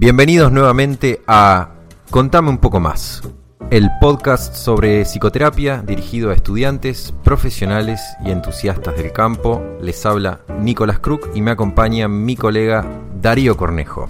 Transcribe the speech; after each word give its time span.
Bienvenidos 0.00 0.50
nuevamente 0.50 1.20
a 1.26 1.72
Contame 2.10 2.48
un 2.48 2.56
poco 2.56 2.80
más, 2.80 3.20
el 3.70 3.90
podcast 4.00 4.54
sobre 4.54 5.04
psicoterapia 5.04 5.82
dirigido 5.82 6.30
a 6.30 6.34
estudiantes, 6.34 7.12
profesionales 7.22 8.00
y 8.24 8.30
entusiastas 8.30 8.96
del 8.96 9.12
campo. 9.12 9.62
Les 9.82 10.06
habla 10.06 10.40
Nicolás 10.58 11.00
Kruk 11.00 11.28
y 11.34 11.42
me 11.42 11.50
acompaña 11.50 12.08
mi 12.08 12.34
colega 12.34 12.90
Darío 13.20 13.58
Cornejo. 13.58 14.08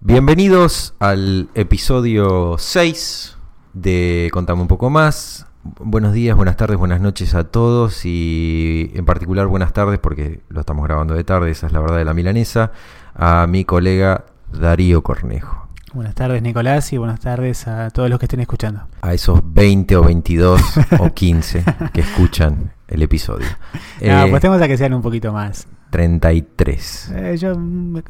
Bienvenidos 0.00 0.96
al 0.98 1.50
episodio 1.54 2.56
6 2.58 3.36
de 3.74 4.28
Contame 4.32 4.62
un 4.62 4.68
poco 4.68 4.90
más. 4.90 5.47
Buenos 5.76 6.14
días, 6.14 6.34
buenas 6.36 6.56
tardes, 6.56 6.78
buenas 6.78 7.00
noches 7.00 7.34
a 7.34 7.44
todos 7.44 8.06
y 8.06 8.90
en 8.94 9.04
particular 9.04 9.46
buenas 9.46 9.72
tardes 9.72 9.98
porque 9.98 10.40
lo 10.48 10.60
estamos 10.60 10.84
grabando 10.84 11.14
de 11.14 11.24
tarde, 11.24 11.50
esa 11.50 11.66
es 11.66 11.72
la 11.72 11.80
verdad 11.80 11.98
de 11.98 12.04
la 12.04 12.14
milanesa, 12.14 12.72
a 13.14 13.46
mi 13.46 13.64
colega 13.64 14.24
Darío 14.52 15.02
Cornejo. 15.02 15.68
Buenas 15.92 16.14
tardes 16.14 16.42
Nicolás 16.42 16.92
y 16.92 16.96
buenas 16.96 17.20
tardes 17.20 17.68
a 17.68 17.90
todos 17.90 18.08
los 18.08 18.18
que 18.18 18.26
estén 18.26 18.40
escuchando. 18.40 18.86
A 19.02 19.12
esos 19.12 19.40
20 19.44 19.96
o 19.96 20.04
22 20.04 20.62
o 21.00 21.10
15 21.14 21.64
que 21.92 22.00
escuchan 22.00 22.72
el 22.86 23.02
episodio. 23.02 23.48
No, 24.00 24.28
pues 24.28 24.40
tenemos 24.40 24.62
a 24.62 24.68
que 24.68 24.78
sean 24.78 24.94
un 24.94 25.02
poquito 25.02 25.32
más. 25.32 25.66
33. 25.90 27.12
Eh, 27.14 27.36
yo 27.36 27.54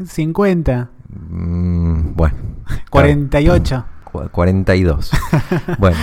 50. 0.05 0.91
Mm, 1.09 2.15
bueno. 2.15 2.37
48. 2.91 3.85
42. 4.31 5.11
bueno. 5.79 5.97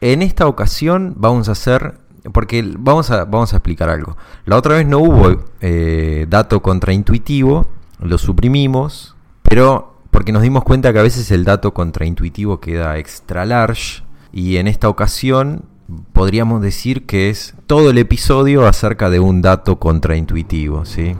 En 0.00 0.22
esta 0.22 0.46
ocasión 0.46 1.14
vamos 1.16 1.48
a 1.48 1.52
hacer, 1.52 1.98
porque 2.32 2.62
vamos 2.78 3.10
a, 3.10 3.24
vamos 3.24 3.52
a 3.52 3.56
explicar 3.56 3.88
algo. 3.88 4.16
La 4.44 4.56
otra 4.56 4.76
vez 4.76 4.86
no 4.86 4.98
hubo 4.98 5.44
eh, 5.60 6.26
dato 6.28 6.60
contraintuitivo, 6.62 7.68
lo 8.00 8.18
suprimimos, 8.18 9.16
pero 9.42 9.94
porque 10.10 10.32
nos 10.32 10.42
dimos 10.42 10.64
cuenta 10.64 10.92
que 10.92 10.98
a 10.98 11.02
veces 11.02 11.30
el 11.30 11.44
dato 11.44 11.74
contraintuitivo 11.74 12.60
queda 12.60 12.98
extra 12.98 13.44
large 13.44 14.02
y 14.32 14.56
en 14.56 14.66
esta 14.66 14.88
ocasión 14.88 15.64
podríamos 16.12 16.62
decir 16.62 17.06
que 17.06 17.30
es 17.30 17.54
todo 17.66 17.90
el 17.90 17.98
episodio 17.98 18.66
acerca 18.66 19.08
de 19.10 19.20
un 19.20 19.40
dato 19.40 19.78
contraintuitivo, 19.78 20.84
¿sí? 20.84 21.14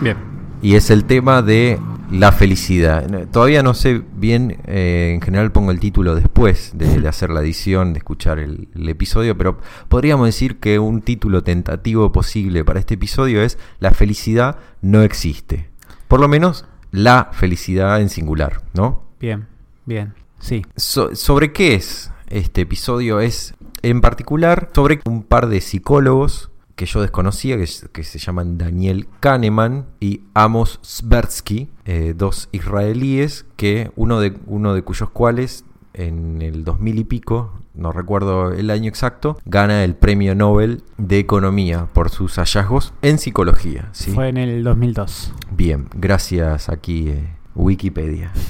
Bien. 0.00 0.29
Y 0.62 0.74
es 0.74 0.90
el 0.90 1.04
tema 1.04 1.42
de 1.42 1.78
la 2.10 2.32
felicidad. 2.32 3.28
Todavía 3.28 3.62
no 3.62 3.72
sé 3.72 4.02
bien, 4.16 4.58
eh, 4.66 5.12
en 5.14 5.22
general 5.22 5.52
pongo 5.52 5.70
el 5.70 5.80
título 5.80 6.14
después 6.14 6.72
de, 6.74 7.08
hacer 7.08 7.30
la 7.30 7.40
edición, 7.40 7.92
de 7.92 7.98
escuchar 7.98 8.38
el, 8.38 8.68
episodio, 8.88 9.38
pero 9.38 9.58
podríamos 9.88 10.26
decir 10.26 10.58
que 10.58 10.78
un 10.78 11.00
título 11.02 11.42
tentativo 11.42 12.12
posible 12.12 12.64
para 12.64 12.80
este 12.80 12.94
episodio 12.94 13.42
es 13.42 13.58
La 13.78 13.92
felicidad 13.92 14.58
no 14.82 15.02
existe. 15.02 15.70
Por 16.08 16.20
lo 16.20 16.28
menos 16.28 16.66
la 16.90 17.30
felicidad 17.32 18.00
en 18.00 18.08
singular, 18.08 18.62
¿no? 18.74 19.04
Bien, 19.20 19.46
bien, 19.86 20.14
sí. 20.40 20.66
¿Sobre 20.76 21.52
qué 21.52 21.74
es 21.74 22.10
este 22.28 22.62
episodio? 22.62 23.20
Es 23.20 23.54
en 23.82 24.00
particular 24.00 24.70
sobre 24.74 25.00
un 25.04 25.22
par 25.22 25.48
de 25.48 25.60
psicólogos 25.60 26.49
que 26.80 26.86
yo 26.86 27.02
desconocía, 27.02 27.58
que, 27.58 28.02
se 28.04 28.18
llaman 28.18 28.56
Daniel 28.56 29.06
Kahneman 29.20 29.84
y 30.00 30.22
Amos 30.32 30.80
Sbersky, 30.82 31.68
eh, 31.84 32.14
dos 32.16 32.48
israelíes, 32.52 33.44
que 33.56 33.90
uno 33.96 34.18
de, 34.18 34.32
uno 34.46 34.72
de 34.72 34.80
cuyos 34.80 35.10
cuales 35.10 35.66
en 35.92 36.40
el 36.40 36.64
2000 36.64 37.00
y 37.00 37.04
pico, 37.04 37.52
no 37.74 37.92
recuerdo 37.92 38.52
el 38.52 38.70
año 38.70 38.88
exacto, 38.88 39.36
gana 39.44 39.84
el 39.84 39.94
premio 39.94 40.34
Nobel 40.34 40.82
de 40.96 41.18
Economía 41.18 41.88
por 41.92 42.08
sus 42.08 42.36
hallazgos 42.36 42.94
en 43.02 43.18
psicología. 43.18 43.90
¿sí? 43.92 44.12
Fue 44.12 44.30
en 44.30 44.38
el 44.38 44.64
2002. 44.64 45.34
Bien, 45.50 45.86
gracias 45.94 46.70
aquí 46.70 47.10
eh, 47.10 47.28
Wikipedia. 47.54 48.32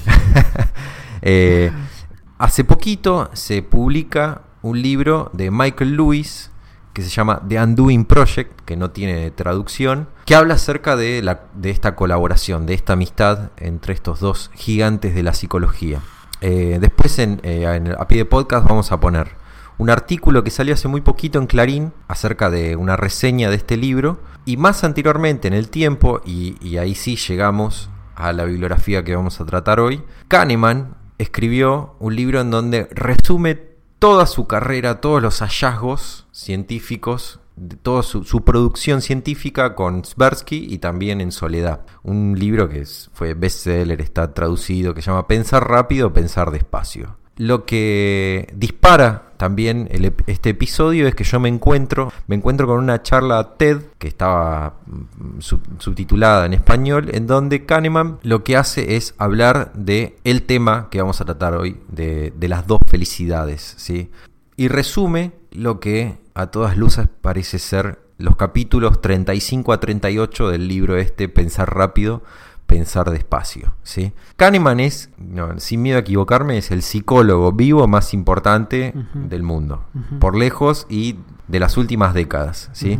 Eh, 1.23 1.71
hace 2.39 2.63
poquito 2.63 3.29
se 3.33 3.61
publica 3.61 4.41
un 4.63 4.81
libro 4.81 5.29
de 5.33 5.51
Michael 5.51 5.95
Lewis 5.95 6.50
que 6.93 7.01
se 7.01 7.09
llama 7.09 7.41
The 7.47 7.61
Undoing 7.61 8.05
Project, 8.05 8.61
que 8.65 8.75
no 8.75 8.91
tiene 8.91 9.31
traducción, 9.31 10.07
que 10.25 10.35
habla 10.35 10.55
acerca 10.55 10.95
de, 10.95 11.21
la, 11.21 11.41
de 11.55 11.69
esta 11.69 11.95
colaboración, 11.95 12.65
de 12.65 12.73
esta 12.73 12.93
amistad 12.93 13.51
entre 13.57 13.93
estos 13.93 14.19
dos 14.19 14.51
gigantes 14.53 15.15
de 15.15 15.23
la 15.23 15.33
psicología. 15.33 16.01
Eh, 16.41 16.77
después 16.81 17.19
en, 17.19 17.39
eh, 17.43 17.95
a 17.97 18.07
pie 18.07 18.19
de 18.19 18.25
podcast 18.25 18.67
vamos 18.67 18.91
a 18.91 18.99
poner 18.99 19.35
un 19.77 19.89
artículo 19.89 20.43
que 20.43 20.49
salió 20.49 20.73
hace 20.73 20.87
muy 20.87 21.01
poquito 21.01 21.39
en 21.39 21.47
Clarín 21.47 21.93
acerca 22.07 22.49
de 22.49 22.75
una 22.75 22.97
reseña 22.97 23.49
de 23.49 23.55
este 23.55 23.77
libro 23.77 24.19
y 24.45 24.57
más 24.57 24.83
anteriormente 24.83 25.47
en 25.47 25.53
el 25.53 25.69
tiempo, 25.69 26.21
y 26.25 26.77
ahí 26.77 26.95
sí 26.95 27.15
llegamos 27.15 27.89
a 28.15 28.33
la 28.33 28.45
bibliografía 28.45 29.03
que 29.03 29.15
vamos 29.15 29.39
a 29.41 29.45
tratar 29.45 29.79
hoy, 29.79 30.03
Kahneman 30.27 30.95
escribió 31.17 31.95
un 31.99 32.15
libro 32.15 32.41
en 32.41 32.51
donde 32.51 32.87
resume 32.91 33.70
toda 34.01 34.25
su 34.25 34.47
carrera, 34.47 34.99
todos 34.99 35.21
los 35.21 35.41
hallazgos 35.41 36.25
científicos, 36.31 37.39
toda 37.83 38.01
su, 38.01 38.43
producción 38.43 38.99
científica 38.99 39.75
con 39.75 40.03
Sbersky 40.03 40.65
y 40.73 40.79
también 40.79 41.21
en 41.21 41.31
Soledad. 41.31 41.85
Un 42.01 42.35
libro 42.35 42.67
que 42.67 42.83
fue 43.13 43.35
bestseller, 43.35 44.01
está 44.01 44.33
traducido, 44.33 44.95
que 44.95 45.03
se 45.03 45.11
llama 45.11 45.27
Pensar 45.27 45.69
rápido, 45.69 46.13
pensar 46.13 46.49
despacio. 46.49 47.19
Lo 47.41 47.65
que 47.65 48.53
dispara 48.55 49.31
también 49.37 49.89
este 50.27 50.51
episodio 50.51 51.07
es 51.07 51.15
que 51.15 51.23
yo 51.23 51.39
me 51.39 51.49
encuentro, 51.49 52.13
me 52.27 52.35
encuentro 52.35 52.67
con 52.67 52.77
una 52.77 53.01
charla 53.01 53.55
TED 53.57 53.81
que 53.97 54.07
estaba 54.07 54.75
mm, 54.85 55.39
subtitulada 55.79 56.45
en 56.45 56.53
español, 56.53 57.09
en 57.11 57.25
donde 57.25 57.65
Kahneman 57.65 58.19
lo 58.21 58.43
que 58.43 58.57
hace 58.57 58.95
es 58.95 59.15
hablar 59.17 59.73
de 59.73 60.17
el 60.23 60.43
tema 60.43 60.89
que 60.91 61.01
vamos 61.01 61.19
a 61.19 61.25
tratar 61.25 61.55
hoy, 61.55 61.79
de, 61.87 62.31
de 62.37 62.47
las 62.47 62.67
dos 62.67 62.81
felicidades, 62.85 63.73
¿sí? 63.75 64.11
Y 64.55 64.67
resume 64.67 65.31
lo 65.49 65.79
que 65.79 66.19
a 66.35 66.51
todas 66.51 66.77
luces 66.77 67.07
parece 67.21 67.57
ser 67.57 67.97
los 68.19 68.35
capítulos 68.35 69.01
35 69.01 69.73
a 69.73 69.79
38 69.79 70.49
del 70.51 70.67
libro 70.67 70.95
este 70.95 71.27
Pensar 71.27 71.73
rápido, 71.73 72.21
pensar 72.71 73.11
despacio. 73.11 73.73
¿sí? 73.83 74.13
Kahneman 74.37 74.79
es, 74.79 75.09
sin 75.57 75.81
miedo 75.81 75.97
a 75.97 76.01
equivocarme, 76.01 76.57
es 76.57 76.71
el 76.71 76.83
psicólogo 76.83 77.51
vivo 77.51 77.85
más 77.87 78.13
importante 78.13 78.93
del 79.13 79.43
mundo, 79.43 79.83
por 80.19 80.37
lejos 80.37 80.87
y 80.89 81.17
de 81.49 81.59
las 81.59 81.75
últimas 81.75 82.13
décadas. 82.13 82.69
¿sí? 82.71 82.97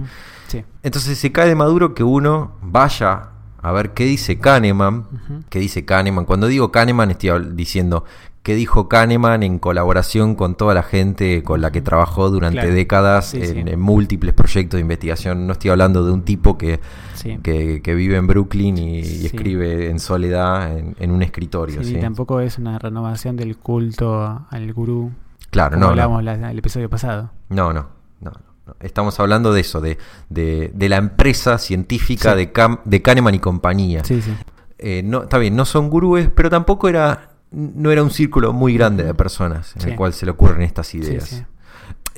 Entonces 0.83 1.17
se 1.17 1.31
cae 1.31 1.47
de 1.47 1.55
maduro 1.55 1.93
que 1.93 2.03
uno 2.03 2.57
vaya 2.61 3.29
a 3.61 3.71
ver 3.71 3.91
qué 3.91 4.03
dice 4.03 4.39
Kahneman, 4.39 5.07
qué 5.49 5.59
dice 5.59 5.85
Kahneman. 5.85 6.25
Cuando 6.25 6.47
digo 6.47 6.71
Kahneman 6.71 7.11
estoy 7.11 7.53
diciendo 7.53 8.03
qué 8.43 8.55
dijo 8.55 8.89
Kahneman 8.89 9.43
en 9.43 9.59
colaboración 9.59 10.35
con 10.35 10.55
toda 10.55 10.73
la 10.73 10.83
gente 10.83 11.43
con 11.43 11.61
la 11.61 11.71
que 11.71 11.81
trabajó 11.81 12.29
durante 12.29 12.71
décadas 12.71 13.33
en, 13.33 13.79
múltiples 13.79 14.33
proyectos 14.33 14.77
de 14.77 14.81
investigación. 14.81 15.45
No 15.45 15.53
estoy 15.53 15.69
hablando 15.69 16.03
de 16.03 16.11
un 16.11 16.23
tipo 16.23 16.57
que, 16.57 16.79
que, 17.43 17.95
vive 17.95 18.17
en 18.17 18.27
Brooklyn 18.27 18.77
y, 18.77 19.25
escribe 19.25 19.89
en 19.89 19.99
soledad 19.99 20.77
en, 20.77 21.11
un 21.11 21.21
escritorio. 21.21 21.83
Sí, 21.83 21.95
tampoco 21.95 22.39
es 22.39 22.57
una 22.57 22.79
renovación 22.79 23.37
del 23.37 23.57
culto 23.57 24.45
al 24.49 24.73
gurú. 24.73 25.11
Claro, 25.51 25.75
como 25.75 25.93
no. 25.93 26.01
Hablamos 26.01 26.25
el 26.25 26.57
episodio 26.57 26.89
pasado. 26.89 27.31
No, 27.49 27.73
no, 27.73 27.87
no. 28.21 28.31
Estamos 28.79 29.19
hablando 29.19 29.53
de 29.53 29.61
eso, 29.61 29.81
de, 29.81 29.97
de, 30.29 30.89
la 30.89 30.97
empresa 30.97 31.57
científica 31.57 32.35
de, 32.35 32.51
de 32.85 33.01
Kahneman 33.01 33.35
y 33.35 33.39
compañía. 33.39 34.03
Sí, 34.03 34.21
sí. 34.21 34.33
Eh, 34.77 35.03
no, 35.03 35.23
está 35.23 35.37
bien, 35.37 35.55
no 35.55 35.65
son 35.65 35.89
gurúes, 35.89 36.29
pero 36.33 36.49
tampoco 36.49 36.89
era 36.89 37.30
no 37.51 37.91
era 37.91 38.01
un 38.01 38.11
círculo 38.11 38.53
muy 38.53 38.73
grande 38.73 39.03
de 39.03 39.13
personas 39.13 39.75
en 39.75 39.89
el 39.89 39.95
cual 39.95 40.13
se 40.13 40.25
le 40.25 40.31
ocurren 40.31 40.61
estas 40.61 40.93
ideas. 40.95 41.43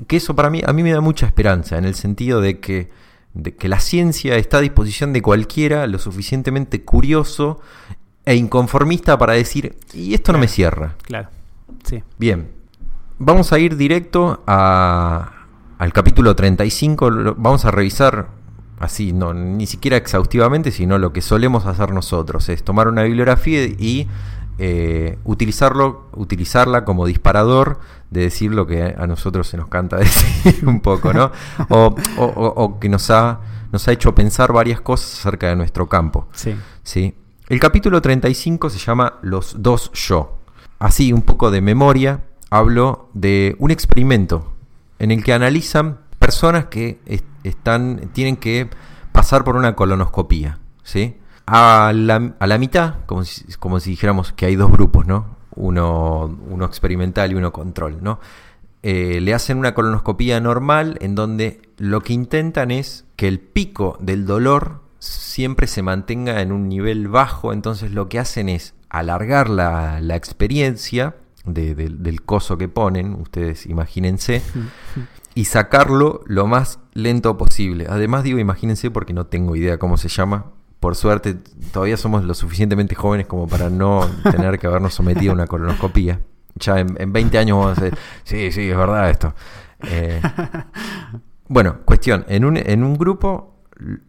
Que 0.08 0.18
eso 0.18 0.36
para 0.36 0.50
mí, 0.50 0.62
a 0.66 0.74
mí 0.74 0.84
me 0.84 0.92
da 0.92 1.02
mucha 1.02 1.26
esperanza, 1.26 1.78
en 1.78 1.86
el 1.86 1.96
sentido 1.96 2.40
de 2.40 2.60
que, 2.60 2.92
de 3.34 3.56
que 3.56 3.68
la 3.68 3.80
ciencia 3.80 4.36
está 4.38 4.58
a 4.58 4.62
disposición 4.62 5.12
de 5.14 5.22
cualquiera 5.22 5.88
lo 5.88 6.00
suficientemente 6.00 6.84
curioso 6.84 7.62
e 8.26 8.36
inconformista 8.36 9.18
para 9.18 9.34
decir, 9.34 9.76
y 9.94 10.14
esto 10.14 10.32
no 10.32 10.38
me 10.38 10.48
cierra. 10.48 10.96
Claro, 11.02 11.30
sí. 11.84 12.04
Bien, 12.18 12.50
vamos 13.18 13.54
a 13.54 13.60
ir 13.60 13.76
directo 13.76 14.44
a, 14.48 15.46
al 15.78 15.94
capítulo 15.94 16.36
35, 16.36 17.36
vamos 17.38 17.66
a 17.66 17.72
revisar 17.72 18.30
así, 18.80 19.14
no, 19.14 19.34
ni 19.34 19.66
siquiera 19.66 19.98
exhaustivamente, 19.98 20.72
sino 20.72 20.98
lo 20.98 21.12
que 21.14 21.22
solemos 21.22 21.66
hacer 21.66 21.92
nosotros, 21.92 22.50
es 22.50 22.64
tomar 22.64 22.88
una 22.88 23.04
bibliografía 23.04 23.66
y 23.66 24.08
eh, 24.60 25.18
utilizarlo, 25.24 26.10
utilizarla 26.14 26.86
como 26.86 27.06
disparador 27.06 27.80
de 28.12 28.22
decir 28.22 28.52
lo 28.54 28.68
que 28.68 28.96
a 28.98 29.08
nosotros 29.08 29.48
se 29.48 29.58
nos 29.58 29.68
canta 29.68 29.98
decir 29.98 30.68
un 30.68 30.80
poco, 30.80 31.14
¿no? 31.14 31.32
O, 31.70 32.80
que 32.80 32.90
nos 32.90 33.10
ha, 33.10 33.40
nos 33.72 33.88
ha 33.88 33.92
hecho 33.92 34.14
pensar 34.14 34.54
varias 34.54 34.82
cosas 34.82 35.20
acerca 35.20 35.48
de 35.48 35.56
nuestro 35.56 35.90
campo. 35.90 36.28
Sí. 36.34 36.56
¿sí? 36.84 37.16
El 37.50 37.60
capítulo 37.60 38.02
35 38.02 38.70
se 38.70 38.80
llama 38.80 39.20
Los 39.22 39.62
dos 39.62 39.92
yo. 39.94 40.38
Así, 40.80 41.14
un 41.14 41.24
poco 41.24 41.50
de 41.50 41.62
memoria, 41.62 42.24
hablo 42.50 43.10
de 43.14 43.56
un 43.60 43.72
experimento 43.72 44.54
en 45.00 45.12
el 45.12 45.24
que 45.24 45.34
analizan 45.34 46.00
personas 46.20 46.66
que 46.66 47.00
están, 47.44 48.10
tienen 48.14 48.38
que 48.38 48.70
pasar 49.12 49.44
por 49.44 49.56
una 49.56 49.76
colonoscopía. 49.76 50.60
¿sí? 50.84 51.18
A 51.46 51.92
la, 51.94 52.34
a 52.40 52.48
la 52.48 52.58
mitad, 52.58 52.96
como 53.06 53.24
si, 53.26 53.44
como 53.60 53.80
si 53.80 53.92
dijéramos 53.92 54.32
que 54.32 54.46
hay 54.46 54.56
dos 54.56 54.72
grupos, 54.72 55.06
¿no? 55.06 55.36
Uno, 55.56 56.38
uno 56.50 56.66
experimental 56.66 57.32
y 57.32 57.36
uno 57.36 57.52
control, 57.52 57.98
¿no? 58.02 58.20
Eh, 58.82 59.20
le 59.22 59.34
hacen 59.34 59.58
una 59.58 59.74
colonoscopía 59.74 60.40
normal 60.40 60.98
en 61.02 61.16
donde 61.16 61.62
lo 61.78 62.02
que 62.02 62.14
intentan 62.14 62.72
es 62.72 63.06
que 63.16 63.28
el 63.28 63.40
pico 63.40 63.98
del 64.02 64.26
dolor 64.26 64.82
siempre 65.00 65.68
se 65.68 65.82
mantenga 65.84 66.42
en 66.42 66.52
un 66.52 66.68
nivel 66.70 67.08
bajo, 67.08 67.52
entonces 67.54 67.92
lo 67.92 68.08
que 68.10 68.20
hacen 68.20 68.48
es 68.50 68.74
alargar 68.90 69.50
la, 69.50 70.00
la 70.02 70.16
experiencia 70.16 71.16
de- 71.46 71.76
del- 71.76 72.04
del 72.04 72.22
coso 72.24 72.58
que 72.58 72.70
ponen, 72.70 73.14
ustedes 73.16 73.66
imagínense, 73.66 74.42
y 75.36 75.46
sacarlo 75.46 76.22
lo 76.26 76.48
más 76.48 76.80
lento 76.94 77.38
posible. 77.38 77.86
Además 77.90 78.24
digo 78.24 78.40
imagínense 78.40 78.92
porque 78.92 79.14
no 79.14 79.26
tengo 79.26 79.56
idea 79.58 79.78
cómo 79.78 79.98
se 79.98 80.08
llama. 80.08 80.46
Por 80.84 80.96
suerte 80.98 81.36
todavía 81.72 81.96
somos 81.96 82.26
lo 82.26 82.34
suficientemente 82.34 82.94
jóvenes 82.94 83.26
como 83.26 83.48
para 83.48 83.70
no 83.70 84.06
tener 84.30 84.60
que 84.60 84.68
habernos 84.68 84.94
sometido 84.94 85.32
a 85.32 85.36
una 85.36 85.48
colonoscopía. 85.48 86.20
Ya 86.56 86.78
en, 86.82 86.98
en 87.00 87.14
20 87.14 87.38
años 87.38 87.58
vamos 87.58 87.78
a 87.78 87.82
decir, 87.82 87.98
sí, 88.26 88.52
sí, 88.52 88.70
es 88.70 88.76
verdad 88.78 89.10
esto. 89.10 89.34
Eh, 89.88 90.22
bueno, 91.48 91.78
cuestión, 91.86 92.26
en 92.28 92.44
un, 92.44 92.58
en 92.58 92.84
un 92.84 92.98
grupo 92.98 93.56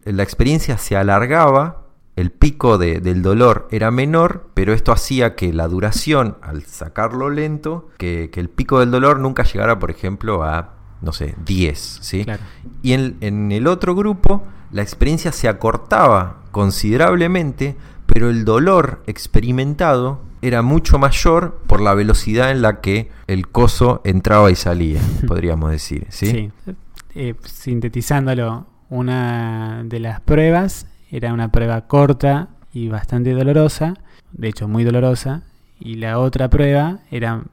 la 0.03 0.21
experiencia 0.23 0.77
se 0.77 0.97
alargaba, 0.97 1.83
el 2.17 2.31
pico 2.31 2.77
de- 2.77 2.99
del 2.99 3.21
dolor 3.21 3.69
era 3.71 3.89
menor, 3.89 4.49
pero 4.53 4.73
esto 4.73 4.91
hacía 4.91 5.35
que 5.35 5.53
la 5.53 5.69
duración, 5.69 6.37
al 6.41 6.63
sacarlo 6.63 7.29
lento, 7.29 7.87
que, 7.97 8.29
que 8.33 8.41
el 8.41 8.49
pico 8.49 8.81
del 8.81 8.91
dolor 8.91 9.19
nunca 9.19 9.43
llegara, 9.43 9.79
por 9.79 9.91
ejemplo, 9.91 10.43
a, 10.43 10.73
no 11.01 11.13
sé, 11.13 11.35
10, 11.45 11.99
¿sí? 12.01 12.25
Claro. 12.25 12.43
Y 12.81 12.91
en, 12.93 13.15
en 13.21 13.51
el 13.53 13.65
otro 13.67 13.95
grupo, 13.95 14.43
la 14.71 14.81
experiencia 14.81 15.31
se 15.31 15.47
acortaba 15.49 16.41
considerablemente, 16.55 17.75
pero 18.05 18.29
el 18.29 18.45
dolor 18.45 19.03
experimentado 19.07 20.21
era 20.41 20.61
mucho 20.61 20.97
mayor 20.97 21.61
por 21.67 21.81
la 21.81 21.93
velocidad 21.93 22.49
en 22.49 22.61
la 22.61 22.79
que 22.79 23.11
el 23.27 23.49
coso 23.49 23.99
entraba 24.05 24.49
y 24.51 24.55
salía, 24.55 25.01
podríamos 25.27 25.71
decir. 25.71 26.07
¿sí? 26.11 26.27
Sí. 26.27 26.73
Eh, 27.13 27.35
sintetizándolo, 27.43 28.67
una 28.89 29.83
de 29.83 29.99
las 29.99 30.21
pruebas 30.21 30.87
era 31.11 31.33
una 31.33 31.51
prueba 31.51 31.87
corta 31.87 32.47
y 32.71 32.87
bastante 32.87 33.33
dolorosa, 33.33 33.95
de 34.31 34.47
hecho 34.47 34.69
muy 34.69 34.85
dolorosa, 34.85 35.43
y 35.77 35.95
la 35.95 36.19
otra 36.19 36.49
prueba 36.49 36.99
era 37.11 37.43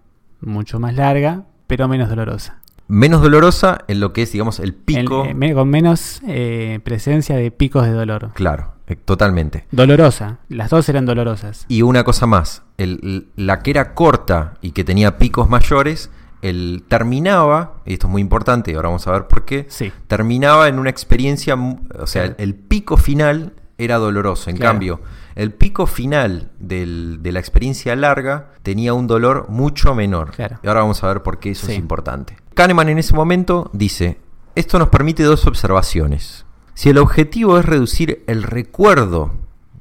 mucho 0.40 0.78
más 0.78 0.94
larga, 0.94 1.42
pero 1.66 1.88
menos 1.88 2.08
dolorosa. 2.08 2.61
Menos 2.88 3.22
dolorosa 3.22 3.78
en 3.88 4.00
lo 4.00 4.12
que 4.12 4.22
es, 4.22 4.32
digamos, 4.32 4.60
el 4.60 4.74
pico. 4.74 5.24
El- 5.24 5.42
eh, 5.42 5.54
con 5.54 5.68
menos 5.70 6.20
eh, 6.26 6.80
presencia 6.84 7.36
de 7.36 7.50
picos 7.50 7.84
de 7.84 7.92
dolor. 7.92 8.32
Claro, 8.34 8.72
eh, 8.86 8.96
totalmente. 8.96 9.64
Dolorosa, 9.70 10.38
las 10.48 10.70
dos 10.70 10.88
eran 10.88 11.06
dolorosas. 11.06 11.64
Y 11.68 11.82
una 11.82 12.04
cosa 12.04 12.26
más, 12.26 12.62
el- 12.78 13.28
la 13.36 13.60
que 13.60 13.70
era 13.70 13.94
corta 13.94 14.54
y 14.60 14.72
que 14.72 14.84
tenía 14.84 15.16
picos 15.16 15.48
mayores, 15.48 16.10
el 16.42 16.82
terminaba, 16.88 17.74
y 17.86 17.92
esto 17.94 18.08
es 18.08 18.10
muy 18.10 18.20
importante, 18.20 18.72
y 18.72 18.74
ahora 18.74 18.88
vamos 18.88 19.06
a 19.06 19.12
ver 19.12 19.26
por 19.28 19.44
qué, 19.44 19.66
Sí. 19.68 19.92
terminaba 20.08 20.68
en 20.68 20.78
una 20.80 20.90
experiencia, 20.90 21.54
o 21.54 22.06
sea, 22.06 22.22
Claro. 22.24 22.34
el, 22.38 22.44
el 22.50 22.54
pico 22.56 22.96
final 22.96 23.52
era 23.78 23.96
doloroso. 23.98 24.50
En 24.50 24.56
Claro. 24.56 24.72
cambio, 24.72 25.00
el 25.34 25.52
pico 25.52 25.86
final 25.86 26.50
del- 26.58 27.22
de 27.22 27.32
la 27.32 27.38
experiencia 27.40 27.94
larga 27.96 28.50
tenía 28.62 28.94
un 28.94 29.06
dolor 29.06 29.46
mucho 29.48 29.94
menor. 29.94 30.30
Claro. 30.32 30.58
Y 30.62 30.66
ahora 30.68 30.80
vamos 30.80 31.02
a 31.02 31.08
ver 31.08 31.22
por 31.22 31.38
qué 31.38 31.50
eso 31.52 31.66
Sí. 31.66 31.72
es 31.72 31.78
importante. 31.78 32.36
Kahneman 32.54 32.88
en 32.88 32.98
ese 32.98 33.14
momento 33.14 33.70
dice, 33.72 34.18
esto 34.54 34.78
nos 34.78 34.88
permite 34.88 35.22
dos 35.22 35.46
observaciones. 35.46 36.44
Si 36.74 36.88
el 36.90 36.98
objetivo 36.98 37.58
es 37.58 37.64
reducir 37.64 38.22
el 38.26 38.42
recuerdo 38.42 39.32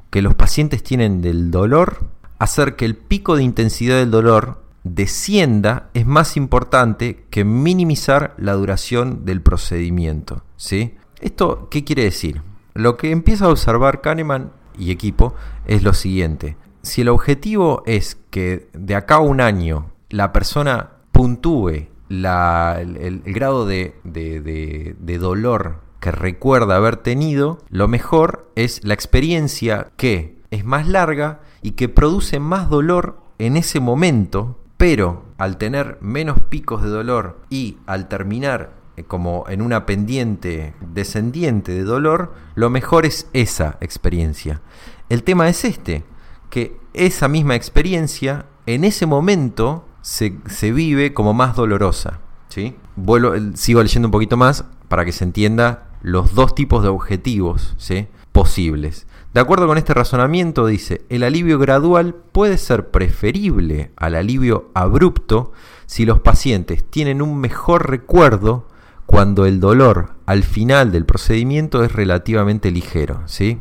que 0.10 0.22
los 0.22 0.36
pacientes 0.36 0.84
tienen 0.84 1.22
del 1.22 1.52
dolor, 1.52 2.06
hacer 2.40 2.76
que 2.76 2.86
el 2.86 2.96
pico 2.96 3.36
de 3.36 3.44
intensidad 3.44 3.96
del 3.98 4.12
dolor 4.12 4.62
descienda 4.84 5.90
es 5.94 6.06
más 6.06 6.38
importante 6.38 7.26
que 7.30 7.44
minimizar 7.46 8.34
la 8.38 8.54
duración 8.54 9.26
del 9.26 9.42
procedimiento. 9.42 10.44
¿sí? 10.58 10.96
¿Esto 11.20 11.68
qué 11.70 11.84
quiere 11.84 12.04
decir? 12.04 12.42
Lo 12.74 12.98
que 12.98 13.12
empieza 13.12 13.46
a 13.46 13.50
observar 13.50 14.02
Kahneman 14.02 14.52
y 14.78 14.92
equipo 14.92 15.36
es 15.66 15.84
lo 15.84 15.94
siguiente. 15.94 16.58
Si 16.82 17.02
el 17.02 17.10
objetivo 17.10 17.84
es 17.86 18.18
que 18.32 18.70
de 18.74 18.96
acá 18.96 19.16
a 19.16 19.20
un 19.20 19.42
año 19.42 19.92
la 20.10 20.34
persona 20.34 20.92
puntúe 21.12 21.88
la- 22.10 22.80
el, 22.82 23.22
grado 23.26 23.66
de, 23.66 23.96
de- 24.04 25.18
dolor 25.20 25.82
que 26.00 26.12
recuerda 26.12 26.76
haber 26.78 26.98
tenido, 26.98 27.60
lo 27.70 27.88
mejor 27.88 28.52
es 28.56 28.84
la 28.84 28.94
experiencia 28.96 29.92
que 29.98 30.40
es 30.50 30.66
más 30.66 30.88
larga 30.88 31.42
y 31.62 31.72
que 31.72 31.90
produce 31.90 32.40
más 32.40 32.70
dolor 32.70 33.20
en 33.38 33.56
ese 33.56 33.80
momento, 33.80 34.58
pero 34.78 35.24
al 35.38 35.58
tener 35.58 35.98
menos 36.02 36.40
picos 36.50 36.82
de 36.82 36.90
dolor 36.90 37.40
y 37.50 37.78
al 37.86 38.08
terminar 38.08 38.81
como 39.08 39.46
en 39.50 39.62
una 39.62 39.86
pendiente 39.86 40.74
descendiente 40.82 41.72
de 41.74 41.84
dolor, 41.84 42.34
lo 42.56 42.70
mejor 42.70 43.06
es 43.06 43.28
esa 43.34 43.78
experiencia. 43.82 44.62
El 45.10 45.24
tema 45.24 45.50
es 45.50 45.66
este, 45.66 46.04
que 46.50 46.78
esa 46.94 47.28
misma 47.28 47.56
experiencia 47.56 48.46
en 48.66 48.84
ese 48.84 49.06
momento 49.06 49.86
se, 50.02 50.38
se 50.48 50.72
vive 50.72 51.14
como 51.14 51.34
más 51.34 51.56
dolorosa. 51.56 52.20
¿sí? 52.50 52.76
Vuelvo- 52.96 53.36
eh, 53.36 53.52
sigo 53.56 53.82
leyendo 53.82 54.08
un 54.08 54.12
poquito 54.12 54.38
más 54.38 54.66
para 54.88 55.06
que 55.06 55.12
se 55.12 55.24
entienda 55.24 55.88
los 56.02 56.34
dos 56.36 56.54
tipos 56.56 56.84
de 56.84 56.90
objetivos 56.90 57.76
¿sí? 57.78 58.08
posibles. 58.32 59.08
De 59.34 59.40
acuerdo 59.40 59.66
con 59.68 59.78
este 59.78 59.94
razonamiento, 59.94 60.66
dice, 60.66 61.06
el 61.08 61.24
alivio 61.24 61.58
gradual 61.58 62.14
puede 62.14 62.58
ser 62.58 62.90
preferible 62.92 63.92
al 63.96 64.16
alivio 64.16 64.70
abrupto 64.74 65.54
si 65.86 66.06
los 66.06 66.20
pacientes 66.20 66.84
tienen 66.84 67.22
un 67.22 67.40
mejor 67.40 67.90
recuerdo 67.90 68.68
cuando 69.12 69.46
el 69.46 69.60
dolor 69.60 70.14
al 70.26 70.42
final 70.44 70.94
del 70.94 71.06
procedimiento 71.06 71.84
es 71.84 71.92
relativamente 71.92 72.72
ligero. 72.72 73.22
¿sí? 73.26 73.60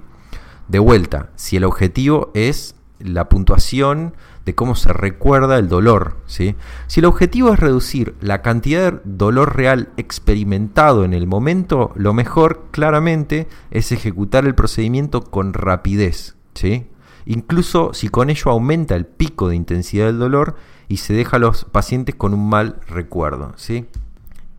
De 0.69 0.79
vuelta, 0.79 1.31
si 1.35 1.57
el 1.57 1.65
objetivo 1.65 2.31
es 2.35 2.77
la 3.01 3.29
puntuación 3.29 4.15
de 4.47 4.55
cómo 4.55 4.77
se 4.77 4.93
recuerda 4.93 5.59
el 5.59 5.69
dolor, 5.69 6.19
¿sí? 6.27 6.55
Si 6.87 7.01
el 7.01 7.07
objetivo 7.07 7.53
es 7.53 7.59
reducir 7.59 8.15
la 8.21 8.43
cantidad 8.43 8.93
de 8.93 9.01
dolor 9.05 9.57
real 9.57 9.89
experimentado 9.97 11.05
en 11.05 11.15
el 11.15 11.27
momento, 11.27 11.93
lo 11.95 12.15
mejor 12.15 12.67
claramente 12.71 13.49
es 13.71 13.91
ejecutar 13.93 14.45
el 14.45 14.55
procedimiento 14.55 15.23
con 15.23 15.53
rapidez, 15.53 16.37
¿sí? 16.55 16.87
Incluso 17.27 17.93
si 17.93 18.09
con 18.09 18.31
ello 18.31 18.51
aumenta 18.51 18.95
el 18.95 19.07
pico 19.07 19.49
de 19.49 19.57
intensidad 19.57 20.07
del 20.07 20.19
dolor 20.19 20.57
y 20.89 20.99
se 20.99 21.13
deja 21.13 21.37
a 21.37 21.41
los 21.41 21.65
pacientes 21.65 22.15
con 22.15 22.35
un 22.35 22.49
mal 22.49 22.81
recuerdo, 22.87 23.53
¿sí? 23.57 23.87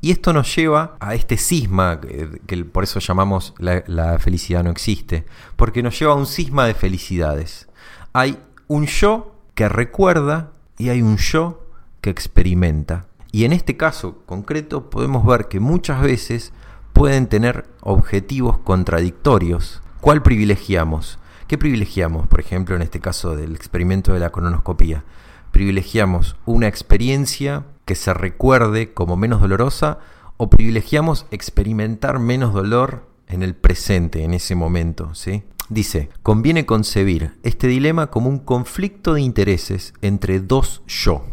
Y 0.04 0.10
esto 0.12 0.34
nos 0.34 0.54
lleva 0.56 0.98
a 1.00 1.14
este 1.14 1.38
cisma, 1.38 2.02
que, 2.02 2.42
que 2.48 2.66
por 2.66 2.84
eso 2.84 3.00
llamamos 3.00 3.54
la, 3.60 4.18
felicidad 4.18 4.64
no 4.64 4.72
existe, 4.72 5.26
porque 5.56 5.84
nos 5.84 5.98
lleva 6.00 6.14
a 6.14 6.16
un 6.16 6.26
cisma 6.26 6.66
de 6.66 6.74
felicidades. 6.74 7.70
Hay 8.12 8.40
un 8.68 8.88
yo 8.88 9.36
que 9.54 9.70
recuerda 9.70 10.52
y 10.80 10.90
hay 10.90 11.04
un 11.04 11.18
yo 11.18 11.68
que 12.02 12.10
experimenta. 12.10 13.06
Y 13.32 13.46
en 13.46 13.54
este 13.54 13.78
caso 13.78 14.24
concreto 14.26 14.90
podemos 14.90 15.24
ver 15.24 15.48
que 15.48 15.60
muchas 15.60 16.02
veces 16.02 16.52
pueden 16.94 17.28
tener 17.28 17.66
objetivos 17.82 18.58
contradictorios. 18.58 19.84
¿Cuál 20.02 20.24
privilegiamos? 20.24 21.20
¿Qué 21.48 21.60
privilegiamos, 21.60 22.28
por 22.28 22.40
ejemplo, 22.40 22.76
en 22.76 22.82
este 22.82 23.00
caso 23.00 23.36
del 23.36 23.56
experimento 23.56 24.14
de 24.14 24.20
la 24.20 24.32
colonoscopía? 24.32 25.04
¿Privilegiamos 25.52 26.38
una 26.46 26.68
experiencia 26.68 27.66
que 27.92 27.96
se 27.96 28.14
recuerde 28.14 28.94
como 28.94 29.18
menos 29.18 29.42
dolorosa 29.42 30.00
o 30.38 30.50
privilegiamos 30.50 31.26
experimentar 31.30 32.20
menos 32.20 32.54
dolor 32.54 33.06
en 33.28 33.44
el 33.44 33.54
presente, 33.54 34.24
en 34.24 34.34
ese 34.34 34.56
momento? 34.56 35.14
¿sí? 35.14 35.44
Dice, 35.68 36.08
conviene 36.24 36.66
concebir 36.66 37.34
este 37.44 37.68
dilema 37.68 38.08
como 38.08 38.30
un 38.30 38.40
conflicto 38.40 39.14
de 39.14 39.20
intereses 39.20 39.94
entre 40.02 40.40
dos 40.40 40.84
yo. 40.88 41.26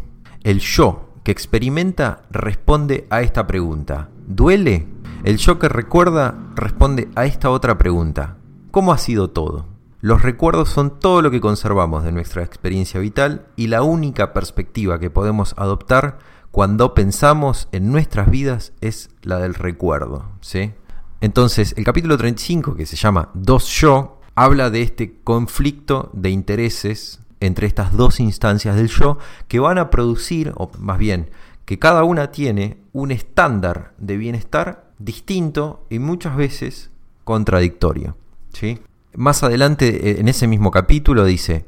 El 0.43 0.59
yo 0.59 1.13
que 1.23 1.31
experimenta 1.31 2.23
responde 2.29 3.07
a 3.09 3.21
esta 3.21 3.47
pregunta, 3.47 4.09
¿duele? 4.27 4.85
El 5.23 5.37
yo 5.37 5.59
que 5.59 5.69
recuerda 5.69 6.37
responde 6.55 7.07
a 7.15 7.23
esta 7.23 7.51
otra 7.51 7.77
pregunta, 7.77 8.35
¿cómo 8.71 8.91
ha 8.91 8.97
sido 8.97 9.29
todo? 9.29 9.65
Los 10.01 10.23
recuerdos 10.23 10.67
son 10.67 10.99
todo 10.99 11.21
lo 11.21 11.31
que 11.31 11.39
conservamos 11.39 12.03
de 12.03 12.11
nuestra 12.11 12.43
experiencia 12.43 12.99
vital 12.99 13.45
y 13.55 13.67
la 13.67 13.81
única 13.81 14.33
perspectiva 14.33 14.99
que 14.99 15.09
podemos 15.09 15.55
adoptar 15.57 16.19
cuando 16.51 16.93
pensamos 16.93 17.67
en 17.71 17.91
nuestras 17.91 18.29
vidas 18.29 18.73
es 18.81 19.09
la 19.21 19.39
del 19.39 19.53
recuerdo. 19.53 20.25
¿sí? 20.41 20.73
Entonces, 21.21 21.73
el 21.77 21.83
capítulo 21.83 22.17
35, 22.17 22.75
que 22.75 22.85
se 22.85 22.95
llama 22.95 23.29
Dos 23.33 23.67
Yo, 23.67 24.19
habla 24.35 24.69
de 24.69 24.81
este 24.81 25.19
conflicto 25.23 26.09
de 26.13 26.29
intereses 26.29 27.19
entre 27.39 27.67
estas 27.67 27.95
dos 27.95 28.19
instancias 28.19 28.75
del 28.75 28.87
yo 28.87 29.17
que 29.47 29.59
van 29.59 29.77
a 29.77 29.89
producir, 29.89 30.53
o 30.55 30.69
más 30.77 30.97
bien, 30.97 31.29
que 31.65 31.79
cada 31.79 32.03
una 32.03 32.31
tiene 32.31 32.77
un 32.93 33.11
estándar 33.11 33.93
de 33.97 34.17
bienestar 34.17 34.91
distinto 34.97 35.85
y 35.89 35.99
muchas 35.99 36.35
veces 36.35 36.89
contradictorio. 37.23 38.17
¿sí? 38.53 38.79
más 39.15 39.43
adelante, 39.43 40.19
en 40.19 40.27
ese 40.27 40.47
mismo 40.47 40.71
capítulo, 40.71 41.25
dice, 41.25 41.65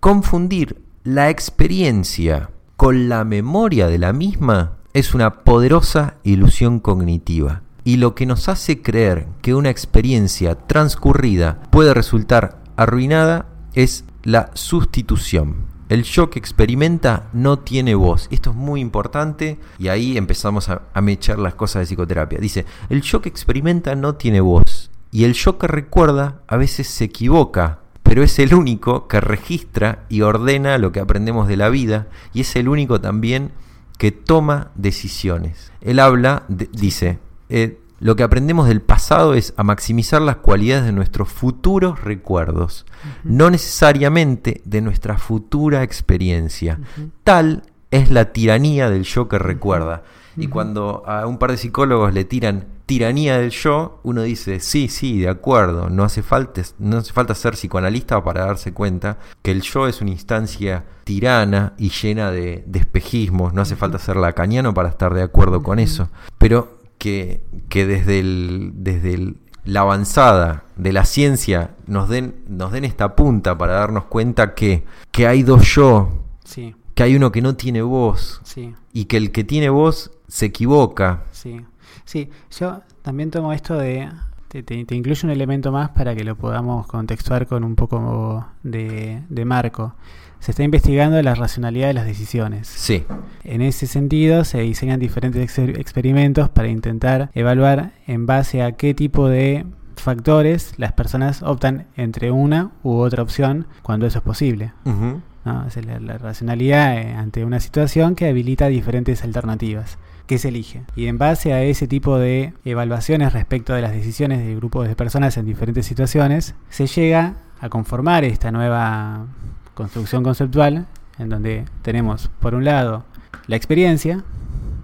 confundir 0.00 0.82
la 1.02 1.30
experiencia 1.30 2.50
con 2.84 3.08
la 3.08 3.24
memoria 3.24 3.88
de 3.88 3.96
la 3.96 4.12
misma 4.12 4.72
es 4.92 5.14
una 5.14 5.42
poderosa 5.42 6.16
ilusión 6.22 6.80
cognitiva. 6.80 7.62
Y 7.82 7.96
lo 7.96 8.14
que 8.14 8.26
nos 8.26 8.50
hace 8.50 8.82
creer 8.82 9.26
que 9.40 9.54
una 9.54 9.70
experiencia 9.70 10.54
transcurrida 10.54 11.62
puede 11.70 11.94
resultar 11.94 12.62
arruinada 12.76 13.46
es 13.72 14.04
la 14.22 14.50
sustitución. 14.52 15.64
El 15.88 16.02
yo 16.02 16.28
que 16.28 16.38
experimenta 16.38 17.30
no 17.32 17.58
tiene 17.58 17.94
voz. 17.94 18.28
Esto 18.30 18.50
es 18.50 18.56
muy 18.56 18.82
importante 18.82 19.58
y 19.78 19.88
ahí 19.88 20.18
empezamos 20.18 20.68
a, 20.68 20.82
mechar 21.00 21.38
las 21.38 21.54
cosas 21.54 21.80
de 21.80 21.86
psicoterapia. 21.86 22.38
Dice, 22.38 22.66
el 22.90 23.00
yo 23.00 23.22
que 23.22 23.30
experimenta 23.30 23.94
no 23.94 24.16
tiene 24.16 24.42
voz. 24.42 24.90
Y 25.10 25.24
el 25.24 25.32
yo 25.32 25.56
que 25.56 25.68
recuerda 25.68 26.42
a 26.48 26.58
veces 26.58 26.88
se 26.88 27.04
equivoca, 27.04 27.78
pero 28.04 28.22
es 28.22 28.38
el 28.38 28.54
único 28.54 29.08
que 29.08 29.20
registra 29.20 30.04
y 30.08 30.20
ordena 30.20 30.78
lo 30.78 30.92
que 30.92 31.00
aprendemos 31.00 31.48
de 31.48 31.56
la 31.56 31.68
vida 31.68 32.06
y 32.32 32.42
es 32.42 32.54
el 32.54 32.68
único 32.68 33.00
también 33.00 33.50
que 33.98 34.12
toma 34.12 34.70
decisiones. 34.76 35.72
Él 35.80 35.98
habla, 35.98 36.44
de- 36.48 36.68
dice, 36.72 37.18
eh, 37.48 37.80
lo 38.00 38.14
que 38.16 38.22
aprendemos 38.22 38.68
del 38.68 38.80
pasado 38.82 39.34
es 39.34 39.54
a 39.56 39.62
maximizar 39.64 40.20
las 40.22 40.36
cualidades 40.36 40.84
de 40.84 40.92
nuestros 40.92 41.28
futuros 41.28 42.02
recuerdos, 42.02 42.86
no 43.24 43.50
necesariamente 43.50 44.60
de 44.64 44.80
nuestra 44.80 45.16
futura 45.18 45.82
experiencia. 45.82 46.80
Tal 47.24 47.62
es 47.90 48.10
la 48.10 48.32
tiranía 48.32 48.90
del 48.90 49.04
yo 49.04 49.28
que 49.28 49.38
recuerda. 49.38 50.02
Y 50.36 50.48
cuando 50.48 51.02
a 51.06 51.26
un 51.26 51.38
par 51.38 51.52
de 51.52 51.56
psicólogos 51.56 52.12
le 52.12 52.24
tiran 52.24 52.64
tiranía 52.86 53.38
del 53.38 53.50
yo, 53.50 54.00
uno 54.02 54.22
dice, 54.22 54.60
sí, 54.60 54.88
sí, 54.88 55.20
de 55.20 55.28
acuerdo, 55.28 55.88
no 55.90 56.04
hace 56.04 56.22
falta, 56.22 56.60
no 56.78 56.98
hace 56.98 57.12
falta 57.12 57.34
ser 57.34 57.54
psicoanalista 57.54 58.22
para 58.22 58.44
darse 58.46 58.72
cuenta 58.72 59.18
que 59.42 59.50
el 59.52 59.62
yo 59.62 59.86
es 59.88 60.00
una 60.00 60.10
instancia 60.10 60.84
tirana 61.04 61.72
y 61.78 61.90
llena 61.90 62.30
de, 62.30 62.62
de 62.66 62.78
espejismos, 62.78 63.54
no 63.54 63.62
hace 63.62 63.76
falta 63.76 63.98
ser 63.98 64.16
lacaniano 64.16 64.74
para 64.74 64.88
estar 64.90 65.14
de 65.14 65.22
acuerdo 65.22 65.62
con 65.62 65.78
eso, 65.78 66.08
pero 66.38 66.78
que, 66.98 67.42
que 67.68 67.86
desde, 67.86 68.18
el, 68.20 68.72
desde 68.76 69.14
el- 69.14 69.36
la 69.64 69.80
avanzada 69.80 70.64
de 70.76 70.92
la 70.92 71.06
ciencia 71.06 71.70
nos 71.86 72.10
den, 72.10 72.34
nos 72.48 72.70
den 72.72 72.84
esta 72.84 73.16
punta 73.16 73.56
para 73.56 73.72
darnos 73.74 74.04
cuenta 74.04 74.54
que, 74.54 74.84
que 75.10 75.26
hay 75.26 75.42
dos 75.42 75.66
yo, 75.74 76.20
Sí, 76.44 76.74
que 76.94 77.02
hay 77.02 77.16
uno 77.16 77.32
que 77.32 77.40
no 77.40 77.56
tiene 77.56 77.80
voz 77.80 78.42
sí, 78.44 78.74
y 78.92 79.06
que 79.06 79.16
el 79.16 79.32
que 79.32 79.42
tiene 79.44 79.70
voz 79.70 80.10
se 80.28 80.46
equivoca. 80.46 81.24
sí. 81.32 81.64
Sí, 82.04 82.28
yo 82.58 82.80
también 83.02 83.30
tomo 83.30 83.52
esto 83.52 83.76
de... 83.78 84.08
Te, 84.48 84.62
te- 84.62 84.84
te 84.84 84.94
incluyo 84.94 85.20
un 85.26 85.30
elemento 85.32 85.72
más 85.72 85.90
para 85.90 86.14
que 86.14 86.22
lo 86.22 86.36
podamos 86.36 86.86
contextuar 86.86 87.46
con 87.48 87.64
un 87.64 87.74
poco 87.74 88.46
de, 88.62 89.22
de 89.28 89.44
marco. 89.44 89.94
Se 90.38 90.52
está 90.52 90.62
investigando 90.62 91.20
la 91.22 91.34
racionalidad 91.34 91.88
de 91.88 91.94
las 91.94 92.06
decisiones. 92.06 92.68
Sí, 92.68 93.04
En 93.42 93.62
ese 93.62 93.86
sentido, 93.88 94.44
se 94.44 94.60
diseñan 94.60 95.00
diferentes 95.00 95.42
exper- 95.58 95.76
experimentos 95.78 96.50
para 96.50 96.68
intentar 96.68 97.30
evaluar 97.34 97.92
en 98.06 98.26
base 98.26 98.62
a 98.62 98.72
qué 98.72 98.94
tipo 98.94 99.28
de 99.28 99.66
factores 99.96 100.74
las 100.76 100.92
personas 100.92 101.42
optan 101.42 101.86
entre 101.96 102.30
una 102.30 102.70
u 102.82 102.96
otra 102.98 103.22
opción 103.22 103.66
cuando 103.82 104.06
eso 104.06 104.18
es 104.18 104.24
posible. 104.24 104.72
Ujú. 104.84 105.20
¿no? 105.46 105.66
Es 105.66 105.84
la, 105.84 105.98
la 105.98 106.18
racionalidad 106.18 106.96
eh, 106.98 107.14
ante 107.14 107.44
una 107.44 107.58
situación 107.58 108.14
que 108.14 108.28
habilita 108.28 108.68
diferentes 108.68 109.24
alternativas 109.24 109.98
que 110.26 110.38
se 110.38 110.48
elige. 110.48 110.82
Y 110.96 111.06
en 111.06 111.18
base 111.18 111.52
a 111.52 111.62
ese 111.62 111.86
tipo 111.86 112.18
de 112.18 112.54
evaluaciones 112.64 113.32
respecto 113.32 113.74
de 113.74 113.82
las 113.82 113.92
decisiones 113.92 114.44
de 114.44 114.56
grupos 114.56 114.88
de 114.88 114.96
personas 114.96 115.36
en 115.36 115.46
diferentes 115.46 115.86
situaciones, 115.86 116.54
se 116.70 116.86
llega 116.86 117.34
a 117.60 117.68
conformar 117.68 118.24
esta 118.24 118.50
nueva 118.50 119.26
construcción 119.74 120.22
conceptual 120.22 120.86
en 121.18 121.28
donde 121.28 121.64
tenemos, 121.82 122.30
por 122.40 122.54
un 122.54 122.64
lado, 122.64 123.04
la 123.46 123.56
experiencia, 123.56 124.24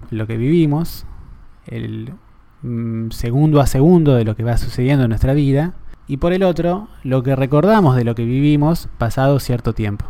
lo 0.09 0.27
que 0.27 0.37
vivimos, 0.37 1.05
el 1.67 2.13
mm, 2.61 3.11
segundo 3.11 3.59
a 3.59 3.67
segundo 3.67 4.15
de 4.15 4.25
lo 4.25 4.35
que 4.35 4.43
va 4.43 4.57
sucediendo 4.57 5.03
en 5.03 5.09
nuestra 5.09 5.33
vida, 5.33 5.73
y 6.07 6.17
por 6.17 6.33
el 6.33 6.43
otro, 6.43 6.87
lo 7.03 7.23
que 7.23 7.35
recordamos 7.35 7.95
de 7.95 8.03
lo 8.03 8.15
que 8.15 8.25
vivimos 8.25 8.89
pasado 8.97 9.39
cierto 9.39 9.73
tiempo. 9.73 10.05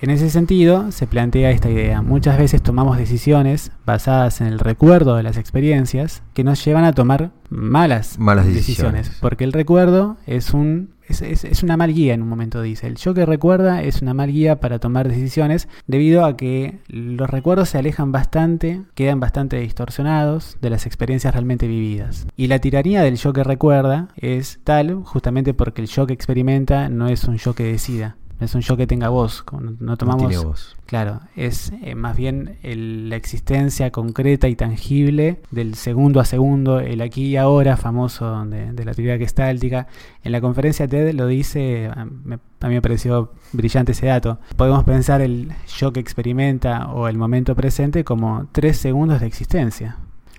En 0.00 0.10
ese 0.10 0.30
sentido, 0.30 0.92
se 0.92 1.06
plantea 1.08 1.50
esta 1.50 1.68
idea. 1.70 2.02
Muchas 2.02 2.38
veces 2.38 2.62
tomamos 2.62 2.96
decisiones 2.98 3.72
basadas 3.84 4.40
en 4.40 4.46
el 4.46 4.60
recuerdo 4.60 5.16
de 5.16 5.24
las 5.24 5.36
experiencias 5.36 6.22
que 6.34 6.44
nos 6.44 6.64
llevan 6.64 6.84
a 6.84 6.92
tomar 6.92 7.32
malas, 7.50 8.18
Malas 8.18 8.46
decisiones. 8.46 9.10
Porque 9.20 9.42
el 9.42 9.52
recuerdo 9.52 10.16
es, 10.26 10.54
un, 10.54 10.90
es, 11.08 11.20
es- 11.22 11.42
es 11.44 11.62
una 11.64 11.76
mal 11.76 11.92
guía 11.92 12.14
en 12.14 12.22
un 12.22 12.28
momento, 12.28 12.62
dice. 12.62 12.86
El 12.86 12.94
yo 12.94 13.12
que 13.12 13.26
recuerda 13.26 13.82
es 13.82 14.00
una 14.00 14.14
mal 14.14 14.30
guía 14.30 14.60
para 14.60 14.78
tomar 14.78 15.08
decisiones 15.08 15.66
debido 15.88 16.24
a 16.24 16.36
que 16.36 16.78
los 16.86 17.28
recuerdos 17.28 17.70
se 17.70 17.78
alejan 17.78 18.12
bastante, 18.12 18.82
quedan 18.94 19.18
bastante 19.18 19.58
distorsionados 19.58 20.58
de 20.62 20.70
las 20.70 20.86
experiencias 20.86 21.34
realmente 21.34 21.66
vividas. 21.66 22.26
Y 22.36 22.46
la 22.46 22.60
tiranía 22.60 23.02
del 23.02 23.16
yo 23.16 23.32
que 23.32 23.42
recuerda 23.42 24.08
es 24.16 24.60
tal 24.62 24.94
justamente 25.02 25.54
porque 25.54 25.82
el 25.82 25.88
yo 25.88 26.06
que 26.06 26.12
experimenta 26.14 26.88
no 26.88 27.08
es 27.08 27.24
un 27.24 27.36
yo 27.38 27.54
que 27.54 27.64
decida. 27.64 28.16
No 28.40 28.44
es 28.46 28.54
un 28.54 28.60
yo 28.60 28.76
que 28.76 28.86
tenga 28.86 29.08
voz, 29.08 29.44
no, 29.52 29.72
no 29.80 29.96
tomamos 29.96 30.22
no 30.32 30.42
voz. 30.44 30.76
Claro, 30.86 31.20
es 31.34 31.72
eh, 31.82 31.94
más 31.96 32.16
bien 32.16 32.56
el- 32.62 33.08
la 33.10 33.16
existencia 33.16 33.90
concreta 33.90 34.46
y 34.48 34.54
tangible 34.54 35.40
del 35.50 35.74
segundo 35.74 36.20
a 36.20 36.24
segundo, 36.24 36.78
el 36.78 37.00
aquí 37.00 37.26
y 37.26 37.36
ahora 37.36 37.76
famoso 37.76 38.44
de, 38.44 38.72
de 38.72 38.84
la 38.84 38.94
teoría 38.94 39.18
gestáltica. 39.18 39.88
En 40.22 40.30
la 40.32 40.40
conferencia 40.40 40.86
TED 40.86 41.14
lo 41.14 41.26
dice, 41.26 41.90
me- 42.24 42.38
a 42.60 42.68
mí 42.68 42.74
me 42.74 42.82
pareció 42.82 43.32
brillante 43.52 43.92
ese 43.92 44.06
dato. 44.06 44.38
Podemos 44.56 44.84
pensar 44.84 45.20
el 45.20 45.52
yo 45.76 45.92
que 45.92 46.00
experimenta 46.00 46.88
o 46.92 47.08
el 47.08 47.18
momento 47.18 47.54
presente 47.56 48.04
como 48.04 48.46
tres 48.52 48.78
segundos 48.78 49.20
de 49.20 49.26
existencia. 49.26 49.96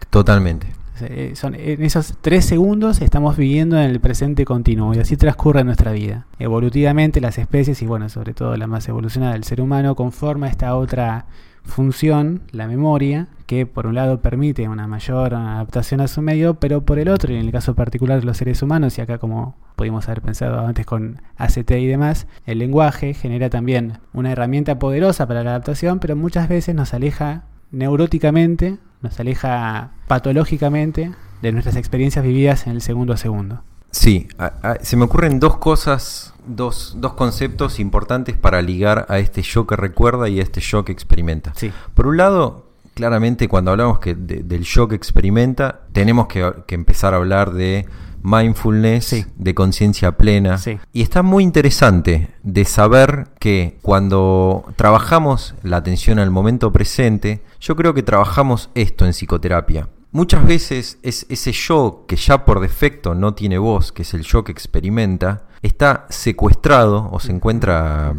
Totalmente. 0.09 0.67
Eh, 1.01 1.33
son, 1.35 1.55
en 1.55 1.83
esos 1.83 2.15
tres 2.21 2.45
segundos 2.45 3.01
estamos 3.01 3.37
viviendo 3.37 3.77
en 3.77 3.89
el 3.89 3.99
presente 3.99 4.45
continuo 4.45 4.93
y 4.93 4.99
así 4.99 5.17
transcurre 5.17 5.63
nuestra 5.63 5.91
vida. 5.91 6.25
Evolutivamente 6.39 7.21
las 7.21 7.37
especies 7.37 7.81
y 7.81 7.85
bueno, 7.85 8.09
sobre 8.09 8.33
todo 8.33 8.55
la 8.57 8.67
más 8.67 8.87
evolucionada 8.87 9.33
del 9.33 9.43
ser 9.43 9.61
humano 9.61 9.95
conforma 9.95 10.47
esta 10.47 10.75
otra 10.75 11.25
función, 11.63 12.41
la 12.51 12.67
memoria, 12.67 13.27
que 13.45 13.65
por 13.65 13.87
un 13.87 13.95
lado 13.95 14.21
permite 14.21 14.67
una 14.67 14.87
mayor 14.87 15.33
adaptación 15.33 16.01
a 16.01 16.07
su 16.07 16.21
medio, 16.21 16.55
pero 16.55 16.81
por 16.81 16.99
el 16.99 17.09
otro, 17.09 17.33
y 17.33 17.37
en 17.37 17.45
el 17.45 17.51
caso 17.51 17.75
particular 17.75 18.19
de 18.19 18.25
los 18.25 18.37
seres 18.37 18.61
humanos, 18.61 18.97
y 18.97 19.01
acá 19.01 19.17
como 19.17 19.55
pudimos 19.75 20.07
haber 20.07 20.21
pensado 20.21 20.65
antes 20.65 20.85
con 20.85 21.21
ACT 21.37 21.71
y 21.71 21.87
demás, 21.87 22.27
el 22.45 22.59
lenguaje 22.59 23.13
genera 23.13 23.49
también 23.49 23.99
una 24.13 24.31
herramienta 24.31 24.77
poderosa 24.77 25.27
para 25.27 25.43
la 25.43 25.51
adaptación, 25.51 25.99
pero 25.99 26.15
muchas 26.15 26.49
veces 26.49 26.75
nos 26.75 26.93
aleja 26.93 27.45
neuróticamente, 27.71 28.77
nos 29.01 29.19
aleja 29.19 29.91
patológicamente 30.07 31.11
de 31.41 31.51
nuestras 31.51 31.75
experiencias 31.75 32.23
vividas 32.25 32.67
en 32.67 32.73
el 32.73 32.81
segundo 32.81 33.13
a 33.13 33.17
segundo. 33.17 33.63
Sí, 33.91 34.27
a- 34.37 34.53
a- 34.61 34.75
se 34.83 34.97
me 34.97 35.05
ocurren 35.05 35.39
dos 35.39 35.57
cosas, 35.57 36.33
dos, 36.45 36.93
dos 36.97 37.13
conceptos 37.13 37.79
importantes 37.79 38.35
para 38.37 38.61
ligar 38.61 39.05
a 39.09 39.19
este 39.19 39.41
yo 39.41 39.65
que 39.65 39.75
recuerda 39.75 40.29
y 40.29 40.39
a 40.39 40.43
este 40.43 40.61
yo 40.61 40.85
que 40.85 40.91
experimenta. 40.91 41.53
Sí. 41.55 41.71
Por 41.95 42.05
un 42.07 42.17
lado, 42.17 42.67
claramente 42.93 43.47
cuando 43.47 43.71
hablamos 43.71 43.99
que 43.99 44.13
de- 44.15 44.43
del 44.43 44.63
yo 44.63 44.87
que 44.87 44.95
experimenta, 44.95 45.81
tenemos 45.91 46.27
que, 46.27 46.51
que 46.67 46.75
empezar 46.75 47.13
a 47.13 47.17
hablar 47.17 47.51
de 47.53 47.87
mindfulness, 48.23 49.05
Sí. 49.05 49.25
de 49.37 49.53
conciencia 49.55 50.17
plena. 50.17 50.57
Sí. 50.57 50.77
Y 50.93 51.01
está 51.01 51.21
muy 51.23 51.43
interesante 51.43 52.29
de 52.43 52.65
saber 52.65 53.27
que 53.39 53.77
cuando 53.81 54.65
trabajamos 54.75 55.55
la 55.63 55.77
atención 55.77 56.19
al 56.19 56.31
momento 56.31 56.71
presente, 56.71 57.41
yo 57.59 57.75
creo 57.75 57.93
que 57.93 58.03
trabajamos 58.03 58.69
esto 58.75 59.05
en 59.05 59.11
psicoterapia. 59.13 59.87
Muchas 60.11 60.43
veces 60.45 60.97
es 61.03 61.25
ese 61.29 61.51
yo 61.51 62.05
que 62.07 62.15
ya 62.15 62.43
por 62.43 62.59
defecto 62.61 63.13
no 63.13 63.35
tiene 63.35 63.59
voz, 63.59 63.91
que 63.91 64.01
es 64.01 64.13
el 64.15 64.23
yo 64.23 64.43
que 64.43 64.51
experimenta, 64.51 65.43
está 65.61 66.07
secuestrado 66.09 67.09
o 67.11 67.19
se 67.19 67.31
encuentra, 67.31 68.15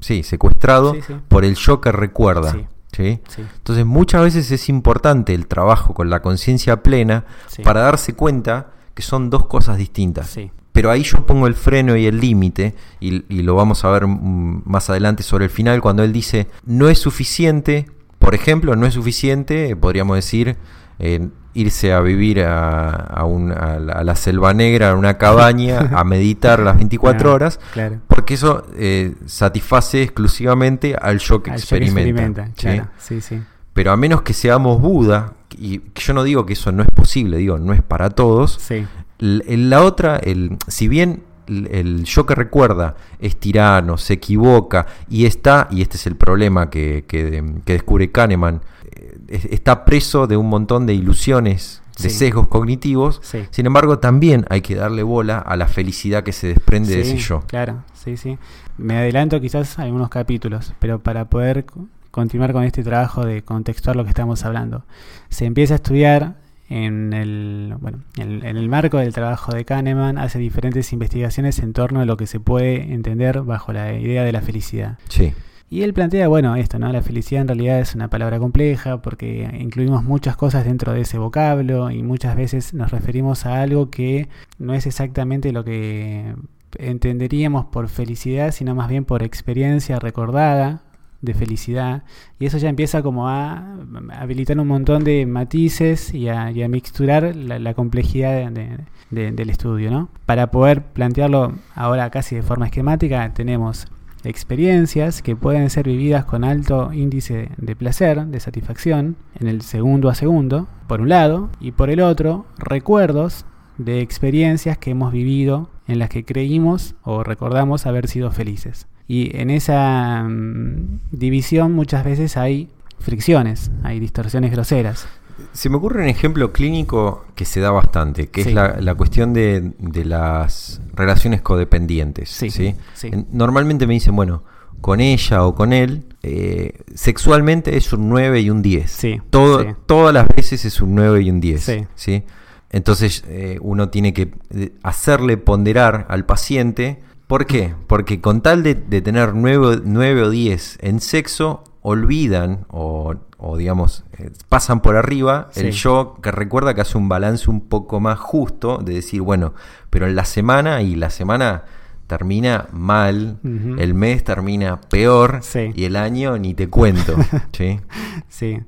sí, 0.00 0.22
secuestrado 0.22 0.94
Sí, 0.94 1.00
por 1.28 1.44
el 1.44 1.56
yo 1.56 1.80
que 1.80 1.90
recuerda. 1.90 2.52
Sí. 2.52 2.66
¿sí? 2.92 3.20
Sí. 3.28 3.42
Entonces 3.56 3.86
muchas 3.86 4.22
veces 4.22 4.50
es 4.52 4.68
importante 4.68 5.34
el 5.34 5.46
trabajo 5.48 5.94
con 5.94 6.10
la 6.10 6.20
conciencia 6.22 6.82
plena 6.82 7.24
Sí. 7.48 7.62
para 7.62 7.80
darse 7.80 8.14
cuenta 8.14 8.68
que 8.94 9.02
son 9.02 9.30
dos 9.30 9.46
cosas 9.46 9.78
distintas. 9.78 10.28
Sí. 10.28 10.50
Pero 10.72 10.90
ahí 10.90 11.02
yo 11.02 11.26
pongo 11.26 11.46
el 11.46 11.54
freno 11.54 11.96
y 11.96 12.06
el 12.06 12.18
límite, 12.20 12.74
y, 13.00 13.24
y 13.34 13.42
lo 13.42 13.54
vamos 13.54 13.84
a 13.84 13.90
ver 13.90 14.06
mm, 14.06 14.62
más 14.64 14.88
adelante 14.90 15.22
sobre 15.22 15.44
el 15.44 15.50
final, 15.50 15.80
cuando 15.82 16.02
él 16.02 16.12
dice, 16.12 16.46
no 16.64 16.88
es 16.88 16.98
suficiente, 16.98 17.86
por 18.18 18.34
ejemplo, 18.34 18.74
no 18.76 18.86
es 18.86 18.94
suficiente, 18.94 19.76
podríamos 19.76 20.16
decir, 20.16 20.56
eh, 20.98 21.28
irse 21.54 21.92
a 21.92 22.00
vivir 22.00 22.40
a, 22.40 22.88
a 22.90 23.24
un- 23.26 23.52
a 23.52 23.78
la, 23.78 23.92
a 23.92 24.04
la 24.04 24.16
selva 24.16 24.54
negra, 24.54 24.92
a 24.92 24.94
una 24.94 25.18
cabaña, 25.18 25.90
a 25.94 26.04
meditar 26.04 26.60
las 26.60 26.76
24 26.76 27.18
Claro, 27.18 27.34
horas, 27.34 27.60
Claro. 27.74 27.98
porque 28.08 28.34
eso 28.34 28.64
eh, 28.76 29.14
satisface 29.26 30.02
exclusivamente 30.02 30.94
al 30.94 31.18
yo 31.18 31.42
que 31.42 31.50
Al 31.50 31.58
yo 31.58 31.68
que 31.68 31.84
experimenta. 31.84 32.00
experimenta, 32.08 32.46
¿sí? 32.46 32.52
claro. 32.54 32.88
Sí, 32.98 33.20
sí. 33.20 33.42
Pero 33.74 33.92
a 33.92 33.96
menos 33.98 34.22
que 34.22 34.32
seamos 34.32 34.80
Buda, 34.80 35.34
y 35.58 35.80
yo 35.94 36.12
no 36.14 36.22
digo 36.24 36.46
que 36.46 36.52
eso 36.54 36.72
no 36.72 36.82
es 36.82 36.90
posible, 36.90 37.36
digo, 37.38 37.58
no 37.58 37.72
es 37.72 37.82
para 37.82 38.10
todos, 38.10 38.58
Sí. 38.60 38.86
La 39.18 39.82
otra, 39.84 40.16
el, 40.16 40.56
si 40.66 40.88
bien 40.88 41.22
el, 41.46 41.68
el 41.68 42.04
yo 42.04 42.26
que 42.26 42.34
recuerda 42.34 42.96
es 43.20 43.36
tirano, 43.36 43.96
se 43.96 44.14
equivoca 44.14 44.86
y 45.08 45.26
está, 45.26 45.68
y 45.70 45.80
este 45.82 45.96
es 45.96 46.06
el 46.08 46.16
problema 46.16 46.70
que, 46.70 47.04
que- 47.06 47.44
que 47.64 47.72
descubre 47.74 48.10
Kahneman, 48.10 48.62
eh, 48.90 49.18
es- 49.28 49.44
está 49.44 49.84
preso 49.84 50.26
de 50.26 50.36
un 50.36 50.48
montón 50.48 50.86
de 50.86 50.94
ilusiones, 50.94 51.82
de 52.02 52.10
Sí. 52.10 52.16
sesgos 52.18 52.48
cognitivos. 52.48 53.20
Sí. 53.22 53.44
Sin 53.50 53.66
embargo, 53.66 54.00
también 54.00 54.44
hay 54.50 54.60
que 54.60 54.74
darle 54.74 55.04
bola 55.04 55.38
a 55.38 55.56
la 55.56 55.68
felicidad 55.68 56.24
que 56.24 56.32
se 56.32 56.48
desprende 56.48 56.96
de 56.96 57.02
ese 57.02 57.18
yo. 57.18 57.42
Claro, 57.46 57.84
sí, 57.94 58.16
sí. 58.16 58.38
Me 58.76 58.96
adelanto 58.96 59.40
quizás 59.40 59.78
a 59.78 59.82
algunos 59.82 60.08
capítulos, 60.08 60.72
pero 60.80 60.98
para 61.00 61.26
poder 61.26 61.64
continuar 62.12 62.52
con 62.52 62.62
este 62.62 62.84
trabajo 62.84 63.26
de 63.26 63.42
contextuar 63.42 63.96
lo 63.96 64.04
que 64.04 64.10
estamos 64.10 64.44
hablando, 64.44 64.84
se 65.30 65.46
empieza 65.46 65.74
a 65.74 65.76
estudiar 65.76 66.36
en 66.68 67.12
el, 67.12 67.74
bueno, 67.80 68.04
en, 68.16 68.46
en 68.46 68.56
el 68.56 68.68
marco 68.68 68.98
del 68.98 69.12
trabajo 69.12 69.52
de 69.52 69.64
Kahneman, 69.64 70.16
hace 70.16 70.38
diferentes 70.38 70.92
investigaciones 70.92 71.58
en 71.58 71.72
torno 71.72 72.00
a 72.00 72.04
lo 72.06 72.16
que 72.16 72.26
se 72.26 72.38
puede 72.38 72.94
entender 72.94 73.42
bajo 73.42 73.72
la 73.72 73.92
idea 73.92 74.24
de 74.24 74.32
la 74.32 74.40
felicidad. 74.40 74.98
Sí, 75.08 75.34
Y 75.68 75.82
él 75.82 75.92
plantea, 75.94 76.28
bueno, 76.28 76.54
esto, 76.56 76.78
¿no? 76.78 76.92
La 76.92 77.02
felicidad 77.02 77.42
en 77.42 77.48
realidad 77.48 77.80
es 77.80 77.94
una 77.94 78.08
palabra 78.08 78.38
compleja 78.38 79.02
porque 79.02 79.50
incluimos 79.58 80.04
muchas 80.04 80.36
cosas 80.36 80.64
dentro 80.64 80.92
de 80.92 81.00
ese 81.00 81.18
vocablo 81.18 81.90
y 81.90 82.02
muchas 82.02 82.36
veces 82.36 82.74
nos 82.74 82.90
referimos 82.90 83.46
a 83.46 83.62
algo 83.62 83.90
que 83.90 84.28
no 84.58 84.74
es 84.74 84.86
exactamente 84.86 85.50
lo 85.50 85.64
que 85.64 86.34
entenderíamos 86.78 87.66
por 87.66 87.88
felicidad, 87.88 88.52
sino 88.52 88.74
más 88.74 88.88
bien 88.88 89.04
por 89.04 89.22
experiencia 89.22 89.98
recordada 89.98 90.82
de 91.22 91.34
felicidad. 91.34 92.02
Y 92.38 92.46
eso 92.46 92.58
ya 92.58 92.68
empieza 92.68 93.02
como 93.02 93.28
a 93.28 93.76
habilitar 94.18 94.58
un 94.60 94.68
montón 94.68 95.04
de 95.04 95.24
matices 95.24 96.12
y 96.12 96.28
a, 96.28 96.50
y 96.50 96.66
mixturar 96.68 97.34
la, 97.34 97.74
complejidad 97.74 98.50
de- 98.52 98.78
del 99.10 99.50
estudio, 99.50 99.90
¿no? 99.90 100.08
Para 100.26 100.50
poder 100.50 100.82
plantearlo 100.82 101.52
ahora 101.74 102.10
casi 102.10 102.34
de 102.36 102.42
forma 102.42 102.66
esquemática, 102.66 103.32
tenemos 103.34 103.86
experiencias 104.24 105.20
que 105.20 105.36
pueden 105.36 105.68
ser 105.70 105.86
vividas 105.86 106.24
con 106.24 106.44
alto 106.44 106.92
índice 106.92 107.50
de 107.56 107.76
placer, 107.76 108.24
de 108.26 108.40
satisfacción, 108.40 109.16
en 109.38 109.48
el 109.48 109.62
segundo 109.62 110.08
a 110.08 110.14
segundo, 110.14 110.68
por 110.86 111.00
un 111.00 111.08
lado, 111.08 111.50
y 111.60 111.72
por 111.72 111.90
el 111.90 112.00
otro, 112.00 112.46
recuerdos 112.58 113.44
de 113.78 114.00
experiencias 114.00 114.78
que 114.78 114.90
hemos 114.90 115.12
vivido 115.12 115.70
en 115.86 115.98
las 115.98 116.08
que 116.08 116.24
creímos 116.24 116.94
o 117.02 117.22
recordamos 117.24 117.86
haber 117.86 118.06
sido 118.08 118.30
felices. 118.30 118.86
Y 119.12 119.36
en 119.36 119.50
esa 119.50 120.22
mm, 120.26 121.00
división 121.10 121.72
muchas 121.72 122.02
veces 122.04 122.36
hay 122.38 122.68
fricciones, 122.98 123.70
hay 123.82 124.00
distorsiones 124.00 124.50
groseras. 124.52 125.06
Se 125.52 125.68
me 125.68 125.76
ocurre 125.76 126.02
un 126.02 126.08
ejemplo 126.08 126.50
clínico 126.52 127.26
que 127.34 127.44
se 127.44 127.60
da 127.60 127.70
bastante, 127.70 128.28
que 128.28 128.42
Sí. 128.42 128.48
es 128.50 128.54
la, 128.54 128.76
la 128.80 128.94
cuestión 128.94 129.34
de, 129.34 129.72
de 129.78 130.04
las 130.06 130.80
relaciones 130.94 131.42
codependientes. 131.42 132.30
Sí, 132.30 132.48
¿sí? 132.50 132.74
sí. 132.94 133.08
En- 133.12 133.26
Normalmente 133.32 133.86
me 133.86 133.92
dicen, 133.94 134.16
bueno, 134.16 134.44
con 134.80 135.00
ella 135.00 135.44
o 135.44 135.54
con 135.54 135.72
él, 135.74 136.04
eh, 136.22 136.72
sexualmente 136.94 137.76
es 137.76 137.92
un 137.92 138.08
9 138.08 138.40
y 138.40 138.48
un 138.50 138.62
10. 138.62 138.90
Sí, 138.90 139.20
Todo- 139.30 139.60
sí. 139.62 139.68
Todas 139.86 140.14
las 140.14 140.26
veces 140.28 140.64
es 140.64 140.80
un 140.80 140.94
9 140.94 141.20
y 141.22 141.28
un 141.30 141.40
10. 141.40 141.62
Sí. 141.62 141.86
¿sí? 141.96 142.22
Entonces 142.70 143.24
eh, 143.28 143.58
uno 143.60 143.90
tiene 143.90 144.14
que 144.14 144.32
eh, 144.54 144.72
hacerle 144.82 145.36
ponderar 145.36 146.06
al 146.08 146.24
paciente. 146.24 147.00
¿Por 147.32 147.46
qué? 147.46 147.72
Porque 147.86 148.20
con 148.20 148.42
tal 148.42 148.62
de, 148.62 148.74
de 148.74 149.00
tener 149.00 149.34
9, 149.34 149.80
9 149.86 150.22
o 150.24 150.28
10 150.28 150.78
en 150.82 151.00
sexo, 151.00 151.64
olvidan 151.80 152.66
o, 152.68 153.14
o, 153.38 153.56
digamos, 153.56 154.04
eh, 154.18 154.30
pasan 154.50 154.82
por 154.82 154.96
arriba 154.96 155.48
el 155.54 155.70
yo 155.72 156.18
que 156.22 156.30
recuerda 156.30 156.74
que 156.74 156.82
hace 156.82 156.98
un 156.98 157.08
balance 157.08 157.48
un 157.48 157.62
poco 157.70 158.00
más 158.00 158.18
justo 158.18 158.76
de 158.84 158.92
decir, 158.92 159.22
bueno, 159.22 159.54
pero 159.88 160.06
en 160.06 160.14
la 160.14 160.26
semana 160.26 160.82
y 160.82 160.94
la 160.94 161.08
semana 161.08 161.64
termina 162.06 162.66
mal, 162.70 163.38
el 163.42 163.94
mes 163.94 164.22
termina 164.24 164.78
peor 164.82 165.38
Sí. 165.40 165.70
y 165.74 165.84
el 165.86 165.96
año 165.96 166.36
ni 166.36 166.52
te 166.52 166.68
cuento. 166.68 167.16
¿sí? 167.52 167.80
Sí, 168.28 168.60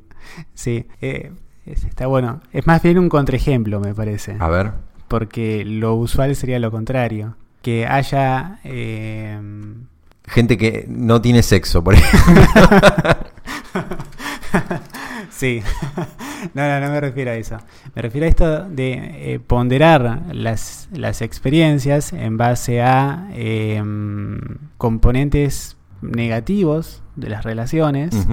sí. 0.55 0.87
eh, 1.03 1.33
es- 1.67 1.85
está 1.85 2.07
bueno. 2.07 2.41
Es 2.51 2.67
más 2.67 2.83
bien 2.83 2.99
un 2.99 3.11
contraejemplo, 3.11 3.79
me 3.79 3.95
parece. 3.95 4.37
A 4.41 4.49
ver. 4.49 4.73
Porque 5.07 5.67
lo 5.67 5.97
usual 5.97 6.35
sería 6.35 6.59
lo 6.59 6.71
contrario. 6.71 7.37
Que 7.65 7.87
haya... 7.87 8.59
eh, 8.63 9.41
Gente 10.27 10.59
que 10.59 10.85
no 10.87 11.23
tiene 11.23 11.43
sexo, 11.43 11.83
por 11.83 11.95
ejemplo. 11.95 12.43
sí. 15.31 15.63
no, 16.55 16.69
no, 16.69 16.81
no 16.81 16.91
me 16.91 17.01
refiero 17.01 17.31
a 17.31 17.35
eso. 17.35 17.59
Me 17.95 18.03
refiero 18.03 18.27
a 18.27 18.29
esto 18.29 18.69
de 18.69 19.35
eh, 19.35 19.41
ponderar 19.41 20.23
las, 20.33 20.89
las 20.93 21.23
experiencias 21.23 22.13
en 22.13 22.37
base 22.37 22.83
a 22.83 23.29
eh, 23.33 23.83
componentes 24.79 25.77
negativos 26.03 27.03
de 27.17 27.31
las 27.31 27.45
relaciones. 27.45 28.27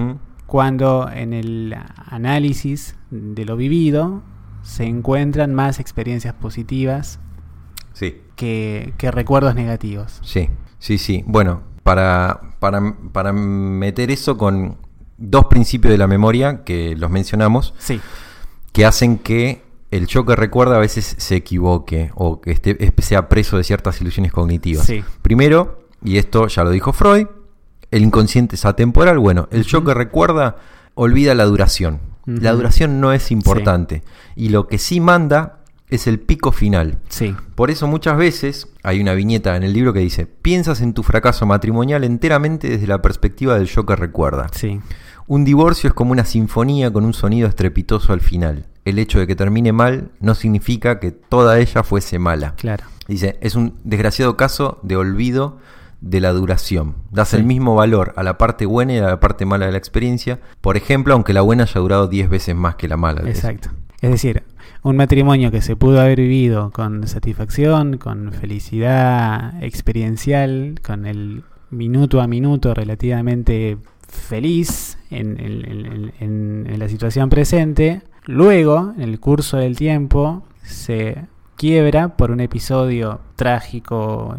Cuando 0.46 1.08
en 1.10 1.32
el 1.32 1.74
análisis 2.06 2.96
de 3.10 3.44
lo 3.46 3.56
vivido 3.56 4.22
se 4.62 4.84
encuentran 4.84 5.54
más 5.54 5.80
experiencias 5.80 6.34
positivas 6.34 7.18
Sí, 7.94 8.20
que, 8.36 8.92
que 8.96 9.10
recuerdos 9.10 9.54
negativos. 9.54 10.20
sí, 10.22 10.48
sí, 10.78 10.98
sí. 10.98 11.24
Bueno, 11.26 11.62
para, 11.82 12.40
para, 12.58 12.94
para 13.12 13.32
meter 13.32 14.10
eso 14.10 14.36
con 14.36 14.76
dos 15.18 15.46
principios 15.46 15.92
de 15.92 15.98
la 15.98 16.06
memoria 16.06 16.64
que 16.64 16.96
los 16.96 17.10
mencionamos, 17.10 17.74
Sí, 17.78 18.00
que 18.72 18.84
hacen 18.86 19.18
que 19.18 19.62
el 19.90 20.06
yo 20.06 20.24
que 20.24 20.34
recuerda 20.34 20.76
a 20.76 20.78
veces 20.80 21.14
se 21.18 21.36
equivoque 21.36 22.10
o 22.14 22.40
que 22.40 22.52
esté, 22.52 22.92
sea 23.02 23.28
preso 23.28 23.58
de 23.58 23.64
ciertas 23.64 24.00
ilusiones 24.00 24.32
cognitivas. 24.32 24.86
Sí. 24.86 25.04
Primero, 25.20 25.86
y 26.02 26.16
esto 26.16 26.46
ya 26.48 26.64
lo 26.64 26.70
dijo 26.70 26.92
Freud, 26.94 27.26
el 27.90 28.02
inconsciente 28.02 28.56
es 28.56 28.64
atemporal. 28.64 29.18
Bueno, 29.18 29.48
el 29.50 29.64
yo 29.64 29.84
que 29.84 29.92
recuerda 29.92 30.56
olvida 30.94 31.34
la 31.34 31.44
duración. 31.44 32.00
La 32.24 32.52
duración 32.52 33.00
no 33.00 33.12
es 33.12 33.30
importante. 33.30 34.02
Y 34.34 34.48
lo 34.48 34.66
que 34.66 34.78
sí 34.78 35.00
manda 35.00 35.61
es 35.94 36.06
el 36.06 36.18
pico 36.20 36.52
final. 36.52 36.98
sí, 37.08 37.34
Por 37.54 37.70
eso 37.70 37.86
muchas 37.86 38.16
veces 38.16 38.68
hay 38.82 39.00
una 39.00 39.12
viñeta 39.14 39.56
en 39.56 39.62
el 39.62 39.72
libro 39.72 39.92
que 39.92 40.00
dice, 40.00 40.26
piensas 40.26 40.80
en 40.80 40.92
tu 40.94 41.02
fracaso 41.02 41.46
matrimonial 41.46 42.04
enteramente 42.04 42.68
desde 42.68 42.86
la 42.86 43.02
perspectiva 43.02 43.58
del 43.58 43.66
yo 43.68 43.84
que 43.86 43.96
recuerda. 43.96 44.48
sí, 44.52 44.80
Un 45.26 45.44
divorcio 45.44 45.88
es 45.88 45.94
como 45.94 46.12
una 46.12 46.24
sinfonía 46.24 46.92
con 46.92 47.04
un 47.04 47.14
sonido 47.14 47.48
estrepitoso 47.48 48.12
al 48.12 48.20
final. 48.20 48.66
El 48.84 48.98
hecho 48.98 49.18
de 49.20 49.26
que 49.28 49.36
termine 49.36 49.72
mal 49.72 50.10
no 50.20 50.34
significa 50.34 50.98
que 50.98 51.12
toda 51.12 51.58
ella 51.60 51.82
fuese 51.82 52.18
mala. 52.18 52.54
claro. 52.56 52.84
Dice, 53.08 53.36
es 53.40 53.56
un 53.56 53.74
desgraciado 53.84 54.36
caso 54.36 54.78
de 54.84 54.96
olvido 54.96 55.58
de 56.00 56.20
la 56.20 56.32
duración. 56.32 56.94
Das 57.10 57.28
Sí. 57.30 57.36
el 57.36 57.44
mismo 57.44 57.74
valor 57.74 58.12
a 58.16 58.22
la 58.22 58.38
parte 58.38 58.64
buena 58.66 58.92
y 58.94 58.98
a 58.98 59.02
la 59.08 59.20
parte 59.20 59.44
mala 59.44 59.66
de 59.66 59.72
la 59.72 59.78
experiencia. 59.78 60.40
Por 60.60 60.76
ejemplo, 60.76 61.12
aunque 61.14 61.32
la 61.32 61.40
buena 61.42 61.64
haya 61.64 61.80
durado 61.80 62.06
10 62.08 62.28
veces 62.30 62.54
más 62.56 62.76
que 62.76 62.88
la 62.88 62.96
mala. 62.96 63.28
Exacto. 63.28 63.70
Es 64.00 64.10
decir, 64.10 64.42
un 64.82 64.96
matrimonio 64.96 65.50
que 65.50 65.62
se 65.62 65.76
pudo 65.76 66.00
haber 66.00 66.18
vivido 66.18 66.70
con 66.72 67.06
satisfacción, 67.06 67.98
con 67.98 68.32
felicidad 68.32 69.62
experiencial, 69.62 70.74
con 70.84 71.06
el 71.06 71.44
minuto 71.70 72.20
a 72.20 72.26
minuto 72.26 72.74
relativamente 72.74 73.78
feliz 74.08 74.98
en, 75.10 75.38
en- 75.38 76.78
la 76.78 76.88
situación 76.88 77.30
presente, 77.30 78.02
luego, 78.26 78.92
en 78.96 79.02
el 79.02 79.20
curso 79.20 79.56
del 79.56 79.76
tiempo, 79.76 80.42
se 80.62 81.26
quiebra 81.56 82.16
por 82.16 82.30
un 82.32 82.40
episodio 82.40 83.20
trágico, 83.36 84.36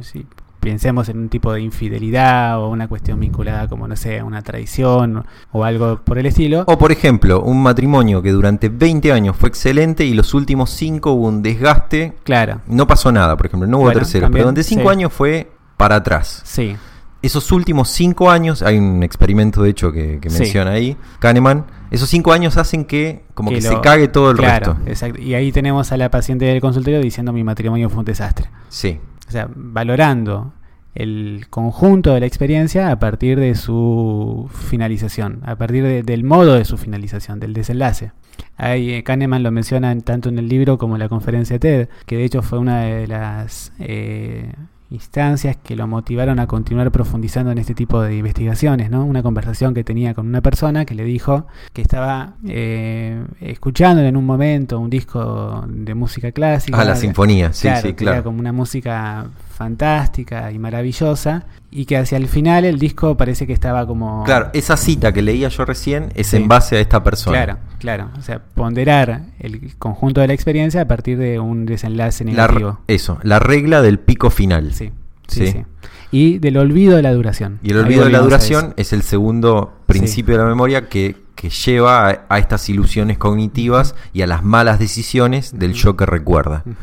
pensemos 0.63 1.09
en 1.09 1.17
un 1.19 1.29
tipo 1.29 1.51
de 1.53 1.61
infidelidad 1.61 2.59
o 2.59 2.69
una 2.69 2.87
cuestión 2.87 3.19
vinculada 3.19 3.67
como, 3.67 3.87
no 3.87 3.95
sé, 3.95 4.23
una 4.23 4.41
traición 4.41 5.25
o 5.51 5.63
algo 5.63 5.99
por 6.03 6.17
el 6.17 6.25
estilo. 6.25 6.63
O 6.67 6.77
por 6.77 6.91
ejemplo, 6.91 7.41
un 7.41 7.61
matrimonio 7.61 8.21
que 8.21 8.31
durante 8.31 8.69
20 8.69 9.11
años 9.11 9.35
fue 9.35 9.49
excelente 9.49 10.05
y 10.05 10.13
los 10.13 10.33
últimos 10.33 10.69
5 10.71 11.11
hubo 11.11 11.27
un 11.27 11.41
desgaste. 11.41 12.13
Claro, 12.23 12.61
No 12.67 12.87
pasó 12.87 13.11
nada, 13.11 13.35
por 13.37 13.45
ejemplo, 13.47 13.67
no 13.67 13.77
hubo 13.77 13.83
Bueno, 13.85 13.99
tercero. 13.99 14.25
también, 14.25 14.39
Pero 14.39 14.43
durante 14.45 14.63
5 14.63 14.81
sí. 14.81 14.87
años 14.87 15.13
fue 15.13 15.51
para 15.77 15.95
atrás. 15.97 16.41
sí, 16.45 16.75
Esos 17.21 17.51
últimos 17.53 17.87
5 17.89 18.29
años, 18.29 18.61
hay 18.63 18.77
un 18.77 19.01
experimento 19.01 19.63
de 19.63 19.69
hecho 19.69 19.91
que, 19.93 20.19
que 20.19 20.29
Sí. 20.29 20.39
menciona 20.39 20.71
ahí, 20.71 20.97
Kahneman, 21.19 21.65
esos 21.89 22.09
5 22.09 22.33
años 22.33 22.57
hacen 22.57 22.83
que 22.83 23.23
como 23.33 23.49
que, 23.49 23.55
Que 23.57 23.61
se 23.61 23.79
cague 23.79 24.09
todo 24.09 24.31
el 24.31 24.37
claro, 24.37 24.73
resto. 24.73 24.89
exacto. 24.89 25.21
Y 25.21 25.33
ahí 25.33 25.51
tenemos 25.53 25.91
a 25.93 25.97
la 25.97 26.09
paciente 26.11 26.43
del 26.45 26.59
consultorio 26.59 26.99
diciendo 26.99 27.31
mi 27.31 27.43
matrimonio 27.45 27.89
fue 27.89 27.99
un 27.99 28.05
desastre. 28.05 28.49
Sí, 28.67 28.99
sea, 29.33 29.49
valorando 29.53 30.53
el 30.95 31.47
conjunto 31.49 32.13
de 32.13 32.19
la 32.19 32.25
experiencia 32.27 32.91
a 32.91 32.99
partir 32.99 33.39
de 33.39 33.55
su 33.55 34.47
finalización, 34.53 35.41
a 35.43 35.55
partir 35.55 35.83
de- 35.83 36.03
del 36.03 36.23
modo 36.23 36.53
de 36.53 36.65
su 36.65 36.77
finalización, 36.77 37.39
del 37.39 37.53
desenlace. 37.53 38.11
Ahí 38.57 38.91
eh, 38.93 39.03
Kahneman 39.03 39.41
lo 39.43 39.51
menciona 39.51 39.91
en- 39.91 40.01
tanto 40.03 40.29
en 40.29 40.37
el 40.37 40.47
libro 40.47 40.77
como 40.77 40.95
en 40.95 40.99
la 40.99 41.09
conferencia 41.09 41.57
TED, 41.57 41.87
que 42.05 42.17
de 42.17 42.23
hecho 42.25 42.41
fue 42.43 42.59
una 42.59 42.81
de 42.81 43.07
las 43.07 43.73
eh, 43.79 44.53
instancias 44.93 45.57
que 45.57 45.75
lo 45.75 45.87
motivaron 45.87 46.39
a 46.39 46.47
continuar 46.47 46.91
profundizando 46.91 47.51
en 47.51 47.57
este 47.57 47.73
tipo 47.73 48.01
de 48.01 48.15
investigaciones, 48.17 48.89
¿no? 48.89 49.03
Una 49.05 49.23
conversación 49.23 49.73
que 49.73 49.83
tenía 49.83 50.13
con 50.13 50.27
una 50.27 50.41
persona 50.41 50.85
que 50.85 50.95
le 50.95 51.03
dijo 51.03 51.47
que 51.73 51.81
estaba 51.81 52.35
eh, 52.47 53.23
escuchando 53.41 54.01
en 54.03 54.15
un 54.15 54.25
momento 54.25 54.79
un 54.79 54.89
disco 54.89 55.65
de 55.67 55.93
música 55.95 56.31
clásica. 56.31 56.79
Ah, 56.79 56.85
la 56.85 56.95
sinfonía, 56.95 57.51
sí, 57.53 57.63
Claro, 57.63 57.81
sí, 57.81 57.93
que 57.93 58.03
era 58.03 58.13
claro. 58.13 58.23
como 58.25 58.39
una 58.39 58.53
música 58.53 59.25
fantástica 59.63 60.51
y 60.51 60.59
maravillosa 60.59 61.45
y 61.71 61.85
que 61.85 61.97
hacia 61.97 62.17
el 62.17 62.27
final 62.27 62.65
el 62.65 62.77
disco 62.79 63.15
parece 63.17 63.47
que 63.47 63.53
estaba 63.53 63.87
como... 63.87 64.23
Claro, 64.25 64.49
esa 64.53 64.77
cita 64.77 65.11
que 65.13 65.21
leía 65.21 65.47
yo 65.47 65.65
recién 65.65 66.09
es 66.15 66.27
Sí. 66.27 66.37
en 66.37 66.47
base 66.47 66.75
a 66.77 66.79
esta 66.81 67.01
persona. 67.03 67.37
Claro, 67.45 67.59
claro. 67.79 68.09
O 68.17 68.21
sea, 68.21 68.39
ponderar 68.53 69.21
el 69.39 69.75
conjunto 69.77 70.21
de 70.21 70.27
la 70.27 70.33
experiencia 70.33 70.81
a 70.81 70.85
partir 70.85 71.17
de 71.17 71.39
un 71.39 71.65
desenlace 71.65 72.23
La 72.25 72.31
negativo. 72.31 72.79
eso, 72.87 73.19
la 73.23 73.39
regla 73.39 73.81
del 73.81 73.99
pico 73.99 74.29
final. 74.29 74.73
Sí, 74.73 74.91
sí, 75.27 75.47
Sí. 75.47 75.51
sí. 75.53 75.63
Y 76.11 76.37
del 76.37 76.57
olvido 76.57 76.95
de 76.95 77.01
la 77.01 77.11
duración. 77.13 77.59
Y 77.63 77.71
el 77.71 77.77
olvido 77.77 78.05
de 78.05 78.11
la 78.11 78.19
duración 78.19 78.75
es 78.77 78.93
el 78.93 79.01
segundo 79.01 79.73
principio 79.87 80.35
de 80.37 80.43
la 80.43 80.47
memoria 80.47 80.87
que, 80.87 81.15
que 81.33 81.49
lleva 81.49 82.07
a, 82.07 82.25
a 82.29 82.37
estas 82.37 82.69
ilusiones 82.69 83.17
cognitivas 83.17 83.95
y 84.13 84.21
a 84.21 84.27
las 84.27 84.43
malas 84.43 84.77
decisiones 84.77 85.57
del 85.57 85.73
yo 85.73 85.95
que 85.97 86.05
recuerda. 86.05 86.61
Ujú. 86.67 86.75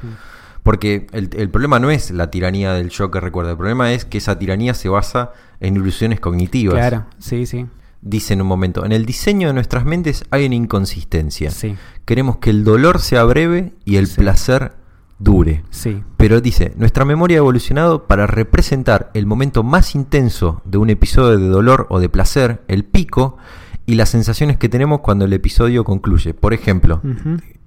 Porque 0.70 1.08
el, 1.10 1.30
el 1.36 1.50
problema 1.50 1.80
no 1.80 1.90
es 1.90 2.12
la 2.12 2.30
tiranía 2.30 2.72
del 2.74 2.90
yo 2.90 3.10
que 3.10 3.18
recuerda, 3.18 3.50
el 3.50 3.56
problema 3.56 3.92
es 3.92 4.04
que 4.04 4.18
esa 4.18 4.38
tiranía 4.38 4.72
se 4.72 4.88
basa 4.88 5.32
en 5.58 5.74
ilusiones 5.74 6.20
cognitivas. 6.20 6.74
Claro, 6.76 7.06
sí, 7.18 7.44
sí. 7.44 7.66
Dice 8.02 8.34
en 8.34 8.40
un 8.40 8.46
momento, 8.46 8.84
en 8.86 8.92
el 8.92 9.04
diseño 9.04 9.48
de 9.48 9.54
nuestras 9.54 9.84
mentes 9.84 10.22
hay 10.30 10.46
una 10.46 10.54
inconsistencia. 10.54 11.50
Sí, 11.50 11.74
Queremos 12.04 12.36
que 12.36 12.50
el 12.50 12.62
dolor 12.62 13.00
sea 13.00 13.24
breve 13.24 13.72
y 13.84 13.96
el 13.96 14.06
Sí. 14.06 14.20
placer 14.20 14.74
dure. 15.18 15.64
sí. 15.70 16.04
Pero 16.16 16.40
dice, 16.40 16.72
nuestra 16.76 17.04
memoria 17.04 17.38
ha 17.38 17.42
evolucionado 17.42 18.06
para 18.06 18.28
representar 18.28 19.10
el 19.14 19.26
momento 19.26 19.64
más 19.64 19.96
intenso 19.96 20.62
de 20.64 20.78
un 20.78 20.88
episodio 20.88 21.36
de 21.36 21.48
dolor 21.48 21.88
o 21.90 21.98
de 21.98 22.08
placer, 22.08 22.62
el 22.68 22.84
pico, 22.84 23.38
y 23.86 23.96
las 23.96 24.10
sensaciones 24.10 24.56
que 24.56 24.68
tenemos 24.68 25.00
cuando 25.00 25.24
el 25.24 25.32
episodio 25.32 25.82
concluye. 25.82 26.32
Por 26.32 26.54
ejemplo. 26.54 27.00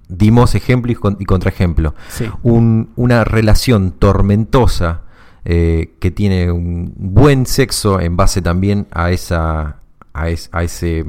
Dimos 0.08 0.54
ejemplo 0.54 0.92
y, 0.92 0.94
con- 0.94 1.16
y 1.20 1.24
contraejemplo. 1.24 1.94
Sí. 2.08 2.26
Un- 2.42 2.90
una 2.96 3.24
relación 3.24 3.92
tormentosa 3.92 5.02
eh, 5.44 5.94
que 6.00 6.10
tiene 6.10 6.50
un 6.50 6.92
buen 6.96 7.44
sexo 7.46 8.00
en 8.00 8.16
base 8.16 8.40
también 8.40 8.86
a 8.90 9.10
esa, 9.10 9.80
a 10.14 10.28
es- 10.30 10.48
a 10.52 10.62
ese, 10.62 11.04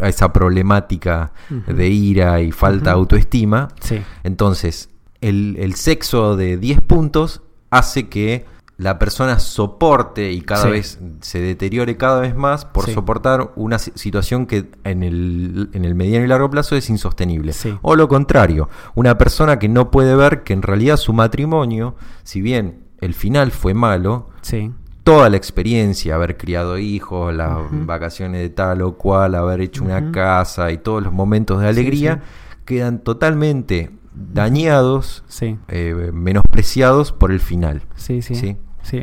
a 0.00 0.08
esa 0.08 0.32
problemática 0.32 1.32
de 1.66 1.88
ira 1.88 2.40
y 2.42 2.52
falta 2.52 2.90
de 2.90 2.96
autoestima. 2.96 3.68
Sí, 3.80 4.02
Entonces, 4.24 4.90
el, 5.20 5.56
el 5.58 5.74
sexo 5.74 6.36
de 6.36 6.56
10 6.58 6.80
puntos 6.82 7.42
hace 7.70 8.08
que 8.08 8.44
la 8.78 8.98
persona 8.98 9.38
soporte 9.38 10.32
y 10.32 10.40
cada 10.40 10.64
Sí. 10.64 10.70
vez 10.70 10.98
se 11.20 11.40
deteriore 11.40 11.96
cada 11.96 12.20
vez 12.20 12.34
más 12.34 12.64
por 12.64 12.86
Sí. 12.86 12.94
soportar 12.94 13.52
una 13.54 13.78
si- 13.78 13.92
situación 13.94 14.46
que 14.46 14.70
en 14.84 15.02
el, 15.02 15.70
en 15.72 15.84
el 15.84 15.94
mediano 15.94 16.24
y 16.24 16.28
largo 16.28 16.50
plazo 16.50 16.74
es 16.74 16.88
insostenible. 16.90 17.52
Sí. 17.52 17.76
O 17.82 17.94
lo 17.96 18.08
contrario, 18.08 18.68
una 18.94 19.18
persona 19.18 19.58
que 19.58 19.68
no 19.68 19.90
puede 19.90 20.16
ver 20.16 20.42
que 20.42 20.52
en 20.52 20.62
realidad 20.62 20.96
su 20.96 21.12
matrimonio, 21.12 21.94
si 22.24 22.40
bien 22.40 22.84
el 23.00 23.14
final 23.14 23.50
fue 23.52 23.74
malo, 23.74 24.30
sí. 24.40 24.72
toda 25.04 25.28
la 25.30 25.36
experiencia, 25.36 26.14
haber 26.14 26.36
criado 26.36 26.78
hijos, 26.78 27.34
las 27.34 27.58
vacaciones 27.70 28.40
de 28.40 28.50
tal 28.50 28.82
o 28.82 28.94
cual, 28.96 29.34
haber 29.34 29.60
hecho 29.60 29.84
una 29.84 30.10
casa 30.12 30.70
y 30.72 30.78
todos 30.78 31.02
los 31.02 31.12
momentos 31.12 31.60
de 31.60 31.68
alegría, 31.68 32.22
quedan 32.64 33.00
totalmente 33.00 33.90
dañados, 34.14 35.24
Sí, 35.28 35.56
eh, 35.68 36.10
menospreciados 36.12 37.12
por 37.12 37.32
el 37.32 37.40
final. 37.40 37.82
sí, 37.96 38.22
sí. 38.22 38.34
Sí. 38.34 38.56
Sí, 38.82 39.02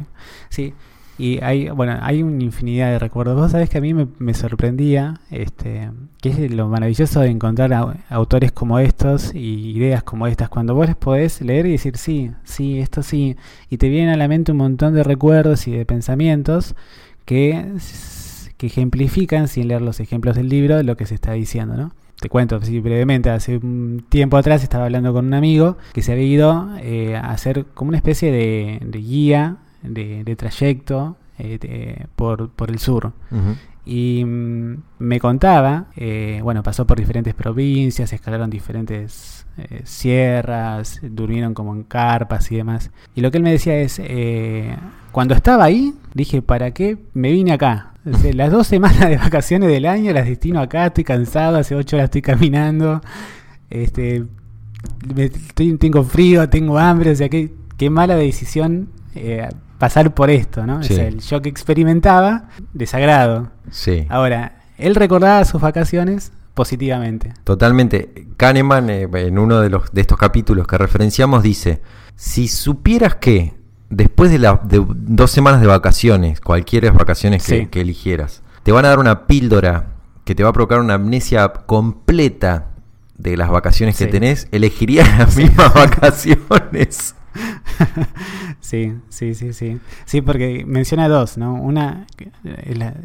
sí. 0.49 0.73
Y 1.17 1.39
hay, 1.41 1.69
bueno, 1.69 1.97
hay 2.01 2.23
una 2.23 2.43
infinidad 2.43 2.91
de 2.91 2.99
recuerdos. 2.99 3.35
Vos 3.35 3.51
sabés 3.51 3.69
que 3.69 3.77
a 3.77 3.81
mí 3.81 3.93
me, 3.93 4.07
me 4.19 4.33
sorprendía, 4.33 5.19
este, 5.31 5.89
que 6.21 6.29
es 6.29 6.51
lo 6.51 6.67
maravilloso 6.69 7.19
de 7.19 7.27
encontrar 7.29 7.71
au- 7.71 7.95
autores 8.09 8.51
como 8.53 8.79
estos 8.79 9.33
y 9.35 9.71
ideas 9.71 10.01
como 10.03 10.27
estas. 10.27 10.47
Cuando 10.49 10.75
vos 10.75 10.87
les 10.87 10.95
podés 10.95 11.41
leer 11.41 11.65
y 11.65 11.71
decir, 11.71 11.97
sí, 11.97 12.31
sí, 12.45 12.79
esto 12.79 13.03
sí, 13.03 13.35
y 13.69 13.77
te 13.77 13.89
vienen 13.89 14.09
a 14.13 14.17
la 14.17 14.29
mente 14.29 14.51
un 14.53 14.59
montón 14.59 14.93
de 14.93 15.03
recuerdos 15.03 15.67
y 15.67 15.71
de 15.71 15.85
pensamientos 15.85 16.75
que, 17.25 17.73
que 18.57 18.67
ejemplifican, 18.67 19.47
sin 19.49 19.67
leer 19.69 19.81
los 19.81 19.99
ejemplos 19.99 20.35
del 20.37 20.47
libro, 20.49 20.81
lo 20.83 20.95
que 20.95 21.05
se 21.05 21.15
está 21.15 21.33
diciendo, 21.33 21.75
¿no? 21.75 21.91
Te 22.19 22.27
cuento 22.29 22.57
así 22.57 22.79
brevemente, 22.81 23.29
hace 23.29 23.57
un 23.57 24.03
tiempo 24.09 24.35
atrás 24.37 24.61
estaba 24.61 24.85
hablando 24.85 25.13
con 25.13 25.25
un 25.27 25.33
amigo 25.33 25.77
que 25.93 26.01
se 26.01 26.11
había 26.11 26.25
ido 26.25 26.69
eh, 26.81 27.15
a 27.15 27.31
hacer 27.31 27.65
como 27.73 27.89
una 27.89 27.97
especie 27.97 28.29
de, 28.31 28.79
de 28.85 28.99
guía, 28.99 29.57
de, 29.83 30.23
de 30.25 30.35
trayecto 30.35 31.15
eh, 31.37 31.57
de- 31.59 32.07
por, 32.17 32.49
por 32.49 32.69
el 32.69 32.79
sur. 32.79 33.13
Y 33.85 34.23
mm, 34.25 34.75
me 34.99 35.19
contaba, 35.21 35.85
eh, 35.95 36.41
bueno, 36.43 36.61
pasó 36.61 36.85
por 36.85 36.99
diferentes 36.99 37.33
provincias, 37.33 38.11
escalaron 38.11 38.49
diferentes 38.49 39.47
eh, 39.57 39.81
sierras, 39.85 40.99
durmieron 41.01 41.53
como 41.53 41.73
en 41.73 41.83
carpas 41.83 42.51
y 42.51 42.57
demás. 42.57 42.91
Y 43.15 43.21
lo 43.21 43.31
que 43.31 43.37
él 43.37 43.43
me 43.43 43.51
decía 43.51 43.77
es, 43.79 43.99
eh, 44.03 44.75
cuando 45.13 45.33
estaba 45.33 45.63
ahí, 45.63 45.93
dije, 46.13 46.41
¿para 46.41 46.71
qué 46.71 46.97
me 47.13 47.31
vine 47.31 47.53
acá? 47.53 47.88
O 48.13 48.17
sea, 48.17 48.33
las 48.33 48.51
dos 48.51 48.67
semanas 48.67 49.09
de 49.09 49.17
vacaciones 49.17 49.69
del 49.69 49.85
año 49.85 50.11
las 50.13 50.25
destino 50.25 50.59
acá, 50.59 50.87
estoy 50.87 51.03
cansado, 51.03 51.57
hace 51.57 51.75
ocho 51.75 51.95
horas 51.95 52.05
estoy 52.05 52.21
caminando, 52.21 53.01
este, 53.69 54.23
me- 55.15 55.25
estoy- 55.25 55.77
tengo 55.77 56.03
frío, 56.03 56.49
tengo 56.49 56.77
hambre, 56.79 57.11
o 57.11 57.15
sea, 57.15 57.29
qué, 57.29 57.53
qué 57.77 57.89
mala 57.89 58.15
decisión 58.15 58.89
eh, 59.15 59.47
pasar 59.77 60.13
por 60.13 60.29
esto, 60.29 60.65
¿no? 60.65 60.83
Sí. 60.83 60.93
O 60.93 60.95
sea, 60.95 61.07
el 61.07 61.19
yo 61.19 61.41
que 61.41 61.49
experimentaba, 61.49 62.49
desagrado. 62.73 63.51
Sí. 63.71 64.05
Ahora, 64.09 64.61
él 64.77 64.95
recordaba 64.95 65.43
sus 65.45 65.61
vacaciones 65.61 66.31
positivamente. 66.53 67.33
Totalmente. 67.43 68.27
Kahneman, 68.37 68.89
eh, 68.89 69.07
en 69.13 69.39
uno 69.39 69.59
de, 69.61 69.69
los, 69.69 69.91
de 69.91 70.01
estos 70.01 70.17
capítulos 70.17 70.67
que 70.67 70.77
referenciamos, 70.77 71.43
dice, 71.43 71.81
si 72.15 72.47
supieras 72.47 73.15
que 73.15 73.53
después 73.89 74.31
de, 74.31 74.37
de 74.37 74.85
dos 74.87 75.31
semanas 75.31 75.61
de 75.61 75.67
vacaciones, 75.67 76.41
cualquiera 76.41 76.91
vacaciones 76.91 77.45
que, 77.45 77.59
Sí. 77.61 77.67
que 77.67 77.81
eligieras, 77.81 78.41
te 78.63 78.71
van 78.71 78.85
a 78.85 78.89
dar 78.89 78.99
una 78.99 79.25
píldora 79.27 79.87
que 80.25 80.35
te 80.35 80.43
va 80.43 80.49
a 80.49 80.53
provocar 80.53 80.79
una 80.79 80.95
amnesia 80.95 81.49
completa 81.65 82.67
de 83.17 83.35
las 83.35 83.49
vacaciones 83.49 83.97
que 83.97 84.05
Sí. 84.05 84.11
tenés, 84.11 84.47
elegirías 84.51 85.07
las 85.17 85.35
mismas 85.35 85.73
vacaciones. 85.73 87.15
sí, 88.59 88.93
sí, 89.09 89.33
sí, 89.35 89.53
sí. 89.53 89.79
Sí, 90.05 90.21
porque 90.21 90.63
menciona 90.65 91.07
dos, 91.07 91.37
¿no? 91.37 91.53
Una 91.53 92.05
que 92.15 92.31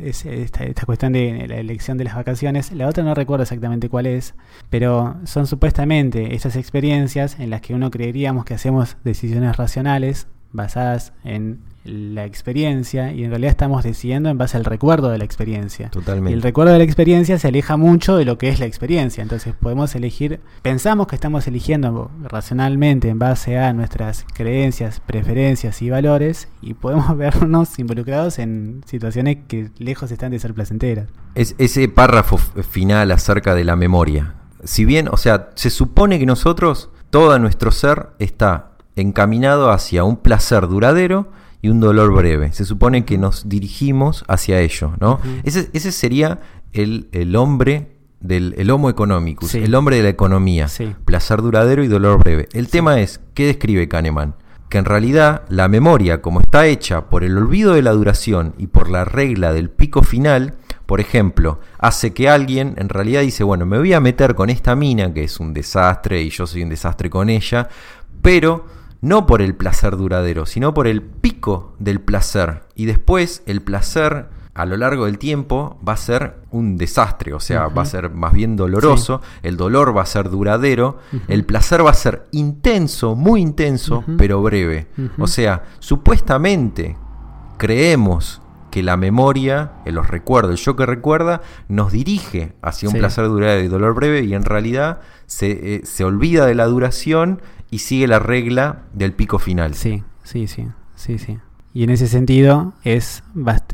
es, 0.02 0.24
esta, 0.26 0.64
esta 0.64 0.86
cuestión 0.86 1.12
de 1.12 1.46
la 1.48 1.56
elección 1.56 1.98
de 1.98 2.04
las 2.04 2.14
vacaciones. 2.14 2.72
La 2.72 2.88
otra 2.88 3.04
no 3.04 3.14
recuerdo 3.14 3.42
exactamente 3.42 3.88
cuál 3.88 4.06
es, 4.06 4.34
pero 4.70 5.16
son 5.24 5.46
supuestamente 5.46 6.34
esas 6.34 6.56
experiencias 6.56 7.38
en 7.38 7.50
las 7.50 7.60
que 7.60 7.74
uno 7.74 7.90
creeríamos 7.90 8.44
que 8.44 8.54
hacemos 8.54 8.96
decisiones 9.04 9.56
racionales 9.56 10.26
basadas 10.54 11.12
en 11.24 11.60
la 11.84 12.24
experiencia 12.24 13.12
y 13.12 13.24
en 13.24 13.30
realidad 13.30 13.50
estamos 13.50 13.84
decidiendo 13.84 14.30
en 14.30 14.38
base 14.38 14.56
al 14.56 14.64
recuerdo 14.64 15.10
de 15.10 15.18
la 15.18 15.24
experiencia. 15.24 15.88
Y 15.88 15.90
Totalmente. 15.90 16.32
el 16.32 16.40
recuerdo 16.40 16.72
de 16.72 16.78
la 16.78 16.84
experiencia 16.84 17.38
se 17.38 17.48
aleja 17.48 17.76
mucho 17.76 18.16
de 18.16 18.24
lo 18.24 18.38
que 18.38 18.48
es 18.48 18.58
la 18.58 18.64
experiencia. 18.64 19.20
Entonces 19.20 19.54
podemos 19.54 19.94
elegir, 19.94 20.40
pensamos 20.62 21.06
que 21.08 21.14
estamos 21.14 21.46
eligiendo 21.46 22.10
racionalmente 22.22 23.10
en 23.10 23.18
base 23.18 23.58
a 23.58 23.72
nuestras 23.74 24.24
creencias, 24.32 25.00
preferencias 25.00 25.82
y 25.82 25.90
valores 25.90 26.48
y 26.62 26.72
podemos 26.72 27.14
vernos 27.18 27.78
involucrados 27.78 28.38
en 28.38 28.82
situaciones 28.86 29.38
que 29.46 29.70
lejos 29.76 30.10
están 30.10 30.30
de 30.30 30.38
ser 30.38 30.54
placenteras. 30.54 31.08
Es, 31.34 31.54
ese 31.58 31.88
párrafo 31.88 32.38
final 32.38 33.10
acerca 33.10 33.54
de 33.54 33.64
la 33.64 33.76
memoria. 33.76 34.34
Si 34.62 34.86
bien, 34.86 35.08
o 35.08 35.18
sea, 35.18 35.50
se 35.56 35.68
supone 35.68 36.18
que 36.18 36.24
nosotros, 36.24 36.88
todo 37.10 37.38
nuestro 37.38 37.70
ser 37.70 38.10
está 38.18 38.73
encaminado 38.96 39.70
hacia 39.70 40.04
un 40.04 40.16
placer 40.16 40.68
duradero 40.68 41.30
y 41.62 41.68
un 41.68 41.80
dolor 41.80 42.12
breve. 42.12 42.52
Se 42.52 42.64
supone 42.64 43.04
que 43.04 43.18
nos 43.18 43.48
dirigimos 43.48 44.24
hacia 44.28 44.60
ello, 44.60 44.92
¿no? 45.00 45.20
Ese, 45.44 45.70
ese 45.72 45.92
sería 45.92 46.40
el, 46.72 47.08
el 47.12 47.34
hombre 47.36 47.90
del 48.20 48.54
el 48.56 48.70
homo 48.70 48.88
economicus, 48.88 49.50
Sí. 49.50 49.58
el 49.58 49.74
hombre 49.74 49.96
de 49.96 50.02
la 50.04 50.08
economía. 50.08 50.68
Sí. 50.68 50.94
Placer 51.04 51.42
duradero 51.42 51.82
y 51.84 51.88
dolor 51.88 52.18
breve. 52.18 52.48
El 52.52 52.68
tema 52.68 53.00
es, 53.00 53.20
¿qué 53.34 53.46
describe 53.46 53.88
Kahneman? 53.88 54.34
Que 54.70 54.78
en 54.78 54.86
realidad 54.86 55.42
la 55.48 55.68
memoria, 55.68 56.22
como 56.22 56.40
está 56.40 56.66
hecha 56.66 57.06
por 57.08 57.22
el 57.22 57.36
olvido 57.36 57.74
de 57.74 57.82
la 57.82 57.92
duración 57.92 58.54
y 58.58 58.66
por 58.66 58.88
la 58.90 59.04
regla 59.04 59.52
del 59.52 59.68
pico 59.70 60.02
final, 60.02 60.54
por 60.86 61.00
ejemplo, 61.00 61.60
hace 61.78 62.12
que 62.12 62.28
alguien 62.28 62.74
en 62.78 62.88
realidad 62.88 63.20
dice, 63.22 63.44
bueno, 63.44 63.66
me 63.66 63.78
voy 63.78 63.92
a 63.92 64.00
meter 64.00 64.34
con 64.34 64.50
esta 64.50 64.74
mina, 64.74 65.12
que 65.14 65.24
es 65.24 65.38
un 65.40 65.52
desastre 65.54 66.22
y 66.22 66.30
yo 66.30 66.46
soy 66.46 66.62
un 66.62 66.68
desastre 66.70 67.08
con 67.10 67.28
ella, 67.30 67.68
pero 68.22 68.66
no 69.04 69.26
por 69.26 69.42
el 69.42 69.54
placer 69.54 69.96
duradero, 69.96 70.46
sino 70.46 70.72
por 70.72 70.86
el 70.86 71.02
pico 71.02 71.74
del 71.78 72.00
placer. 72.00 72.62
Y 72.74 72.86
después 72.86 73.42
el 73.46 73.60
placer 73.60 74.28
a 74.54 74.64
lo 74.66 74.76
largo 74.76 75.06
del 75.06 75.18
tiempo 75.18 75.78
va 75.86 75.92
a 75.94 75.96
ser 75.96 76.36
un 76.52 76.76
desastre, 76.78 77.34
o 77.34 77.40
sea, 77.40 77.66
va 77.66 77.82
a 77.82 77.86
ser 77.86 78.10
más 78.10 78.32
bien 78.32 78.54
doloroso, 78.56 79.20
el 79.42 79.56
dolor 79.56 79.96
va 79.96 80.02
a 80.02 80.06
ser 80.06 80.30
duradero, 80.30 80.98
el 81.28 81.44
placer 81.44 81.84
va 81.84 81.90
a 81.90 81.94
ser 81.94 82.26
intenso, 82.30 83.14
muy 83.16 83.40
intenso, 83.42 84.04
pero 84.16 84.40
breve. 84.42 84.86
O 85.18 85.26
sea, 85.26 85.64
supuestamente 85.80 86.96
creemos 87.58 88.40
que 88.70 88.82
la 88.82 88.96
memoria, 88.96 89.72
los 89.86 90.08
recuerdos, 90.08 90.52
el 90.52 90.56
yo 90.58 90.74
que 90.76 90.86
recuerda, 90.86 91.42
nos 91.68 91.92
dirige 91.92 92.54
hacia 92.62 92.88
un 92.88 92.94
Sí. 92.94 92.98
placer 92.98 93.26
duradero 93.28 93.64
y 93.64 93.68
dolor 93.68 93.94
breve 93.94 94.22
y 94.22 94.34
en 94.34 94.44
realidad 94.44 95.00
se, 95.26 95.76
eh, 95.76 95.80
se 95.84 96.04
olvida 96.04 96.46
de 96.46 96.54
la 96.54 96.66
duración 96.66 97.40
y 97.74 97.78
sigue 97.80 98.06
la 98.06 98.18
regla 98.18 98.82
del 98.92 99.12
pico 99.12 99.38
final. 99.38 99.74
Sí, 99.74 100.02
sí, 100.22 100.46
sí. 100.46 100.66
sí, 100.94 101.18
sí. 101.18 101.38
Y 101.72 101.82
en 101.82 101.90
ese 101.90 102.06
sentido 102.06 102.72
es 102.84 103.24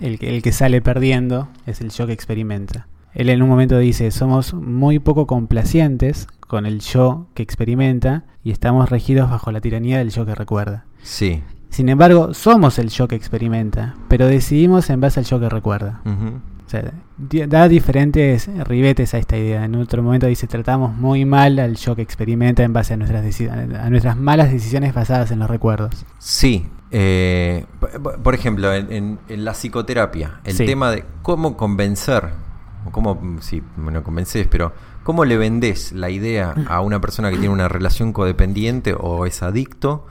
el, 0.00 0.18
que- 0.18 0.34
el 0.34 0.42
que 0.42 0.52
sale 0.52 0.80
perdiendo 0.80 1.48
es 1.66 1.80
el 1.82 1.90
yo 1.90 2.06
que 2.06 2.12
experimenta. 2.14 2.86
Él 3.12 3.28
en 3.28 3.42
un 3.42 3.48
momento 3.48 3.76
dice, 3.78 4.10
somos 4.10 4.54
muy 4.54 4.98
poco 5.00 5.26
complacientes 5.26 6.26
con 6.40 6.64
el 6.64 6.80
yo 6.80 7.26
que 7.34 7.42
experimenta 7.42 8.24
y 8.42 8.52
estamos 8.52 8.88
regidos 8.88 9.28
bajo 9.30 9.50
la 9.52 9.60
tiranía 9.60 9.98
del 9.98 10.10
yo 10.10 10.24
que 10.24 10.34
recuerda. 10.34 10.86
Sí. 11.02 11.42
Sin 11.68 11.88
embargo, 11.88 12.32
somos 12.34 12.78
el 12.78 12.88
yo 12.88 13.06
que 13.06 13.16
experimenta, 13.16 13.94
pero 14.08 14.26
decidimos 14.26 14.88
en 14.90 15.00
base 15.00 15.20
al 15.20 15.26
yo 15.26 15.38
que 15.38 15.48
recuerda. 15.48 16.00
Ujú. 16.06 16.40
O 16.70 16.72
sea, 16.72 16.92
da 17.48 17.66
diferentes 17.68 18.48
ribetes 18.64 19.12
a 19.14 19.18
esta 19.18 19.36
idea. 19.36 19.64
En 19.64 19.74
otro 19.74 20.04
momento 20.04 20.28
dice, 20.28 20.46
tratamos 20.46 20.94
muy 20.94 21.24
mal 21.24 21.58
al 21.58 21.74
yo 21.74 21.96
que 21.96 22.02
experimenta 22.02 22.62
en 22.62 22.72
base 22.72 22.94
a 22.94 22.96
nuestras, 22.96 23.40
a 23.50 23.90
nuestras 23.90 24.16
malas 24.16 24.52
decisiones 24.52 24.94
basadas 24.94 25.32
en 25.32 25.40
los 25.40 25.50
recuerdos. 25.50 26.06
Sí. 26.18 26.68
eh, 26.92 27.66
por 28.22 28.34
ejemplo, 28.34 28.72
en, 28.72 28.92
en- 28.92 29.18
en 29.28 29.44
la 29.44 29.52
psicoterapia, 29.54 30.40
el 30.44 30.54
Sí. 30.54 30.64
tema 30.66 30.90
de 30.92 31.04
cómo 31.22 31.56
convencer, 31.56 32.28
o 32.86 32.90
cómo, 32.90 33.20
sí, 33.40 33.62
no 33.76 34.02
convences, 34.04 34.46
pero 34.48 34.72
cómo 35.04 35.24
le 35.24 35.36
vendés 35.36 35.90
la 35.92 36.10
idea 36.10 36.54
a 36.68 36.80
una 36.80 37.00
persona 37.00 37.30
que 37.30 37.36
tiene 37.36 37.52
una 37.54 37.68
relación 37.68 38.12
codependiente 38.12 38.94
o 38.98 39.26
es 39.26 39.42
adicto 39.42 40.06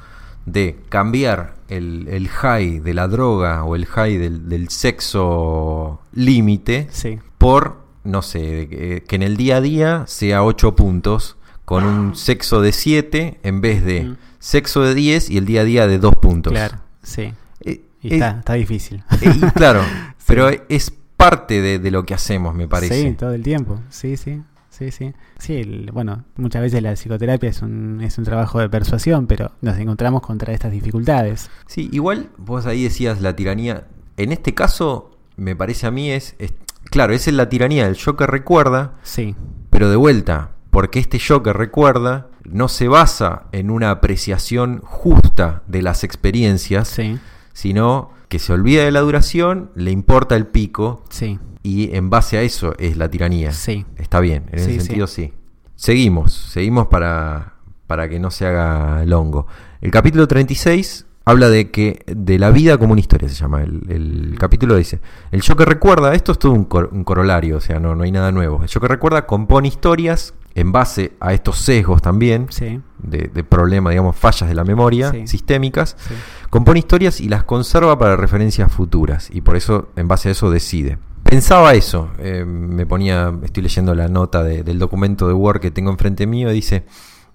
de 0.51 0.77
cambiar 0.89 1.55
el, 1.67 2.07
el 2.09 2.27
high 2.29 2.79
de 2.79 2.93
la 2.93 3.07
droga 3.07 3.63
o 3.63 3.75
el 3.75 3.85
high 3.85 4.17
del, 4.17 4.49
del 4.49 4.69
sexo 4.69 6.01
límite 6.13 6.87
Sí, 6.91 7.19
por, 7.37 7.83
no 8.03 8.21
sé, 8.21 8.67
que, 8.69 9.03
que 9.07 9.15
en 9.15 9.23
el 9.23 9.37
día 9.37 9.57
a 9.57 9.61
día 9.61 10.03
sea 10.07 10.43
8 10.43 10.75
puntos 10.75 11.37
con 11.65 11.83
un 11.83 12.15
sexo 12.15 12.61
de 12.61 12.71
7 12.71 13.39
en 13.43 13.61
vez 13.61 13.83
de 13.83 14.03
Mm. 14.03 14.17
sexo 14.39 14.81
de 14.81 14.95
10 14.95 15.29
y 15.29 15.37
el 15.37 15.45
día 15.45 15.61
a 15.61 15.63
día 15.65 15.87
de 15.87 15.99
2 15.99 16.15
puntos. 16.15 16.51
claro, 16.53 16.77
sí. 17.03 17.33
Eh, 17.61 17.81
Y 18.01 18.07
eh, 18.09 18.13
está, 18.15 18.39
está 18.39 18.53
difícil. 18.53 19.03
eh, 19.21 19.33
y 19.35 19.39
claro, 19.51 19.81
pero 20.25 20.49
es 20.69 20.91
parte 21.17 21.61
de, 21.61 21.77
de 21.79 21.91
lo 21.91 22.05
que 22.05 22.13
hacemos, 22.13 22.55
me 22.55 22.67
parece. 22.67 23.03
Sí, 23.09 23.13
todo 23.13 23.33
el 23.33 23.43
tiempo. 23.43 23.79
Sí, 23.89 24.15
sí. 24.17 24.41
Sí, 24.79 24.91
sí. 24.91 25.13
Sí, 25.37 25.55
el- 25.57 25.91
bueno, 25.91 26.23
muchas 26.37 26.61
veces 26.61 26.81
la 26.81 26.93
psicoterapia 26.95 27.49
es 27.49 27.61
un, 27.61 27.99
es 28.01 28.17
un 28.17 28.23
trabajo 28.23 28.59
de 28.59 28.69
persuasión, 28.69 29.27
pero 29.27 29.51
nos 29.61 29.77
encontramos 29.77 30.21
contra 30.21 30.53
estas 30.53 30.71
dificultades. 30.71 31.51
Sí, 31.67 31.89
igual 31.91 32.29
vos 32.37 32.65
ahí 32.65 32.83
decías 32.83 33.21
la 33.21 33.35
tiranía. 33.35 33.87
En 34.17 34.31
este 34.31 34.53
caso, 34.55 35.11
me 35.35 35.55
parece 35.55 35.85
a 35.87 35.91
mí 35.91 36.09
es, 36.11 36.35
es- 36.39 36.53
claro, 36.85 37.13
esa 37.13 37.29
es 37.29 37.35
la 37.35 37.49
tiranía 37.49 37.85
del 37.85 37.95
yo 37.95 38.15
que 38.15 38.25
recuerda, 38.25 38.93
Sí, 39.03 39.35
pero 39.69 39.89
de 39.89 39.97
vuelta, 39.97 40.51
porque 40.71 40.99
este 40.99 41.17
yo 41.19 41.43
que 41.43 41.51
recuerda 41.53 42.27
no 42.45 42.67
se 42.69 42.87
basa 42.87 43.43
en 43.51 43.69
una 43.71 43.91
apreciación 43.91 44.79
justa 44.83 45.61
de 45.67 45.81
las 45.81 46.03
experiencias, 46.05 46.87
sí, 46.87 47.19
sino 47.53 48.11
que 48.29 48.39
se 48.39 48.53
olvida 48.53 48.85
de 48.85 48.91
la 48.91 49.01
duración, 49.01 49.71
le 49.75 49.91
importa 49.91 50.35
el 50.35 50.47
pico 50.47 51.03
sí, 51.09 51.39
y 51.63 51.93
en 51.95 52.09
base 52.09 52.37
a 52.37 52.41
eso 52.43 52.73
es 52.79 52.95
la 52.95 53.09
tiranía. 53.09 53.51
sí. 53.51 53.85
Está 53.97 54.19
bien, 54.21 54.45
en 54.51 54.59
Sí, 54.59 54.71
ese 54.75 54.85
sentido 54.85 55.07
sí. 55.07 55.33
Seguimos, 55.75 56.33
seguimos 56.33 56.87
para, 56.87 57.53
para 57.87 58.07
que 58.09 58.19
no 58.19 58.31
se 58.31 58.45
haga 58.45 59.03
longo. 59.05 59.47
El 59.81 59.91
capítulo 59.91 60.27
36 60.27 61.05
habla 61.25 61.47
de 61.49 61.69
que 61.71 62.03
de 62.07 62.37
la 62.39 62.49
vida 62.51 62.77
como 62.77 62.91
una 62.93 63.01
historia, 63.01 63.29
se 63.29 63.35
llama. 63.35 63.61
El, 63.63 63.81
el 63.89 64.35
capítulo 64.39 64.75
dice, 64.75 64.99
el 65.31 65.41
yo 65.41 65.55
que 65.55 65.65
recuerda, 65.65 66.13
esto 66.15 66.31
es 66.33 66.39
todo 66.39 66.51
un, 66.53 66.65
cor- 66.65 66.89
un 66.91 67.03
corolario, 67.03 67.57
o 67.57 67.61
sea, 67.61 67.79
no, 67.79 67.95
no 67.95 68.03
hay 68.03 68.11
nada 68.11 68.31
nuevo. 68.31 68.61
El 68.63 68.67
yo 68.69 68.79
que 68.81 68.87
recuerda 68.87 69.25
compone 69.25 69.67
historias 69.67 70.33
en 70.55 70.71
base 70.71 71.13
a 71.19 71.33
estos 71.33 71.57
sesgos 71.59 72.01
también, 72.01 72.47
Sí, 72.49 72.81
de, 72.97 73.29
de 73.33 73.43
problemas, 73.43 73.91
digamos, 73.91 74.15
fallas 74.15 74.49
de 74.49 74.55
la 74.55 74.63
memoria 74.63 75.11
Sí. 75.11 75.27
sistémicas. 75.27 75.95
sí. 75.99 76.13
Compone 76.49 76.79
historias 76.79 77.21
y 77.21 77.29
las 77.29 77.43
conserva 77.43 77.97
para 77.99 78.15
referencias 78.15 78.71
futuras 78.71 79.29
y 79.31 79.41
por 79.41 79.55
eso, 79.55 79.89
en 79.95 80.07
base 80.07 80.29
a 80.29 80.31
eso, 80.31 80.49
decide. 80.51 80.97
Pensaba 81.23 81.75
eso, 81.75 82.09
eh, 82.17 82.43
me 82.45 82.85
ponía, 82.87 83.31
estoy 83.43 83.61
leyendo 83.63 83.93
la 83.93 84.07
nota 84.07 84.43
de- 84.43 84.63
del 84.63 84.79
documento 84.79 85.27
de 85.27 85.33
Word 85.33 85.59
que 85.59 85.69
tengo 85.71 85.91
enfrente 85.91 86.25
mío, 86.25 86.49
y 86.49 86.53
dice, 86.55 86.85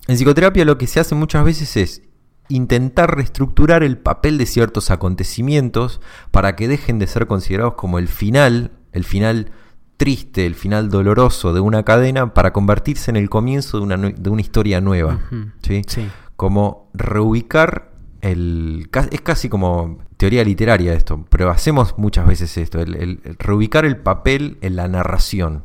en 0.09 0.17
psicoterapia 0.17 0.65
lo 0.65 0.77
que 0.79 0.87
se 0.89 0.99
hace 1.01 1.15
muchas 1.15 1.45
veces 1.45 1.77
es 1.77 2.03
intentar 2.49 3.15
reestructurar 3.17 3.83
el 3.85 3.97
papel 3.97 4.37
de 4.37 4.47
ciertos 4.47 4.91
acontecimientos 4.91 6.01
para 6.31 6.57
que 6.57 6.69
dejen 6.69 6.99
de 6.99 7.07
ser 7.07 7.27
considerados 7.27 7.75
como 7.75 7.99
el 7.99 8.09
final, 8.09 8.73
el 8.93 9.05
final 9.05 9.53
triste, 9.97 10.47
el 10.47 10.55
final 10.55 10.89
doloroso 10.91 11.53
de 11.53 11.61
una 11.61 11.83
cadena 11.85 12.35
para 12.35 12.53
convertirse 12.53 13.11
en 13.11 13.17
el 13.17 13.31
comienzo 13.31 13.79
de 13.79 13.85
una, 13.85 13.97
de 13.97 14.31
una 14.31 14.41
historia 14.41 14.81
nueva. 14.81 15.21
¿sí? 15.63 15.83
Sí, 15.87 16.09
como 16.37 16.91
reubicar 16.95 17.91
el... 18.21 18.89
Es 19.11 19.21
casi 19.21 19.49
como 19.49 19.99
teoría 20.17 20.43
literaria 20.45 20.95
esto, 20.95 21.25
pero 21.29 21.51
hacemos 21.51 21.95
muchas 21.99 22.27
veces 22.27 22.57
esto, 22.57 22.81
el, 22.81 22.95
el- 22.97 23.21
el 23.25 23.37
reubicar 23.39 23.85
el 23.85 23.97
papel 23.99 24.59
en 24.63 24.77
la 24.77 24.89
narración. 24.89 25.63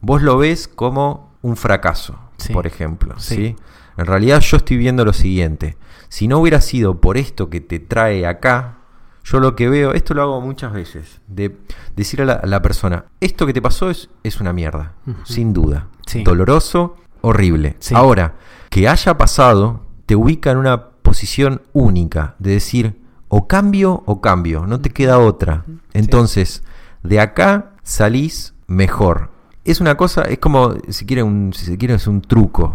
Vos 0.00 0.22
lo 0.22 0.36
ves 0.38 0.68
como 0.68 1.32
un 1.42 1.56
fracaso, 1.56 2.18
Sí. 2.36 2.52
por 2.52 2.66
ejemplo. 2.66 3.14
¿sí? 3.18 3.56
En 3.96 4.06
realidad 4.06 4.40
yo 4.40 4.56
estoy 4.58 4.76
viendo 4.76 5.04
lo 5.04 5.12
siguiente. 5.12 5.76
Si 6.08 6.26
no 6.28 6.38
hubiera 6.38 6.60
sido 6.60 7.00
por 7.00 7.16
esto 7.16 7.48
que 7.50 7.60
te 7.60 7.78
trae 7.78 8.26
acá, 8.26 8.78
yo 9.30 9.38
lo 9.38 9.54
que 9.54 9.68
veo, 9.68 9.92
esto 9.92 10.12
lo 10.12 10.22
hago 10.22 10.40
muchas 10.40 10.72
veces, 10.72 11.20
de 11.28 11.56
decir 11.94 12.20
a 12.22 12.24
la, 12.24 12.32
a 12.32 12.46
la 12.46 12.62
persona, 12.62 13.04
esto 13.20 13.46
que 13.46 13.52
te 13.52 13.62
pasó 13.62 13.88
es, 13.88 14.10
es 14.24 14.40
una 14.40 14.52
mierda, 14.52 14.94
sin 15.24 15.52
duda. 15.52 15.86
Sí. 16.06 16.24
Doloroso, 16.24 16.96
horrible. 17.20 17.76
Sí. 17.78 17.94
Ahora, 17.94 18.34
que 18.70 18.88
haya 18.88 19.16
pasado, 19.16 19.82
te 20.06 20.16
ubica 20.16 20.50
en 20.50 20.58
una 20.58 20.88
posición 21.02 21.62
única 21.72 22.34
de 22.40 22.50
decir, 22.50 23.00
o 23.28 23.46
cambio 23.46 24.02
o 24.06 24.20
cambio, 24.20 24.66
no 24.66 24.80
te 24.80 24.90
queda 24.90 25.20
otra. 25.20 25.64
Entonces, 25.92 26.64
de 27.04 27.20
acá 27.20 27.74
salís 27.84 28.54
mejor. 28.66 29.30
Es 29.64 29.80
una 29.80 29.96
cosa, 29.96 30.22
es 30.22 30.38
como, 30.38 30.74
si 30.88 31.06
quiere, 31.06 31.22
un, 31.22 31.52
si 31.54 31.66
se 31.66 31.78
quiere, 31.78 31.94
es 31.94 32.08
un 32.08 32.20
truco. 32.20 32.74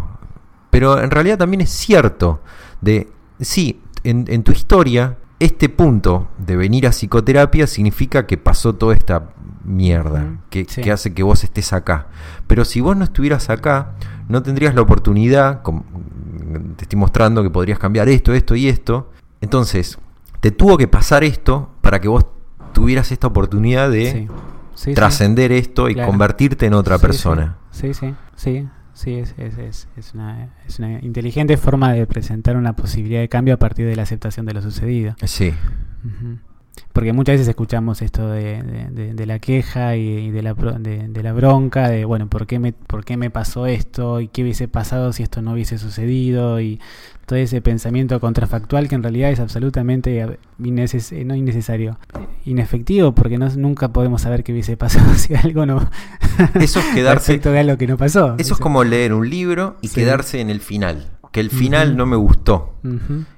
Pero 0.70 1.02
en 1.02 1.12
realidad 1.12 1.38
también 1.38 1.60
es 1.60 1.72
cierto 1.72 2.40
de, 2.80 3.10
sí, 3.42 3.82
en, 4.06 4.24
en 4.30 4.44
tu 4.44 4.54
historia, 4.54 5.18
este 5.40 5.70
punto 5.70 6.28
de 6.38 6.56
venir 6.56 6.88
a 6.88 6.92
psicoterapia 6.92 7.68
significa 7.68 8.26
que 8.26 8.38
pasó 8.38 8.76
toda 8.76 8.94
esta 8.96 9.30
mierda 9.66 10.38
que, 10.50 10.66
sí. 10.66 10.82
que 10.82 10.92
hace 10.92 11.14
que 11.14 11.24
vos 11.24 11.44
estés 11.44 11.74
acá. 11.74 12.08
Pero 12.48 12.66
si 12.66 12.82
vos 12.82 12.96
no 12.96 13.04
estuvieras 13.04 13.50
acá, 13.50 13.94
no 14.30 14.44
tendrías 14.44 14.76
la 14.76 14.82
oportunidad, 14.82 15.62
como 15.62 15.84
te 16.78 16.84
estoy 16.84 17.00
mostrando 17.00 17.44
que 17.44 17.50
podrías 17.50 17.80
cambiar 17.80 18.08
esto, 18.10 18.34
esto 18.34 18.56
y 18.56 18.68
esto. 18.70 19.12
Entonces, 19.42 19.98
te 20.40 20.52
tuvo 20.52 20.78
que 20.78 20.88
pasar 20.88 21.24
esto 21.24 21.70
para 21.82 22.00
que 22.00 22.08
vos 22.08 22.26
tuvieras 22.74 23.12
esta 23.12 23.28
oportunidad 23.28 23.90
de 23.90 24.12
sí. 24.12 24.28
Sí, 24.76 24.90
sí. 24.90 24.94
trascender 24.94 25.52
esto 25.52 25.90
y 25.90 25.96
Claro. 25.96 26.12
convertirte 26.12 26.66
en 26.66 26.74
otra 26.74 26.98
persona. 27.00 27.58
Sí, 27.72 27.94
sí, 27.94 28.14
sí, 28.36 28.68
sí, 28.96 29.14
es, 29.14 29.36
es, 29.38 29.58
es, 29.60 29.88
es 29.96 30.14
una, 30.16 30.50
es 30.68 30.80
una 30.80 31.00
inteligente 31.02 31.58
forma 31.58 31.94
de 31.94 32.08
presentar 32.08 32.58
una 32.58 32.76
posibilidad 32.76 33.20
de 33.20 33.30
cambio 33.30 33.54
a 33.54 33.58
partir 33.58 33.86
de 33.86 33.96
la 33.96 34.02
aceptación 34.02 34.48
de 34.48 34.54
lo 34.56 34.62
sucedido. 34.64 35.16
Sí, 35.24 35.54
Ujú. 36.04 36.40
Porque 36.94 37.14
muchas 37.14 37.34
veces 37.34 37.48
escuchamos 37.48 38.02
esto 38.02 38.30
de, 38.30 38.62
de- 38.64 38.90
de- 38.90 39.14
de 39.14 39.26
la 39.26 39.40
queja 39.40 39.96
y, 39.98 40.08
y 40.08 40.32
de, 40.32 40.42
la, 40.42 40.54
de, 40.54 41.24
la 41.24 41.34
bronca, 41.34 41.90
de, 41.90 42.06
bueno, 42.06 42.28
¿por 42.28 42.48
qué, 42.48 42.60
me, 42.60 42.74
¿por 42.74 43.04
qué 43.06 43.18
me 43.18 43.30
pasó 43.30 43.66
esto? 43.66 44.22
¿Y 44.22 44.28
qué 44.30 44.44
hubiese 44.44 44.68
pasado 44.68 45.12
si 45.14 45.24
esto 45.24 45.42
no 45.42 45.54
hubiese 45.54 45.78
sucedido? 45.78 46.60
Y 46.62 46.80
todo 47.26 47.40
ese 47.40 47.60
pensamiento 47.62 48.20
contrafactual 48.20 48.88
que 48.88 48.96
en 48.96 49.04
realidad 49.04 49.32
es 49.32 49.40
absolutamente 49.40 50.20
eh, 50.22 50.38
inneces- 50.60 51.12
no 51.26 51.34
innecesario, 51.36 51.98
inefectivo, 52.46 53.14
porque 53.14 53.38
no, 53.38 53.50
nunca 53.56 53.90
podemos 53.90 54.22
saber 54.22 54.44
qué 54.44 54.52
hubiese 54.52 54.78
pasado 54.78 55.14
si 55.16 55.34
algo 55.36 55.66
no... 55.66 55.90
Eso 56.56 56.80
es 56.80 56.86
quedarse- 56.94 57.14
respecto 57.16 57.52
de 57.52 57.60
algo 57.60 57.78
que 57.78 57.88
no 57.88 57.98
pasó. 57.98 58.36
Eso 58.38 58.54
es 58.54 58.60
como 58.60 58.84
leer 58.84 59.14
un 59.14 59.30
libro 59.30 59.78
y 59.82 59.88
Sí. 59.88 59.96
quedarse 59.96 60.40
en 60.42 60.50
el 60.50 60.60
final. 60.62 61.08
Que 61.36 61.42
el 61.42 61.50
final 61.50 61.98
no 61.98 62.06
me 62.06 62.16
gustó. 62.16 62.76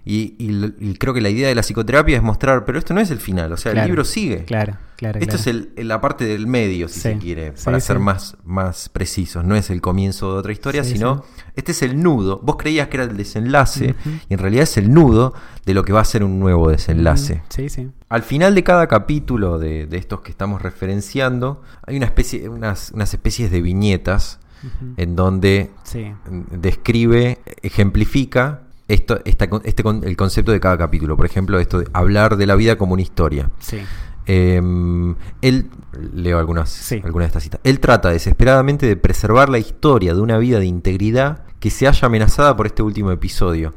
Y, 0.05 0.36
y 0.38 0.73
y 0.79 0.93
creo 0.97 1.13
que 1.15 1.21
la 1.21 1.29
idea 1.29 1.47
de 1.47 1.55
la 1.55 1.63
psicoterapia 1.63 2.15
es 2.17 2.21
mostrar, 2.21 2.63
pero 2.63 2.77
esto 2.77 2.93
no 2.93 2.99
es 3.01 3.10
el 3.10 3.17
final, 3.17 3.51
o 3.53 3.57
sea, 3.57 3.71
Claro. 3.71 3.86
el 3.86 3.89
libro 3.89 4.05
sigue. 4.05 4.43
Claro, 4.45 4.77
claro. 4.97 5.17
Esto 5.19 5.38
claro. 5.38 5.41
es 5.60 5.71
el- 5.77 5.88
la 5.88 5.99
parte 5.99 6.25
del 6.25 6.45
medio, 6.45 6.89
si 6.89 6.95
Sí, 6.95 6.99
se 7.01 7.17
quiere, 7.17 7.53
sí, 7.55 7.65
para 7.65 7.79
sí. 7.79 7.88
ser 7.88 7.97
más, 7.99 8.38
más 8.45 8.89
precisos. 8.89 9.43
No 9.45 9.55
es 9.55 9.69
el 9.71 9.81
comienzo 9.81 10.33
de 10.33 10.39
otra 10.39 10.51
historia, 10.51 10.83
sino 10.83 11.23
este 11.55 11.71
es 11.71 11.81
el 11.81 12.03
nudo. 12.03 12.39
Vos 12.43 12.57
creías 12.57 12.89
que 12.89 12.97
era 12.97 13.05
el 13.05 13.17
desenlace 13.17 13.95
y 14.29 14.33
en 14.33 14.39
realidad 14.39 14.63
es 14.63 14.77
el 14.77 14.93
nudo 14.93 15.33
de 15.65 15.73
lo 15.73 15.83
que 15.83 15.91
va 15.93 16.01
a 16.01 16.05
ser 16.05 16.23
un 16.23 16.39
nuevo 16.39 16.69
desenlace. 16.69 17.41
Sí, 17.49 17.69
sí. 17.69 17.89
Al 18.10 18.21
final 18.21 18.53
de 18.53 18.63
cada 18.63 18.86
capítulo 18.88 19.57
de, 19.57 19.88
de 19.88 19.97
estos 19.97 20.21
que 20.21 20.29
estamos 20.29 20.62
referenciando, 20.62 21.63
hay 21.86 21.97
una 21.97 22.05
especie, 22.05 22.47
unas, 22.47 22.91
unas 22.91 23.12
especies 23.13 23.49
de 23.49 23.62
viñetas 23.62 24.39
En 24.97 25.15
donde 25.15 25.71
Sí. 25.83 26.11
describe, 26.51 27.39
ejemplifica 27.61 28.61
esto, 28.87 29.19
esta 29.25 29.47
este 29.65 29.83
el 30.03 30.15
concepto 30.17 30.51
de 30.51 30.59
cada 30.59 30.77
capítulo. 30.77 31.17
Por 31.17 31.25
ejemplo, 31.25 31.59
esto 31.59 31.79
de 31.79 31.87
hablar 31.93 32.37
de 32.37 32.45
la 32.45 32.55
vida 32.55 32.77
como 32.77 32.93
una 32.93 33.01
historia. 33.01 33.49
Sí. 33.59 33.79
Em, 34.27 35.15
él, 35.41 35.69
leo 36.13 36.37
algunas, 36.37 36.69
Sí. 36.69 37.01
algunas 37.03 37.25
de 37.25 37.27
estas 37.27 37.43
citas. 37.43 37.61
Él 37.63 37.79
trata 37.79 38.09
desesperadamente 38.09 38.85
de 38.85 38.97
preservar 38.97 39.49
la 39.49 39.57
historia 39.57 40.13
de 40.13 40.21
una 40.21 40.37
vida 40.37 40.59
de 40.59 40.65
integridad 40.65 41.43
que 41.59 41.69
se 41.71 41.87
haya 41.87 42.05
amenazada 42.05 42.55
por 42.55 42.67
este 42.67 42.83
último 42.83 43.11
episodio. 43.11 43.73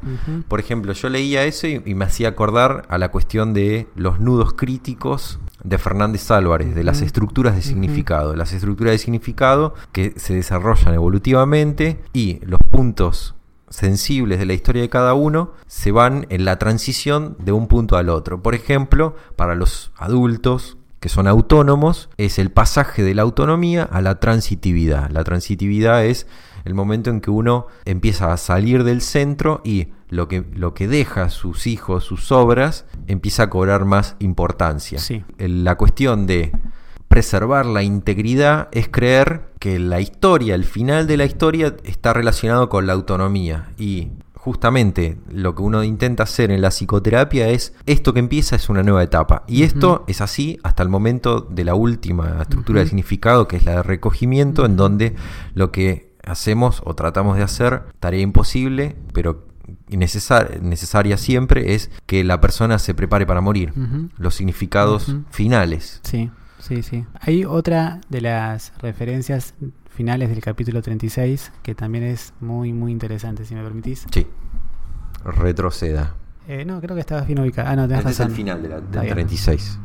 Por 0.47 0.59
ejemplo, 0.59 0.93
yo 0.93 1.09
leía 1.09 1.45
eso 1.45 1.65
y, 1.67 1.81
y 1.83 1.95
me 1.95 2.05
hacía 2.05 2.27
acordar 2.29 2.85
a 2.89 2.97
la 2.99 3.09
cuestión 3.09 3.53
de 3.53 3.87
los 3.95 4.19
nudos 4.19 4.53
críticos 4.53 5.39
de 5.63 5.77
Fernández 5.77 6.29
Álvarez, 6.31 6.75
de 6.75 6.83
las 6.83 7.01
estructuras 7.01 7.55
de 7.55 7.61
significado. 7.61 8.35
Las 8.35 8.53
estructuras 8.53 8.91
de 8.91 8.97
significado 8.99 9.73
que 9.91 10.13
se 10.17 10.33
desarrollan 10.35 10.93
evolutivamente 10.93 11.99
y 12.13 12.39
los 12.45 12.59
puntos 12.61 13.35
sensibles 13.71 14.37
de 14.37 14.45
la 14.45 14.53
historia 14.53 14.83
de 14.83 14.89
cada 14.89 15.15
uno 15.15 15.53
se 15.65 15.91
van 15.91 16.27
en 16.29 16.45
la 16.45 16.59
transición 16.59 17.35
de 17.39 17.51
un 17.51 17.67
punto 17.67 17.97
al 17.97 18.09
otro. 18.09 18.43
Por 18.43 18.53
ejemplo, 18.53 19.15
para 19.35 19.55
los 19.55 19.91
adultos 19.95 20.77
que 20.99 21.09
son 21.09 21.27
autónomos, 21.27 22.09
es 22.17 22.37
el 22.37 22.51
pasaje 22.51 23.01
de 23.01 23.15
la 23.15 23.23
autonomía 23.23 23.83
a 23.83 24.01
la 24.01 24.19
transitividad. 24.19 25.09
La 25.09 25.23
transitividad 25.23 26.05
es 26.05 26.27
el 26.63 26.75
momento 26.75 27.09
en 27.09 27.21
que 27.21 27.31
uno 27.31 27.65
empieza 27.85 28.31
a 28.31 28.37
salir 28.37 28.83
del 28.83 29.01
centro 29.01 29.61
y 29.63 29.87
lo 30.09 30.27
que, 30.27 30.45
lo 30.53 30.75
que 30.75 30.87
deja 30.87 31.29
sus 31.29 31.65
hijos, 31.65 32.03
sus 32.03 32.31
obras, 32.31 32.85
empieza 33.07 33.43
a 33.43 33.49
cobrar 33.49 33.85
más 33.85 34.15
importancia. 34.19 34.99
Sí. 34.99 35.23
La 35.39 35.75
cuestión 35.75 36.27
de 36.27 36.51
preservar 37.11 37.65
la 37.65 37.83
integridad 37.83 38.69
es 38.71 38.87
creer 38.87 39.51
que 39.59 39.77
la 39.79 39.99
historia, 40.01 40.55
el 40.55 40.63
final 40.65 41.05
de 41.07 41.17
la 41.17 41.25
historia 41.25 41.75
está 41.83 42.13
relacionado 42.13 42.69
con 42.69 42.87
la 42.87 42.93
autonomía. 42.93 43.69
Y 43.77 44.09
justamente 44.33 45.17
lo 45.29 45.53
que 45.53 45.61
uno 45.61 45.83
intenta 45.83 46.23
hacer 46.23 46.49
en 46.51 46.61
la 46.61 46.69
psicoterapia 46.71 47.49
es 47.49 47.73
esto 47.85 48.13
que 48.13 48.19
empieza 48.21 48.55
es 48.55 48.69
una 48.69 48.81
nueva 48.81 49.03
etapa. 49.03 49.43
Y 49.47 49.63
esto 49.63 50.03
es 50.07 50.21
así 50.21 50.57
hasta 50.63 50.81
el 50.83 50.89
momento 50.89 51.41
de 51.41 51.63
la 51.65 51.75
última 51.75 52.39
estructura 52.41 52.79
de 52.79 52.87
significado 52.87 53.47
que 53.47 53.57
es 53.57 53.65
la 53.65 53.73
de 53.75 53.83
recogimiento 53.83 54.65
en 54.65 54.77
donde 54.77 55.13
lo 55.53 55.71
que 55.71 56.13
hacemos 56.25 56.81
o 56.85 56.95
tratamos 56.95 57.37
de 57.37 57.43
hacer 57.43 57.83
tarea 57.99 58.21
imposible 58.21 58.95
pero 59.13 59.47
necesar- 59.89 60.61
necesaria 60.61 61.17
siempre 61.17 61.73
es 61.75 61.91
que 62.05 62.23
la 62.23 62.39
persona 62.41 62.79
se 62.79 62.93
prepare 62.93 63.25
para 63.25 63.41
morir. 63.41 63.73
Los 64.17 64.35
significados 64.35 65.13
finales. 65.29 65.99
Sí, 66.03 66.31
sí, 66.61 66.81
sí. 66.83 67.05
Hay 67.19 67.43
otra 67.45 67.99
de 68.09 68.21
las 68.21 68.73
referencias 68.79 69.53
finales 69.89 70.29
del 70.29 70.39
capítulo 70.41 70.81
36 70.81 71.51
que 71.63 71.75
también 71.75 72.03
es 72.05 72.33
muy, 72.39 72.71
muy 72.73 72.91
interesante, 72.91 73.43
si 73.45 73.53
me 73.55 73.63
permitís. 73.63 74.05
Sí. 74.11 74.25
Retroceda. 75.23 76.15
Eh, 76.47 76.65
no, 76.65 76.81
creo 76.81 76.95
que 76.95 77.01
estabas 77.01 77.27
bien 77.27 77.39
ubicada. 77.39 77.71
Ah, 77.71 77.75
no, 77.75 77.87
tenés 77.87 77.99
Este 77.99 78.11
es 78.11 78.19
el 78.19 78.25
razón. 78.25 78.35
final 78.35 78.63
de 78.63 78.69
la, 78.69 78.81
del 78.81 79.01
bien. 79.01 79.13
36. 79.13 79.79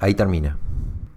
Ahí 0.00 0.14
termina. 0.14 0.56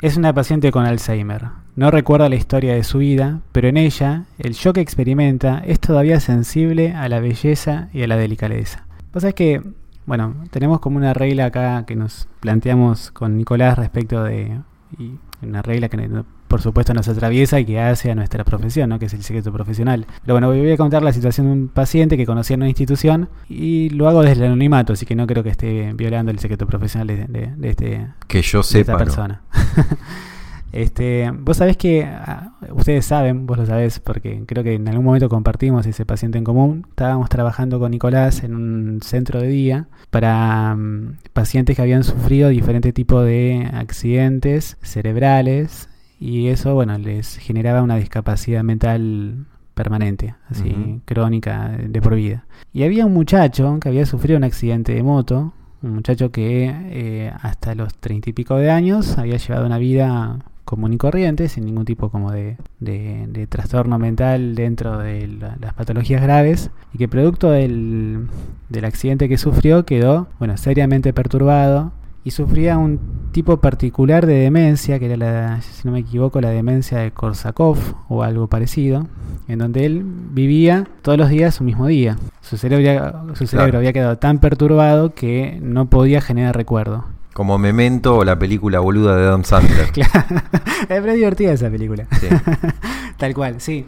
Es 0.02 0.18
una 0.18 0.34
paciente 0.34 0.72
con 0.72 0.86
Alzheimer. 0.86 1.46
No 1.76 1.90
recuerda 1.90 2.30
la 2.30 2.36
historia 2.36 2.76
de 2.76 2.84
su 2.84 3.00
vida, 3.00 3.42
pero 3.52 3.68
en 3.68 3.78
ella, 3.78 4.26
el 4.38 4.54
shock 4.54 4.76
que 4.76 4.82
experimenta 4.82 5.60
es 5.66 5.80
todavía 5.80 6.20
sensible 6.20 6.94
a 6.94 7.10
la 7.10 7.20
belleza 7.20 7.90
y 7.94 8.04
a 8.04 8.08
la 8.08 8.16
delicadeza. 8.16 8.86
Vos 9.12 9.22
sabés 9.22 9.34
que, 9.36 9.62
bueno, 10.06 10.36
tenemos 10.52 10.80
como 10.80 10.98
una 10.98 11.14
regla 11.14 11.46
acá 11.46 11.86
que 11.86 11.96
nos 11.96 12.28
planteamos 12.42 13.12
con 13.12 13.36
Nicolás 13.38 13.78
respecto 13.78 14.24
de. 14.24 14.60
Y 14.98 15.16
una 15.42 15.62
regla 15.62 15.90
que 15.90 16.10
por 16.48 16.62
supuesto 16.62 16.94
nos 16.94 17.08
atraviesa 17.08 17.60
y 17.60 17.66
que 17.66 17.80
hace 17.82 18.12
a 18.12 18.16
nuestra 18.16 18.44
profesión, 18.44 18.90
¿no? 18.90 19.00
que 19.00 19.06
es 19.06 19.14
el 19.14 19.24
secreto 19.24 19.52
profesional. 19.52 20.06
Pero 20.22 20.36
bueno, 20.36 20.48
voy 20.48 20.72
a 20.72 20.78
contar 20.78 21.04
la 21.04 21.12
situación 21.12 21.48
de 21.48 21.54
un 21.54 21.68
paciente 21.68 22.16
que 22.18 22.26
conocí 22.26 22.54
en 22.54 22.62
una 22.62 22.70
institución 22.70 23.28
y 23.50 23.90
lo 23.90 24.08
hago 24.08 24.22
desde 24.22 24.42
el 24.42 24.48
anonimato, 24.52 24.94
así 24.94 25.06
que 25.06 25.16
no 25.16 25.28
creo 25.28 25.44
que 25.44 25.50
esté 25.50 25.92
violando 25.94 26.32
el 26.32 26.40
secreto 26.40 26.66
profesional 26.68 27.08
de, 27.08 27.26
de- 27.28 27.52
de 27.58 27.70
este, 27.70 28.08
Que 28.28 28.42
yo 28.42 28.60
de 28.60 28.64
sepa. 28.64 29.04
esta 29.04 29.28
¿no? 29.28 29.40
este, 30.76 31.32
vos 31.32 31.56
sabés 31.56 31.78
que, 31.78 32.04
ah, 32.04 32.52
ustedes 32.72 33.06
saben, 33.06 33.48
vos 33.48 33.58
lo 33.58 33.66
sabés, 33.66 34.02
porque 34.02 34.44
creo 34.46 34.62
que 34.62 34.74
en 34.74 34.90
algún 34.90 35.06
momento 35.06 35.30
compartimos 35.30 35.86
ese 35.86 36.06
paciente 36.06 36.38
en 36.38 36.44
común. 36.44 36.86
Estábamos 36.90 37.30
trabajando 37.30 37.80
con 37.80 37.92
Nicolás 37.92 38.44
en 38.44 38.56
un 38.56 39.00
centro 39.02 39.40
de 39.40 39.48
día 39.48 39.88
para 40.10 40.76
mm, 40.76 41.20
pacientes 41.32 41.78
que 41.78 41.82
habían 41.82 42.04
sufrido 42.04 42.50
diferentes 42.50 42.94
tipos 42.94 43.24
de 43.24 43.70
accidentes 43.74 44.78
cerebrales 44.82 45.88
y 46.20 46.48
eso, 46.48 46.74
bueno, 46.74 46.98
les 46.98 47.38
generaba 47.38 47.82
una 47.82 47.96
discapacidad 47.96 48.62
mental 48.62 49.46
permanente, 49.76 50.36
así 50.50 51.02
crónica 51.06 51.70
de 51.70 52.02
por 52.02 52.16
vida. 52.16 52.46
Y 52.74 52.84
había 52.84 53.06
un 53.06 53.14
muchacho 53.14 53.78
que 53.80 53.88
había 53.88 54.06
sufrido 54.06 54.38
un 54.38 54.44
accidente 54.44 54.94
de 54.94 55.04
moto, 55.04 55.54
un 55.82 55.94
muchacho 55.94 56.32
que 56.32 56.70
eh, 56.70 57.32
hasta 57.42 57.76
los 57.76 57.96
treinta 57.96 58.30
y 58.30 58.34
pico 58.34 58.58
de 58.58 58.72
años 58.72 59.18
había 59.18 59.38
llevado 59.38 59.66
una 59.66 59.78
vida 59.78 60.40
común 60.66 60.94
y 60.94 60.98
corriente, 60.98 61.48
sin 61.48 61.66
ningún 61.66 61.86
tipo 61.86 62.10
como 62.10 62.32
de, 62.32 62.58
de- 62.80 63.28
de 63.30 63.48
trastorno 63.48 63.98
mental 64.00 64.56
dentro 64.56 64.98
de 64.98 65.28
la- 65.28 65.56
las 65.62 65.74
patologías 65.74 66.22
graves, 66.22 66.72
y 66.94 66.98
que 66.98 67.08
producto 67.08 67.52
del, 67.52 68.28
del 68.70 68.86
accidente 68.86 69.30
que 69.30 69.38
sufrió 69.38 69.86
quedó 69.86 70.28
bueno, 70.40 70.58
seriamente 70.58 71.14
perturbado 71.14 71.92
y 72.24 72.32
sufría 72.32 72.78
un 72.80 73.00
tipo 73.32 73.58
particular 73.58 74.26
de 74.26 74.34
demencia, 74.34 74.98
que 74.98 75.06
era 75.06 75.16
la, 75.18 75.62
si 75.62 75.88
no 75.88 75.92
me 75.92 76.00
equivoco, 76.00 76.42
la 76.42 76.50
demencia 76.50 76.98
de 76.98 77.12
Korsakov 77.12 77.78
o 78.10 78.24
algo 78.24 78.48
parecido, 78.48 79.06
en 79.48 79.60
donde 79.60 79.86
él 79.86 80.04
vivía 80.32 80.88
todos 81.04 81.20
los 81.20 81.30
días 81.30 81.54
su 81.54 81.64
mismo 81.64 81.86
día. 81.86 82.16
Su 82.42 82.58
cerebro, 82.58 83.36
su 83.36 83.46
cerebro 83.46 83.66
Claro. 83.68 83.78
había 83.78 83.94
quedado 83.94 84.18
tan 84.18 84.40
perturbado 84.40 85.14
que 85.14 85.60
no 85.62 85.86
podía 85.92 86.20
generar 86.20 86.56
recuerdo. 86.58 87.06
Como 87.36 87.58
Memento 87.58 88.16
o 88.16 88.24
la 88.24 88.40
película 88.40 88.80
boluda 88.80 89.18
de 89.18 89.28
Adam 89.28 89.44
Sandler. 89.44 89.92
Claro. 89.92 90.42
Es 90.88 91.04
divertida 91.16 91.52
esa 91.52 91.70
película. 91.70 92.08
Sí. 92.18 92.30
Tal 93.18 93.34
cual, 93.34 93.60
sí. 93.60 93.86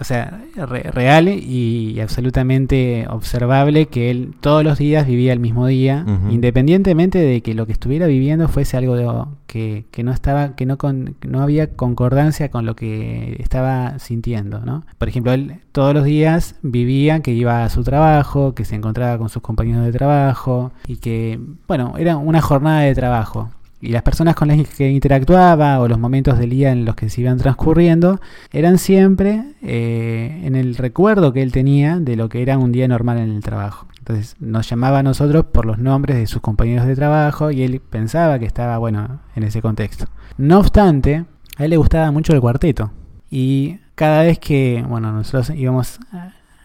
O 0.00 0.04
sea, 0.04 0.40
re- 0.56 0.90
real 0.92 1.28
y 1.28 1.98
absolutamente 2.00 3.06
observable 3.08 3.86
que 3.86 4.10
él 4.10 4.34
todos 4.40 4.62
los 4.64 4.78
días 4.78 5.06
vivía 5.06 5.32
el 5.32 5.40
mismo 5.40 5.66
día, 5.66 6.04
independientemente 6.30 7.18
de 7.18 7.40
que 7.42 7.54
lo 7.54 7.66
que 7.66 7.72
estuviera 7.72 8.06
viviendo 8.06 8.48
fuese 8.48 8.76
algo 8.76 8.96
de- 8.96 9.08
que, 9.46 9.86
que 9.90 10.02
no 10.04 10.12
estaba, 10.12 10.54
que 10.56 10.66
no 10.66 10.76
con- 10.78 11.16
no 11.26 11.40
había 11.42 11.68
concordancia 11.74 12.50
con 12.50 12.66
lo 12.66 12.76
que 12.76 13.36
estaba 13.40 13.98
sintiendo, 13.98 14.60
¿no? 14.60 14.84
Por 14.98 15.08
ejemplo, 15.08 15.32
él 15.32 15.54
todos 15.72 15.94
los 15.94 16.04
días 16.04 16.56
vivía 16.62 17.20
que 17.20 17.32
iba 17.32 17.64
a 17.64 17.68
su 17.70 17.82
trabajo, 17.82 18.54
que 18.54 18.64
se 18.64 18.74
encontraba 18.76 19.16
con 19.18 19.28
sus 19.30 19.42
compañeros 19.42 19.84
de 19.84 19.92
trabajo 19.92 20.72
y 20.86 20.96
que, 20.96 21.40
bueno, 21.66 21.94
era 21.98 22.16
una 22.16 22.40
jornada 22.42 22.80
de 22.80 22.94
trabajo. 22.94 23.50
Y 23.80 23.88
las 23.88 24.02
personas 24.02 24.34
con 24.34 24.48
las 24.48 24.68
que 24.68 24.90
interactuaba 24.90 25.78
o 25.80 25.86
los 25.86 25.98
momentos 25.98 26.38
del 26.38 26.50
día 26.50 26.72
en 26.72 26.84
los 26.84 26.96
que 26.96 27.08
se 27.08 27.20
iban 27.20 27.38
transcurriendo 27.38 28.20
eran 28.50 28.78
siempre 28.78 29.54
eh, 29.62 30.40
en 30.44 30.56
el 30.56 30.76
recuerdo 30.76 31.32
que 31.32 31.42
él 31.42 31.52
tenía 31.52 31.98
de 31.98 32.16
lo 32.16 32.28
que 32.28 32.42
era 32.42 32.58
un 32.58 32.72
día 32.72 32.88
normal 32.88 33.18
en 33.18 33.30
el 33.30 33.42
trabajo. 33.42 33.86
Entonces 33.98 34.36
nos 34.40 34.68
llamaba 34.68 35.00
a 35.00 35.02
nosotros 35.02 35.44
por 35.52 35.64
los 35.64 35.78
nombres 35.78 36.16
de 36.16 36.26
sus 36.26 36.40
compañeros 36.40 36.86
de 36.86 36.96
trabajo 36.96 37.50
y 37.50 37.62
él 37.62 37.80
pensaba 37.80 38.38
que 38.38 38.46
estaba, 38.46 38.78
bueno, 38.78 39.20
en 39.36 39.42
ese 39.44 39.62
contexto. 39.62 40.06
No 40.38 40.58
obstante, 40.58 41.26
a 41.56 41.64
él 41.64 41.70
le 41.70 41.76
gustaba 41.76 42.10
mucho 42.10 42.32
el 42.32 42.40
cuarteto. 42.40 42.90
Y 43.30 43.78
cada 43.94 44.22
vez 44.22 44.38
que, 44.38 44.84
bueno, 44.88 45.12
nosotros 45.12 45.50
íbamos 45.50 46.00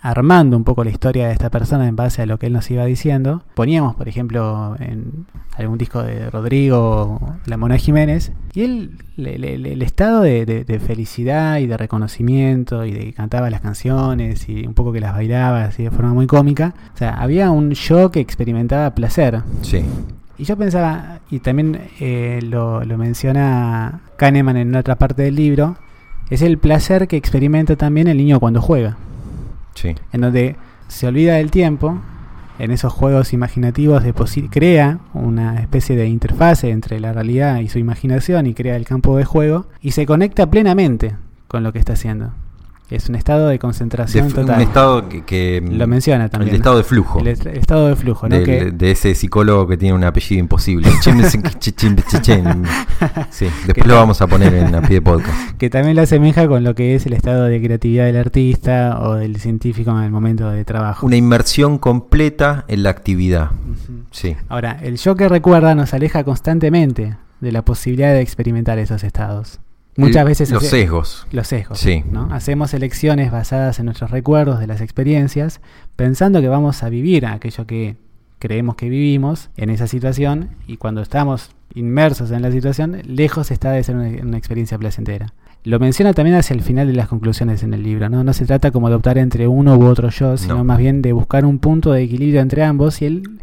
armando 0.03 0.57
un 0.57 0.65
poco 0.65 0.83
la 0.83 0.89
historia 0.89 1.27
de 1.27 1.33
esta 1.33 1.49
persona 1.49 1.87
en 1.87 1.95
base 1.95 2.21
a 2.21 2.25
lo 2.25 2.37
que 2.37 2.47
él 2.47 2.53
nos 2.53 2.69
iba 2.69 2.83
diciendo, 2.85 3.43
poníamos, 3.55 3.95
por 3.95 4.09
ejemplo, 4.09 4.75
en 4.79 5.25
algún 5.57 5.77
disco 5.77 6.03
de 6.03 6.29
Rodrigo 6.29 6.77
o 7.21 7.35
La 7.45 7.55
Mona 7.55 7.77
Jiménez, 7.77 8.33
y 8.53 8.63
él, 8.63 8.97
le- 9.15 9.37
le- 9.39 9.57
le- 9.57 9.71
el 9.73 9.81
estado 9.81 10.21
de, 10.21 10.45
de- 10.45 10.65
de 10.65 10.79
felicidad 10.79 11.57
y 11.59 11.67
de 11.67 11.77
reconocimiento 11.77 12.85
y 12.85 12.91
de 12.91 12.99
que 12.99 13.13
cantaba 13.13 13.49
las 13.49 13.61
canciones 13.61 14.49
y 14.49 14.67
un 14.67 14.73
poco 14.73 14.91
que 14.91 14.99
las 14.99 15.13
bailaba 15.13 15.63
así 15.63 15.83
de 15.83 15.91
forma 15.91 16.13
muy 16.13 16.27
cómica, 16.27 16.73
o 16.93 16.97
sea, 16.97 17.11
había 17.15 17.49
un 17.51 17.71
yo 17.71 18.11
que 18.11 18.19
experimentaba 18.19 18.93
placer. 18.95 19.41
Sí. 19.61 19.83
Y 20.37 20.43
yo 20.43 20.57
pensaba, 20.57 21.19
y 21.31 21.39
también 21.39 21.79
eh, 22.01 22.39
lo, 22.43 22.83
lo 22.83 22.97
menciona 22.97 24.01
Kahneman 24.17 24.57
en 24.57 24.75
otra 24.75 24.95
parte 24.97 25.21
del 25.21 25.35
libro, 25.35 25.77
es 26.29 26.41
el 26.41 26.57
placer 26.57 27.07
que 27.07 27.15
experimenta 27.15 27.75
también 27.77 28.07
el 28.09 28.17
niño 28.17 28.41
cuando 28.41 28.61
juega 28.61 28.97
En 30.11 30.21
donde 30.21 30.55
se 30.87 31.07
olvida 31.07 31.35
del 31.35 31.51
tiempo, 31.51 32.01
en 32.59 32.71
esos 32.71 32.93
juegos 32.93 33.33
imaginativos 33.33 34.03
crea 34.51 34.99
una 35.13 35.59
especie 35.59 35.95
de 35.95 36.07
interfase 36.07 36.69
entre 36.69 36.99
la 36.99 37.13
realidad 37.13 37.59
y 37.59 37.69
su 37.69 37.79
imaginación 37.79 38.45
y 38.45 38.53
crea 38.53 38.75
el 38.75 38.85
campo 38.85 39.17
de 39.17 39.25
juego 39.25 39.65
y 39.81 39.91
se 39.91 40.05
conecta 40.05 40.49
plenamente 40.49 41.15
con 41.47 41.63
lo 41.63 41.73
que 41.73 41.79
está 41.79 41.93
haciendo. 41.93 42.33
Es 42.89 43.09
un 43.09 43.15
estado 43.15 43.47
de 43.47 43.53
De 43.53 43.59
concentración 43.59 44.27
f- 44.27 44.39
un 44.41 44.45
total. 44.45 44.61
estado 44.61 45.09
que, 45.09 45.23
que- 45.23 45.61
Lo 45.67 45.87
menciona 45.87 46.29
también. 46.29 46.49
El 46.49 46.55
estado 46.57 46.77
de 46.77 46.83
flujo. 46.83 47.19
El 47.21 47.27
est- 47.27 47.45
estado 47.47 47.87
de 47.87 47.95
flujo, 47.95 48.29
¿no? 48.29 48.43
Que- 48.43 48.71
de 48.71 48.91
ese 48.91 49.15
psicólogo 49.15 49.67
que 49.67 49.77
tiene 49.77 49.95
un 49.95 50.03
apellido 50.03 50.39
imposible. 50.39 50.89
Sí, 53.31 53.47
después 53.65 53.87
lo 53.87 53.95
vamos 53.95 54.21
a 54.21 54.27
poner 54.27 54.53
en 54.53 54.75
a 54.75 54.81
pie 54.81 54.95
de 54.97 55.01
podcast. 55.01 55.51
que 55.57 55.69
también 55.69 55.95
lo 55.95 56.01
asemeja 56.03 56.47
con 56.47 56.63
lo 56.63 56.75
que 56.75 56.95
es 56.95 57.05
el 57.05 57.13
estado 57.13 57.45
de 57.45 57.61
creatividad 57.61 58.05
del 58.05 58.17
artista 58.17 58.99
o 59.01 59.15
del 59.15 59.37
científico 59.37 59.91
en 59.91 60.03
el 60.03 60.11
momento 60.11 60.49
de 60.51 60.63
trabajo. 60.65 61.05
Una 61.05 61.15
inmersión 61.15 61.77
completa 61.79 62.65
en 62.67 62.83
la 62.83 62.89
actividad. 62.91 63.51
Sí. 64.11 64.35
Ahora, 64.49 64.77
el 64.81 64.97
yo 64.97 65.15
que 65.15 65.27
recuerda 65.29 65.73
nos 65.75 65.93
aleja 65.93 66.23
constantemente 66.23 67.17
de 67.41 67.51
la 67.51 67.63
posibilidad 67.63 68.13
de 68.13 68.21
experimentar 68.21 68.77
esos 68.79 69.03
estados. 69.03 69.59
Muchas 69.95 70.25
veces 70.25 70.49
los 70.51 70.63
hace- 70.63 70.69
sesgos. 70.81 71.27
los 71.31 71.47
sesgos. 71.47 71.79
Sí. 71.79 72.03
¿no? 72.11 72.27
Hacemos 72.31 72.73
elecciones 72.73 73.31
basadas 73.31 73.79
en 73.79 73.85
nuestros 73.85 74.09
recuerdos 74.11 74.59
de 74.59 74.67
las 74.67 74.81
experiencias, 74.81 75.61
pensando 75.95 76.41
que 76.41 76.47
vamos 76.47 76.81
a 76.83 76.89
vivir 76.89 77.25
aquello 77.25 77.65
que 77.67 77.95
creemos 78.39 78.75
que 78.75 78.89
vivimos 78.89 79.49
en 79.55 79.69
esa 79.69 79.87
situación 79.87 80.49
y 80.67 80.77
cuando 80.77 81.01
estamos 81.01 81.51
inmersos 81.75 82.31
en 82.31 82.41
la 82.41 82.51
situación, 82.51 83.01
lejos 83.05 83.51
está 83.51 83.71
de 83.71 83.83
ser 83.83 83.95
una, 83.95 84.09
una 84.23 84.37
experiencia 84.37 84.77
placentera. 84.77 85.33
Lo 85.63 85.79
menciona 85.79 86.13
también 86.13 86.35
hacia 86.35 86.53
el 86.55 86.61
final 86.61 86.87
de 86.87 86.93
las 86.93 87.07
conclusiones 87.07 87.63
en 87.63 87.73
el 87.73 87.83
libro. 87.83 88.09
No, 88.09 88.23
no 88.23 88.33
se 88.33 88.45
trata 88.45 88.71
como 88.71 88.89
de 88.89 88.95
optar 88.95 89.17
entre 89.17 89.47
uno 89.47 89.77
u 89.77 89.85
otro 89.85 90.09
yo, 90.09 90.35
sino 90.35 90.57
No. 90.57 90.63
más 90.65 90.77
bien 90.77 91.01
de 91.01 91.13
buscar 91.13 91.45
un 91.45 91.57
punto 91.59 91.93
de 91.93 92.03
equilibrio 92.03 92.41
entre 92.41 92.63
ambos 92.65 93.01
y 93.01 93.05
él 93.05 93.23
eh, 93.23 93.39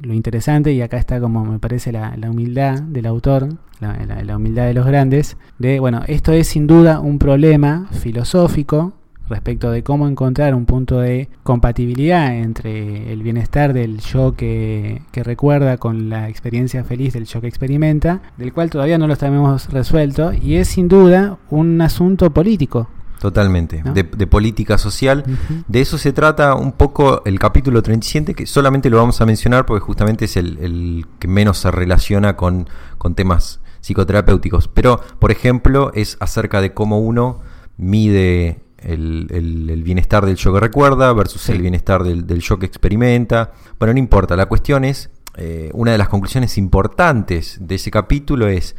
lo 0.00 0.14
interesante, 0.14 0.72
y 0.72 0.82
acá 0.82 0.98
está 0.98 1.20
como 1.20 1.44
me 1.44 1.58
parece 1.58 1.92
la, 1.92 2.16
la 2.16 2.30
humildad 2.30 2.82
del 2.82 3.06
autor, 3.06 3.48
la 3.80 4.36
humildad 4.36 4.66
de 4.66 4.74
los 4.74 4.86
grandes, 4.86 5.36
de, 5.58 5.80
bueno, 5.80 6.02
esto 6.06 6.32
es 6.32 6.48
sin 6.48 6.66
duda 6.66 7.00
un 7.00 7.18
problema 7.18 7.88
filosófico 7.92 8.92
respecto 9.30 9.70
de 9.70 9.82
cómo 9.82 10.08
encontrar 10.08 10.54
un 10.54 10.66
punto 10.66 10.98
de 10.98 11.28
compatibilidad 11.44 12.34
entre 12.34 13.12
el 13.12 13.22
bienestar 13.22 13.72
del 13.72 14.00
yo 14.00 14.34
que, 14.34 15.02
que 15.12 15.22
recuerda 15.22 15.78
con 15.78 16.10
la 16.10 16.28
experiencia 16.28 16.84
feliz 16.84 17.14
del 17.14 17.24
yo 17.24 17.40
que 17.40 17.46
experimenta, 17.46 18.20
del 18.36 18.52
cual 18.52 18.68
todavía 18.68 18.98
no 18.98 19.06
lo 19.06 19.16
tenemos 19.16 19.72
resuelto, 19.72 20.32
y 20.34 20.56
es 20.56 20.68
sin 20.68 20.88
duda 20.88 21.38
un 21.48 21.80
asunto 21.80 22.30
político. 22.30 22.88
Totalmente. 23.20 23.82
¿No? 23.84 23.92
De, 23.92 24.02
de 24.02 24.26
política 24.26 24.78
social. 24.78 25.24
De 25.68 25.80
eso 25.80 25.98
se 25.98 26.12
trata 26.12 26.54
un 26.54 26.72
poco 26.72 27.22
el 27.26 27.38
capítulo 27.38 27.82
37, 27.82 28.34
que 28.34 28.46
solamente 28.46 28.88
lo 28.90 28.96
vamos 28.96 29.20
a 29.20 29.26
mencionar 29.26 29.66
porque 29.66 29.84
justamente 29.84 30.24
es 30.24 30.36
el, 30.36 30.58
el 30.58 31.06
que 31.18 31.28
menos 31.28 31.58
se 31.58 31.70
relaciona 31.70 32.36
con, 32.36 32.68
con 32.98 33.14
temas 33.14 33.60
psicoterapéuticos. 33.82 34.68
Pero, 34.68 35.00
por 35.18 35.30
ejemplo, 35.30 35.92
es 35.94 36.16
acerca 36.20 36.60
de 36.60 36.72
cómo 36.74 36.98
uno 37.00 37.40
mide 37.76 38.60
el, 38.78 39.26
el- 39.30 39.68
el 39.70 39.82
bienestar 39.82 40.24
del 40.24 40.36
yo 40.36 40.52
que 40.54 40.60
recuerda 40.60 41.12
versus 41.12 41.42
Sí. 41.42 41.52
el 41.52 41.62
bienestar 41.62 42.02
del, 42.02 42.26
del 42.26 42.40
yo 42.40 42.58
que 42.58 42.66
experimenta. 42.66 43.52
Bueno, 43.78 43.92
no 43.94 43.98
importa, 43.98 44.36
la 44.36 44.46
cuestión 44.46 44.84
es, 44.84 45.10
eh, 45.36 45.70
una 45.74 45.92
de 45.92 45.98
las 45.98 46.08
conclusiones 46.08 46.56
importantes 46.58 47.58
de 47.60 47.74
ese 47.76 47.90
capítulo 47.90 48.48
es 48.48 48.76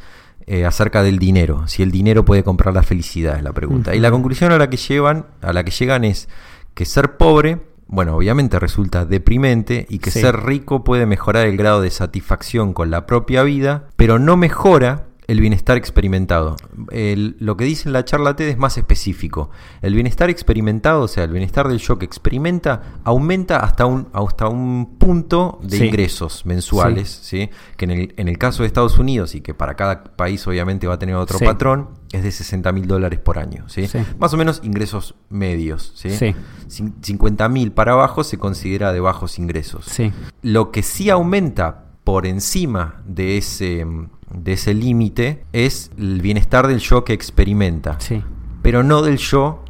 eh, 0.53 0.65
acerca 0.65 1.01
del 1.01 1.17
dinero, 1.17 1.65
si 1.69 1.81
el 1.81 1.91
dinero 1.91 2.25
puede 2.25 2.43
comprar 2.43 2.73
la 2.73 2.83
felicidad, 2.83 3.37
es 3.37 3.43
la 3.43 3.53
pregunta. 3.53 3.95
Y 3.95 4.01
la 4.01 4.11
conclusión 4.11 4.51
a 4.51 4.57
la 4.57 4.69
que 4.69 4.75
llevan, 4.75 5.27
a 5.41 5.53
la 5.53 5.63
que 5.63 5.71
llegan 5.71 6.03
es 6.03 6.27
que 6.73 6.83
ser 6.83 7.15
pobre, 7.15 7.61
bueno, 7.87 8.17
obviamente 8.17 8.59
resulta 8.59 9.05
deprimente 9.05 9.85
y 9.89 9.99
que 9.99 10.11
Sí. 10.11 10.19
ser 10.19 10.43
rico 10.43 10.83
puede 10.83 11.05
mejorar 11.05 11.47
el 11.47 11.55
grado 11.55 11.79
de 11.79 11.89
satisfacción 11.89 12.73
con 12.73 12.91
la 12.91 13.05
propia 13.05 13.43
vida, 13.43 13.85
pero 13.95 14.19
no 14.19 14.35
mejora 14.35 15.05
el 15.27 15.39
bienestar 15.39 15.77
experimentado. 15.77 16.55
El- 16.91 17.35
lo 17.39 17.55
que 17.55 17.63
dice 17.63 17.87
en 17.87 17.93
la 17.93 18.03
charla 18.03 18.35
TED 18.35 18.49
es 18.49 18.57
más 18.57 18.77
específico. 18.77 19.49
El 19.81 19.93
bienestar 19.93 20.29
experimentado, 20.29 21.03
o 21.03 21.07
sea, 21.07 21.23
el 21.23 21.31
bienestar 21.31 21.67
del 21.67 21.77
yo 21.79 21.97
que 21.97 22.05
experimenta, 22.05 22.99
aumenta 23.03 23.57
hasta 23.57 23.85
un, 23.85 24.07
hasta 24.13 24.47
un 24.47 24.97
punto 24.97 25.59
de 25.63 25.77
Sí. 25.77 25.85
ingresos 25.85 26.45
mensuales, 26.45 27.09
¿sí? 27.09 27.49
que 27.77 27.85
en 27.85 27.91
el, 27.91 28.13
en 28.17 28.27
el 28.27 28.37
caso 28.37 28.63
de 28.63 28.67
Estados 28.67 28.97
Unidos 28.97 29.35
y 29.35 29.41
que 29.41 29.53
para 29.53 29.75
cada 29.75 30.03
país 30.03 30.45
obviamente 30.47 30.87
va 30.87 30.95
a 30.95 30.99
tener 30.99 31.15
otro 31.15 31.39
patrón, 31.39 31.89
es 32.11 32.23
de 32.23 32.31
60 32.31 32.71
mil 32.73 32.87
dólares 32.87 33.19
por 33.19 33.39
año. 33.39 33.63
¿sí? 33.69 33.87
Más 34.19 34.33
o 34.33 34.37
menos 34.37 34.59
ingresos 34.63 35.15
medios. 35.29 35.93
¿sí? 35.95 36.09
Sí. 36.09 36.35
Cin- 36.67 36.93
50 37.01 37.47
mil 37.47 37.71
para 37.71 37.93
abajo 37.93 38.23
se 38.23 38.37
considera 38.37 38.91
de 38.91 38.99
bajos 38.99 39.39
ingresos. 39.39 39.85
Sí, 39.85 40.11
Lo 40.41 40.71
que 40.71 40.83
sí 40.83 41.09
aumenta 41.09 41.85
por 42.03 42.25
encima 42.25 42.95
de 43.05 43.37
ese, 43.37 43.85
de 44.33 44.53
ese 44.53 44.73
límite 44.73 45.45
es 45.53 45.91
el 45.97 46.21
bienestar 46.21 46.67
del 46.67 46.79
yo 46.79 47.03
que 47.03 47.13
experimenta, 47.13 47.99
sí, 47.99 48.23
pero 48.61 48.83
no 48.83 49.01
del 49.01 49.17
yo. 49.17 49.63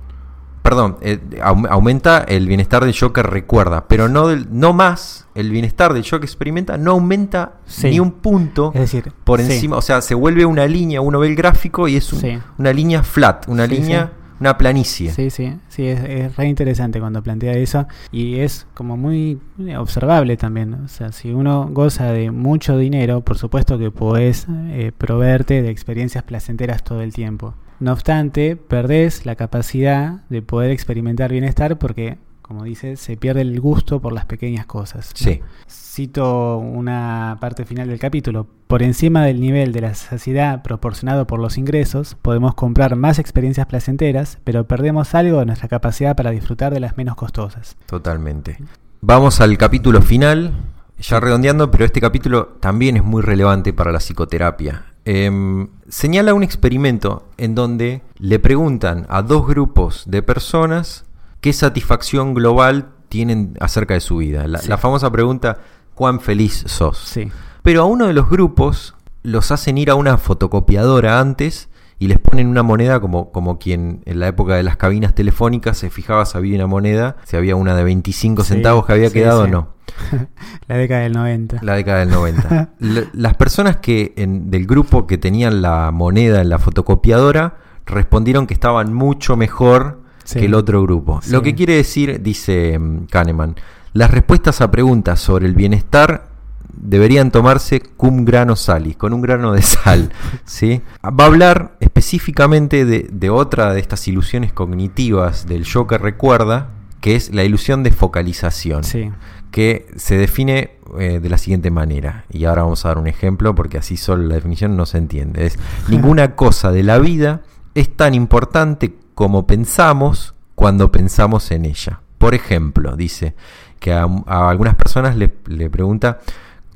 Perdón, 0.63 0.97
eh, 1.01 1.19
aum- 1.41 1.67
aumenta 1.67 2.19
el 2.19 2.45
bienestar 2.45 2.84
del 2.86 2.93
yo 2.93 3.11
que 3.13 3.23
recuerda, 3.23 3.88
pero 3.88 4.07
no, 4.07 4.27
del, 4.27 4.47
no 4.51 4.73
más 4.73 5.27
el 5.34 5.49
bienestar 5.49 5.91
del 5.91 6.03
yo 6.03 6.19
que 6.19 6.27
experimenta, 6.27 6.77
no 6.77 6.91
aumenta 6.91 7.53
Sí. 7.65 7.89
ni 7.89 7.99
un 7.99 8.11
punto 8.11 8.71
es 8.75 8.82
decir, 8.82 9.11
por 9.23 9.39
sí. 9.41 9.51
encima, 9.51 9.77
o 9.77 9.82
sea, 9.82 10.01
se 10.03 10.13
vuelve 10.13 10.45
una 10.45 10.67
línea, 10.67 11.01
uno 11.01 11.17
ve 11.17 11.29
el 11.29 11.36
gráfico 11.36 11.88
y 11.88 11.95
es 11.95 12.13
un- 12.13 12.43
una 12.59 12.71
línea 12.73 13.01
flat, 13.01 13.47
una 13.47 13.65
línea. 13.65 14.11
Una 14.42 14.58
planicie. 14.58 15.12
Sí, 15.12 15.30
sí, 15.30 15.54
sí, 15.70 15.86
es, 15.86 16.04
es 16.04 16.36
re 16.36 16.48
interesante 16.48 17.00
cuando 17.00 17.22
plantea 17.22 17.54
eso 17.54 17.88
y 18.12 18.39
es 18.39 18.68
como 18.74 18.98
muy 18.98 19.39
observable 19.78 20.36
también. 20.36 20.74
O 20.74 20.88
sea, 20.88 21.12
si 21.12 21.32
uno 21.32 21.70
goza 21.72 22.12
de 22.12 22.32
mucho 22.32 22.78
dinero, 22.78 23.22
por 23.22 23.38
supuesto 23.38 23.78
que 23.78 23.92
podés 23.92 24.48
eh, 24.50 24.92
proveerte 24.98 25.62
de 25.62 25.70
experiencias 25.70 26.24
placenteras 26.24 26.84
todo 26.84 27.02
el 27.02 27.14
tiempo. 27.14 27.54
No 27.80 27.94
obstante, 27.94 28.56
perdés 28.56 29.26
la 29.26 29.36
capacidad 29.36 30.24
de 30.30 30.42
poder 30.42 30.72
experimentar 30.72 31.32
bienestar 31.32 31.78
porque, 31.78 32.18
como 32.52 32.66
dice, 32.66 32.97
se 32.97 33.16
pierde 33.16 33.39
el 33.43 33.62
gusto 33.62 34.02
por 34.02 34.12
las 34.12 34.26
pequeñas 34.26 34.66
cosas. 34.66 35.14
¿no? 35.14 35.26
Sí. 35.26 35.39
Cito 35.70 36.58
una 36.58 37.38
parte 37.39 37.64
final 37.64 37.88
del 37.88 37.97
capítulo. 37.97 38.45
Por 38.68 38.84
encima 38.84 39.24
del 39.24 39.39
nivel 39.39 39.72
de 39.72 39.80
la 39.80 39.93
saciedad 39.93 40.62
proporcionado 40.62 41.26
por 41.26 41.39
los 41.39 41.58
ingresos, 41.58 42.18
podemos 42.22 42.54
comprar 42.54 42.97
más 42.97 43.20
experiencias 43.20 43.68
placenteras, 43.68 44.38
pero 44.43 44.68
perdemos 44.68 45.16
algo 45.16 45.39
de 45.39 45.45
nuestra 45.45 45.70
capacidad 45.70 46.14
para 46.18 46.32
disfrutar 46.32 46.74
de 46.74 46.82
las 46.82 46.97
menos 46.97 47.16
costosas. 47.16 47.78
Totalmente. 47.86 48.58
Vamos 48.99 49.39
al 49.39 49.58
capítulo 49.58 50.02
final, 50.02 50.52
ya 50.99 51.22
redondeando, 51.22 51.72
pero 51.72 51.86
este 51.86 52.02
capítulo 52.02 52.58
también 52.60 52.97
es 52.97 53.04
muy 53.06 53.22
relevante 53.22 53.72
para 53.72 53.93
la 53.93 53.99
psicoterapia. 53.99 54.88
Em, 55.06 55.70
señala 55.88 56.34
un 56.34 56.43
experimento 56.43 57.30
en 57.38 57.56
donde 57.56 58.02
le 58.20 58.39
preguntan 58.39 59.08
a 59.08 59.22
dos 59.22 59.47
grupos 59.47 60.04
de 60.06 60.22
personas 60.22 61.06
qué 61.42 61.54
satisfacción 61.54 62.34
global 62.34 62.89
tienen 63.10 63.56
acerca 63.60 63.94
de 63.96 64.00
su 64.00 64.18
vida. 64.18 64.48
La, 64.48 64.60
Sí. 64.60 64.70
la 64.70 64.78
famosa 64.78 65.12
pregunta, 65.12 65.58
¿cuán 65.96 66.20
feliz 66.22 66.64
sos? 66.68 66.98
Sí, 66.98 67.30
Pero 67.64 67.82
a 67.82 67.86
uno 67.86 68.08
de 68.08 68.14
los 68.14 68.30
grupos 68.30 68.96
los 69.24 69.52
hacen 69.52 69.78
ir 69.78 69.89
a 69.92 69.96
una 69.96 70.18
fotocopiadora 70.18 71.20
antes 71.20 71.70
y 72.00 72.08
les 72.08 72.18
ponen 72.18 72.48
una 72.48 72.64
moneda 72.64 73.00
como, 73.00 73.32
como 73.32 73.60
quien 73.60 74.02
en 74.06 74.20
la 74.20 74.28
época 74.28 74.56
de 74.56 74.64
las 74.64 74.78
cabinas 74.78 75.14
telefónicas 75.14 75.78
se 75.78 75.92
fijaba 75.92 76.26
si 76.26 76.36
había 76.38 76.56
una 76.56 76.66
moneda, 76.66 77.18
si 77.26 77.38
había 77.38 77.56
una 77.56 77.76
de 77.76 77.84
25 77.84 78.44
Sí, 78.44 78.54
centavos 78.54 78.86
que 78.88 78.94
había 78.94 79.10
sí, 79.10 79.14
quedado 79.14 79.42
o 79.42 79.46
sí. 79.46 79.52
no. 79.52 79.68
la 80.68 80.78
década 80.78 81.02
del 81.02 81.14
90. 81.14 81.60
La 81.62 81.76
década 81.76 82.00
del 82.00 82.10
90. 82.10 82.70
L- 82.80 83.08
las 83.14 83.36
personas 83.36 83.78
que 83.78 84.14
en- 84.18 84.50
del 84.50 84.66
grupo 84.66 85.06
que 85.06 85.20
tenían 85.20 85.62
la 85.62 85.92
moneda 85.92 86.42
en 86.42 86.50
la 86.50 86.58
fotocopiadora 86.58 87.58
respondieron 87.86 88.48
que 88.48 88.54
estaban 88.56 88.94
mucho 88.94 89.36
mejor 89.38 90.01
Sí. 90.32 90.39
que 90.39 90.45
el 90.45 90.53
otro 90.53 90.82
grupo. 90.84 91.21
Sí. 91.21 91.32
Lo 91.32 91.41
que 91.41 91.55
quiere 91.55 91.75
decir, 91.75 92.21
dice 92.21 92.77
mm, 92.79 93.05
Kahneman, 93.09 93.55
las 93.93 94.11
respuestas 94.11 94.61
a 94.61 94.71
preguntas 94.71 95.19
sobre 95.19 95.45
el 95.45 95.55
bienestar 95.55 96.29
deberían 96.73 97.32
tomarse 97.32 97.82
cum 97.82 98.25
grano 98.25 98.55
salis, 98.55 98.95
con 98.95 99.13
un 99.13 99.21
grano 99.21 99.53
de 99.53 99.61
sal. 99.61 100.11
¿sí? 100.45 100.82
Va 101.03 101.25
a 101.25 101.27
hablar 101.27 101.75
específicamente 101.79 102.86
de, 102.86 103.07
de 103.11 103.29
otra 103.29 103.73
de 103.73 103.79
estas 103.79 104.07
ilusiones 104.07 104.53
cognitivas 104.53 105.47
del 105.47 105.63
yo 105.63 105.88
que 105.88 105.97
recuerda, 105.97 106.69
que 107.01 107.15
es 107.15 107.34
la 107.34 107.43
ilusión 107.43 107.84
de 107.84 107.91
focalización 107.91 108.84
Sí, 108.84 109.11
que 109.49 109.88
se 109.95 110.17
define 110.17 110.77
eh, 110.99 111.19
de 111.21 111.29
la 111.29 111.38
siguiente 111.38 111.71
manera. 111.71 112.25
Y 112.29 112.45
ahora 112.45 112.63
vamos 112.63 112.86
a 112.86 112.89
dar 112.89 112.97
un 112.97 113.07
ejemplo 113.07 113.55
porque 113.55 113.77
así 113.77 113.97
solo 113.97 114.23
la 114.23 114.36
definición 114.36 114.77
no 114.77 114.86
se 114.86 114.97
entiende. 114.97 115.45
Es 115.45 115.57
ninguna 115.89 116.36
cosa 116.36 116.71
de 116.71 116.84
la 116.84 116.99
vida 116.99 117.41
es 117.73 117.95
tan 117.95 118.13
importante 118.13 118.93
como 119.16 119.45
pensamos 119.47 120.34
cuando 120.55 120.91
pensamos 120.91 121.51
en 121.51 121.66
ella. 121.66 122.01
Por 122.18 122.34
ejemplo, 122.36 122.95
dice 122.95 123.36
que 123.80 123.93
a, 123.93 124.05
a 124.28 124.49
algunas 124.49 124.76
personas 124.76 125.16
le, 125.16 125.32
le 125.47 125.70
pregunta 125.70 126.20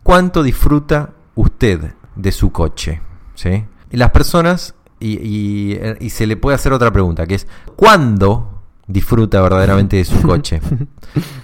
¿cuánto 0.04 0.42
disfruta 0.44 1.12
usted 1.36 1.94
de 2.16 2.32
su 2.32 2.52
coche? 2.52 3.02
¿Sí? 3.36 3.64
Y 3.92 3.98
las 3.98 4.10
personas, 4.12 4.76
y, 5.00 5.20
y- 5.22 5.80
y 6.00 6.10
se 6.10 6.26
le 6.26 6.38
puede 6.38 6.56
hacer 6.56 6.74
otra 6.74 6.92
pregunta, 6.92 7.26
que 7.28 7.36
es 7.36 7.48
¿cuándo 7.76 8.62
disfruta 8.88 9.42
verdaderamente 9.42 9.98
de 9.98 10.06
su 10.06 10.22
coche? 10.28 10.62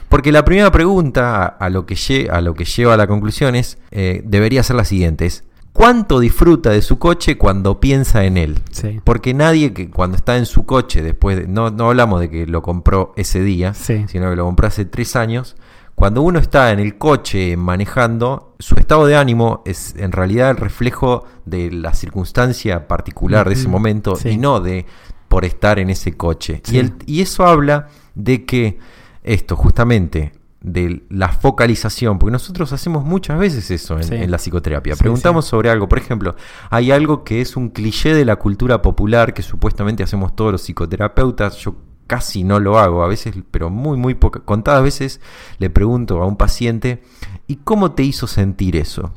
Porque 0.10 0.32
la 0.32 0.44
primera 0.46 0.72
pregunta 0.72 1.44
a, 1.44 1.46
a 1.46 1.70
lo, 1.70 1.86
que 1.86 1.96
lle- 1.96 2.30
a 2.30 2.42
lo 2.42 2.54
que 2.54 2.66
lleva 2.66 2.94
a 2.96 2.98
la 2.98 3.08
conclusión 3.08 3.56
es, 3.56 3.78
eh, 3.92 4.22
debería 4.26 4.64
ser 4.64 4.76
la 4.76 4.86
siguiente, 4.86 5.26
es 5.26 5.44
¿cuánto 5.74 6.20
disfruta 6.20 6.70
de 6.72 6.82
su 6.82 7.00
coche 7.00 7.38
cuando 7.38 7.80
piensa 7.80 8.24
en 8.26 8.38
él? 8.38 8.60
sí, 8.72 9.00
Porque 9.04 9.34
nadie 9.34 9.74
que 9.74 9.90
cuando 9.90 10.18
está 10.18 10.38
en 10.38 10.46
su 10.46 10.66
coche, 10.66 11.02
después 11.02 11.38
de- 11.38 11.48
no, 11.48 11.70
no 11.72 11.88
hablamos 11.90 12.20
de 12.20 12.30
que 12.30 12.46
lo 12.48 12.62
compró 12.62 13.14
ese 13.16 13.42
día, 13.42 13.74
Sí. 13.74 14.06
sino 14.08 14.30
que 14.30 14.36
lo 14.36 14.46
compró 14.46 14.68
hace 14.68 14.86
tres 14.86 15.16
años, 15.16 15.56
cuando 15.96 16.22
uno 16.22 16.40
está 16.40 16.72
en 16.72 16.80
el 16.80 16.98
coche 16.98 17.56
manejando, 17.58 18.56
su 18.60 18.76
estado 18.76 19.06
de 19.06 19.16
ánimo 19.16 19.62
es 19.66 19.94
en 19.98 20.12
realidad 20.12 20.50
el 20.52 20.58
reflejo 20.58 21.26
de 21.46 21.70
la 21.72 21.94
circunstancia 21.94 22.88
particular 22.88 23.48
de 23.48 23.54
ese 23.54 23.68
momento 23.68 24.16
sí. 24.16 24.30
y 24.30 24.38
no 24.38 24.62
de 24.62 24.86
por 25.28 25.46
estar 25.46 25.80
en 25.80 25.90
ese 25.90 26.14
coche. 26.18 26.62
Sí. 26.64 26.76
Y, 26.76 26.80
el- 26.80 26.94
y 27.06 27.22
eso 27.22 27.46
habla 27.46 27.88
de 28.16 28.46
que 28.46 28.80
esto, 29.24 29.56
justamente, 29.56 30.32
de 30.62 31.03
la 31.09 31.30
focalización, 31.30 32.20
porque 32.20 32.32
nosotros 32.32 32.72
hacemos 32.72 33.03
muchas 33.03 33.39
veces 33.39 33.72
eso 33.72 33.97
en, 33.97 34.03
Sí. 34.03 34.16
en 34.16 34.30
la 34.30 34.38
psicoterapia. 34.38 34.95
Sí, 34.95 34.99
Preguntamos 34.99 35.45
sí. 35.45 35.49
sobre 35.51 35.70
algo, 35.72 35.89
por 35.89 35.97
ejemplo, 35.97 36.36
hay 36.70 36.91
algo 36.91 37.24
que 37.24 37.41
es 37.41 37.57
un 37.57 37.70
cliché 37.70 38.14
de 38.14 38.26
la 38.26 38.36
cultura 38.36 38.82
popular 38.82 39.34
que 39.34 39.41
supuestamente 39.41 40.03
hacemos 40.03 40.36
todos 40.36 40.51
los 40.51 40.62
psicoterapeutas. 40.62 41.57
Yo 41.57 41.76
casi 42.05 42.43
no 42.43 42.59
lo 42.59 42.78
hago, 42.78 43.03
a 43.03 43.07
veces, 43.07 43.34
pero 43.49 43.70
muy, 43.70 43.97
muy 43.97 44.14
poca, 44.16 44.41
contadas 44.41 44.84
veces 44.84 45.20
le 45.57 45.70
pregunto 45.70 46.22
a 46.22 46.28
un 46.28 46.36
paciente, 46.38 47.01
¿y 47.47 47.55
cómo 47.57 47.93
te 47.93 48.03
hizo 48.03 48.28
sentir 48.28 48.76
eso? 48.76 49.14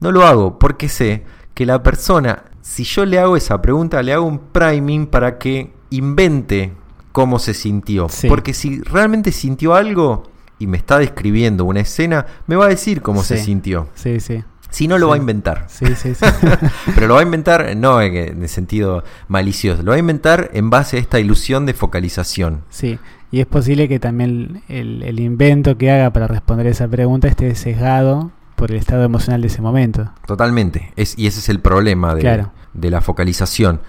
No 0.00 0.12
lo 0.12 0.24
hago 0.24 0.58
porque 0.58 0.88
sé 0.88 1.24
que 1.54 1.66
la 1.66 1.82
persona, 1.82 2.44
si 2.62 2.84
yo 2.84 3.04
le 3.04 3.18
hago 3.18 3.36
esa 3.36 3.60
pregunta, 3.60 4.02
le 4.02 4.12
hago 4.12 4.24
un 4.26 4.38
priming 4.38 5.06
para 5.08 5.38
que 5.38 5.74
invente 5.90 6.72
cómo 7.12 7.38
se 7.38 7.52
sintió. 7.52 8.06
Porque 8.28 8.54
si 8.54 8.80
realmente 8.80 9.30
sintió 9.32 9.74
algo 9.74 10.22
y 10.58 10.66
me 10.66 10.76
está 10.76 10.98
describiendo 10.98 11.64
una 11.64 11.80
escena, 11.80 12.26
me 12.46 12.56
va 12.56 12.66
a 12.66 12.68
decir 12.68 13.02
cómo 13.02 13.22
se 13.22 13.38
sintió. 13.38 13.88
Sí, 13.94 14.20
sí. 14.20 14.42
Si 14.70 14.88
no, 14.88 14.98
lo 14.98 15.06
Sí. 15.06 15.10
va 15.10 15.14
a 15.14 15.18
inventar. 15.18 15.64
Sí, 15.68 15.86
sí, 15.94 16.14
sí. 16.14 16.24
Pero 16.94 17.06
lo 17.06 17.14
va 17.14 17.20
a 17.20 17.22
inventar 17.22 17.76
no 17.76 18.00
en 18.02 18.16
en 18.16 18.42
el 18.42 18.48
sentido 18.48 19.04
malicioso, 19.28 19.82
lo 19.82 19.90
va 19.92 19.96
a 19.96 20.00
inventar 20.00 20.50
en 20.52 20.68
base 20.70 20.96
a 20.96 21.00
esta 21.00 21.20
ilusión 21.20 21.64
de 21.66 21.74
focalización. 21.74 22.62
Sí, 22.70 22.98
y 23.30 23.40
es 23.40 23.46
posible 23.46 23.88
que 23.88 24.00
también 24.00 24.62
el, 24.68 25.02
el 25.04 25.20
invento 25.20 25.76
que 25.78 25.90
haga 25.92 26.12
para 26.12 26.26
responder 26.26 26.66
esa 26.66 26.88
pregunta 26.88 27.28
esté 27.28 27.54
sesgado 27.54 28.32
por 28.56 28.70
el 28.72 28.76
estado 28.78 29.04
emocional 29.04 29.40
de 29.42 29.46
ese 29.48 29.62
momento. 29.62 30.10
Totalmente. 30.26 30.92
Es, 30.96 31.18
y 31.18 31.26
ese 31.26 31.38
es 31.40 31.48
el 31.48 31.60
problema 31.60 32.14
de, 32.14 32.20
Claro. 32.22 32.52
de 32.72 32.90
la 32.90 33.00
focalización. 33.00 33.80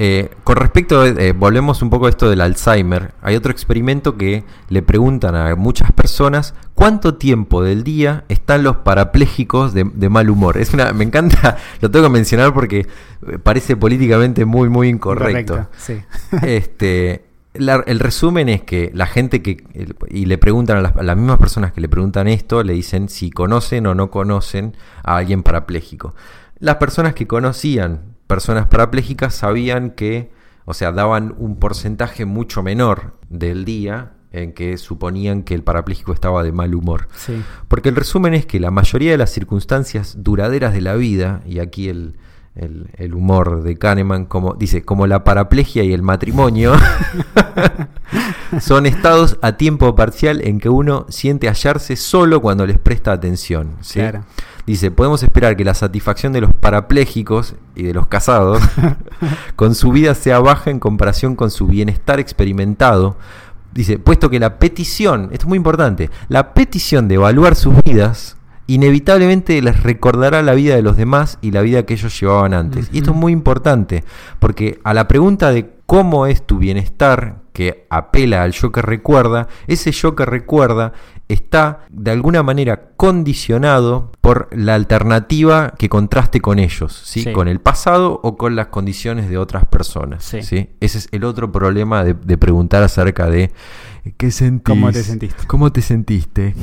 Eh, 0.00 0.30
con 0.44 0.54
respecto, 0.56 1.04
eh, 1.04 1.32
volvemos 1.32 1.82
un 1.82 1.90
poco 1.90 2.06
a 2.06 2.10
esto 2.10 2.30
del 2.30 2.40
Alzheimer. 2.40 3.14
Hay 3.20 3.34
otro 3.34 3.50
experimento 3.50 4.16
que 4.16 4.44
le 4.68 4.80
preguntan 4.80 5.34
a 5.34 5.56
muchas 5.56 5.90
personas 5.90 6.54
cuánto 6.74 7.16
tiempo 7.16 7.64
del 7.64 7.82
día 7.82 8.24
están 8.28 8.62
los 8.62 8.76
parapléjicos 8.76 9.74
de, 9.74 9.90
de 9.92 10.08
mal 10.08 10.30
humor. 10.30 10.56
Es 10.56 10.72
una, 10.72 10.92
me 10.92 11.02
encanta, 11.02 11.56
lo 11.80 11.90
tengo 11.90 12.06
que 12.06 12.12
mencionar 12.12 12.54
porque 12.54 12.86
eh, 13.26 13.38
parece 13.42 13.76
políticamente 13.76 14.44
muy, 14.44 14.68
muy 14.68 14.88
incorrecto. 14.88 15.66
Sí. 15.76 16.00
Este, 16.42 17.24
la- 17.54 17.82
el 17.86 17.98
resumen 17.98 18.48
es 18.48 18.62
que 18.62 18.92
la 18.94 19.06
gente 19.06 19.42
que, 19.42 19.64
y 20.10 20.26
le 20.26 20.38
preguntan 20.38 20.76
a 20.76 20.80
las, 20.80 20.96
a 20.96 21.02
las 21.02 21.16
mismas 21.16 21.38
personas 21.38 21.72
que 21.72 21.80
le 21.80 21.88
preguntan 21.88 22.28
esto, 22.28 22.62
le 22.62 22.72
dicen 22.74 23.08
si 23.08 23.30
conocen 23.30 23.86
o 23.88 23.96
no 23.96 24.12
conocen 24.12 24.76
a 25.02 25.16
alguien 25.16 25.42
parapléjico. 25.42 26.14
Las 26.60 26.76
personas 26.76 27.14
que 27.14 27.26
conocían 27.26 28.16
personas 28.28 28.66
parapléjicas 28.68 29.34
sabían 29.34 29.90
que, 29.90 30.30
o 30.64 30.74
sea, 30.74 30.92
daban 30.92 31.34
un 31.38 31.58
porcentaje 31.58 32.24
mucho 32.26 32.62
menor 32.62 33.18
del 33.28 33.64
día 33.64 34.12
en 34.30 34.52
que 34.52 34.76
suponían 34.76 35.42
que 35.42 35.54
el 35.54 35.64
parapléjico 35.64 36.12
estaba 36.12 36.42
de 36.44 36.52
mal 36.52 36.74
humor. 36.74 37.08
Sí. 37.16 37.42
Porque 37.66 37.88
el 37.88 37.96
resumen 37.96 38.34
es 38.34 38.46
que 38.46 38.60
la 38.60 38.70
mayoría 38.70 39.10
de 39.10 39.18
las 39.18 39.30
circunstancias 39.30 40.16
duraderas 40.22 40.72
de 40.74 40.82
la 40.82 40.94
vida, 40.94 41.40
y 41.46 41.58
aquí 41.60 41.88
el, 41.88 42.18
el- 42.54 42.90
el 42.98 43.14
humor 43.14 43.62
de 43.62 43.76
Kahneman, 43.78 44.26
como 44.26 44.52
dice, 44.54 44.82
como 44.84 45.06
la 45.06 45.24
paraplegia 45.24 45.82
y 45.82 45.92
el 45.94 46.02
matrimonio, 46.02 46.74
son 48.60 48.86
estados 48.86 49.38
a 49.42 49.52
tiempo 49.52 49.94
parcial 49.94 50.40
en 50.42 50.60
que 50.60 50.68
uno 50.68 51.06
siente 51.08 51.48
hallarse 51.48 51.96
solo 51.96 52.40
cuando 52.40 52.66
les 52.66 52.78
presta 52.78 53.12
atención. 53.12 53.76
¿sí? 53.80 54.00
Claro. 54.00 54.24
Dice, 54.66 54.90
podemos 54.90 55.22
esperar 55.22 55.56
que 55.56 55.64
la 55.64 55.74
satisfacción 55.74 56.32
de 56.32 56.42
los 56.42 56.52
parapléjicos 56.52 57.54
y 57.74 57.84
de 57.84 57.94
los 57.94 58.06
casados 58.06 58.62
con 59.56 59.74
su 59.74 59.92
vida 59.92 60.14
sea 60.14 60.40
baja 60.40 60.70
en 60.70 60.78
comparación 60.78 61.36
con 61.36 61.50
su 61.50 61.66
bienestar 61.66 62.20
experimentado. 62.20 63.16
Dice, 63.72 63.98
puesto 63.98 64.28
que 64.28 64.40
la 64.40 64.58
petición, 64.58 65.30
esto 65.32 65.44
es 65.44 65.46
muy 65.46 65.56
importante, 65.56 66.10
la 66.28 66.52
petición 66.52 67.08
de 67.08 67.14
evaluar 67.14 67.54
sus 67.54 67.82
vidas 67.82 68.36
inevitablemente 68.66 69.60
les 69.62 69.82
recordará 69.82 70.42
la 70.42 70.52
vida 70.52 70.76
de 70.76 70.82
los 70.82 70.96
demás 70.96 71.38
y 71.40 71.50
la 71.50 71.62
vida 71.62 71.84
que 71.84 71.94
ellos 71.94 72.20
llevaban 72.20 72.52
antes. 72.52 72.90
Y 72.92 72.98
esto 72.98 73.12
es 73.12 73.16
muy 73.16 73.32
importante, 73.32 74.04
porque 74.38 74.78
a 74.84 74.92
la 74.92 75.08
pregunta 75.08 75.50
de 75.50 75.77
cómo 75.88 76.26
es 76.26 76.46
tu 76.46 76.58
bienestar, 76.58 77.38
que 77.54 77.86
apela 77.88 78.42
al 78.42 78.52
yo 78.52 78.70
que 78.70 78.82
recuerda, 78.82 79.48
ese 79.66 79.90
yo 79.90 80.14
que 80.14 80.26
recuerda 80.26 80.92
está 81.28 81.86
de 81.88 82.10
alguna 82.10 82.42
manera 82.42 82.90
condicionado 82.96 84.12
por 84.20 84.48
la 84.52 84.74
alternativa 84.74 85.72
que 85.78 85.88
contraste 85.88 86.40
con 86.42 86.58
ellos, 86.58 86.92
¿sí? 87.06 87.22
Sí. 87.22 87.32
con 87.32 87.48
el 87.48 87.60
pasado 87.60 88.20
o 88.22 88.36
con 88.36 88.54
las 88.54 88.66
condiciones 88.66 89.30
de 89.30 89.38
otras 89.38 89.64
personas. 89.64 90.24
Sí. 90.24 90.42
¿sí? 90.42 90.68
Ese 90.80 90.98
es 90.98 91.08
el 91.10 91.24
otro 91.24 91.50
problema 91.50 92.04
de, 92.04 92.12
de 92.14 92.36
preguntar 92.36 92.82
acerca 92.82 93.26
de 93.30 93.50
¿qué 94.18 94.30
sentís? 94.30 94.64
¿Cómo 94.64 94.92
te 94.92 95.02
sentiste? 95.02 95.46
¿Cómo 95.46 95.72
te 95.72 95.80
sentiste? 95.82 96.54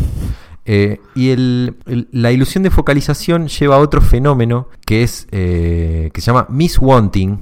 Eh, 0.65 0.99
y 1.15 1.29
el- 1.29 1.75
el- 1.87 2.07
la 2.11 2.31
ilusión 2.31 2.63
de 2.63 2.69
focalización 2.69 3.47
lleva 3.47 3.75
a 3.75 3.79
otro 3.79 4.01
fenómeno 4.01 4.69
que 4.85 5.01
es 5.03 5.27
eh, 5.31 6.11
que 6.13 6.21
se 6.21 6.27
llama 6.27 6.45
miswanting 6.49 7.39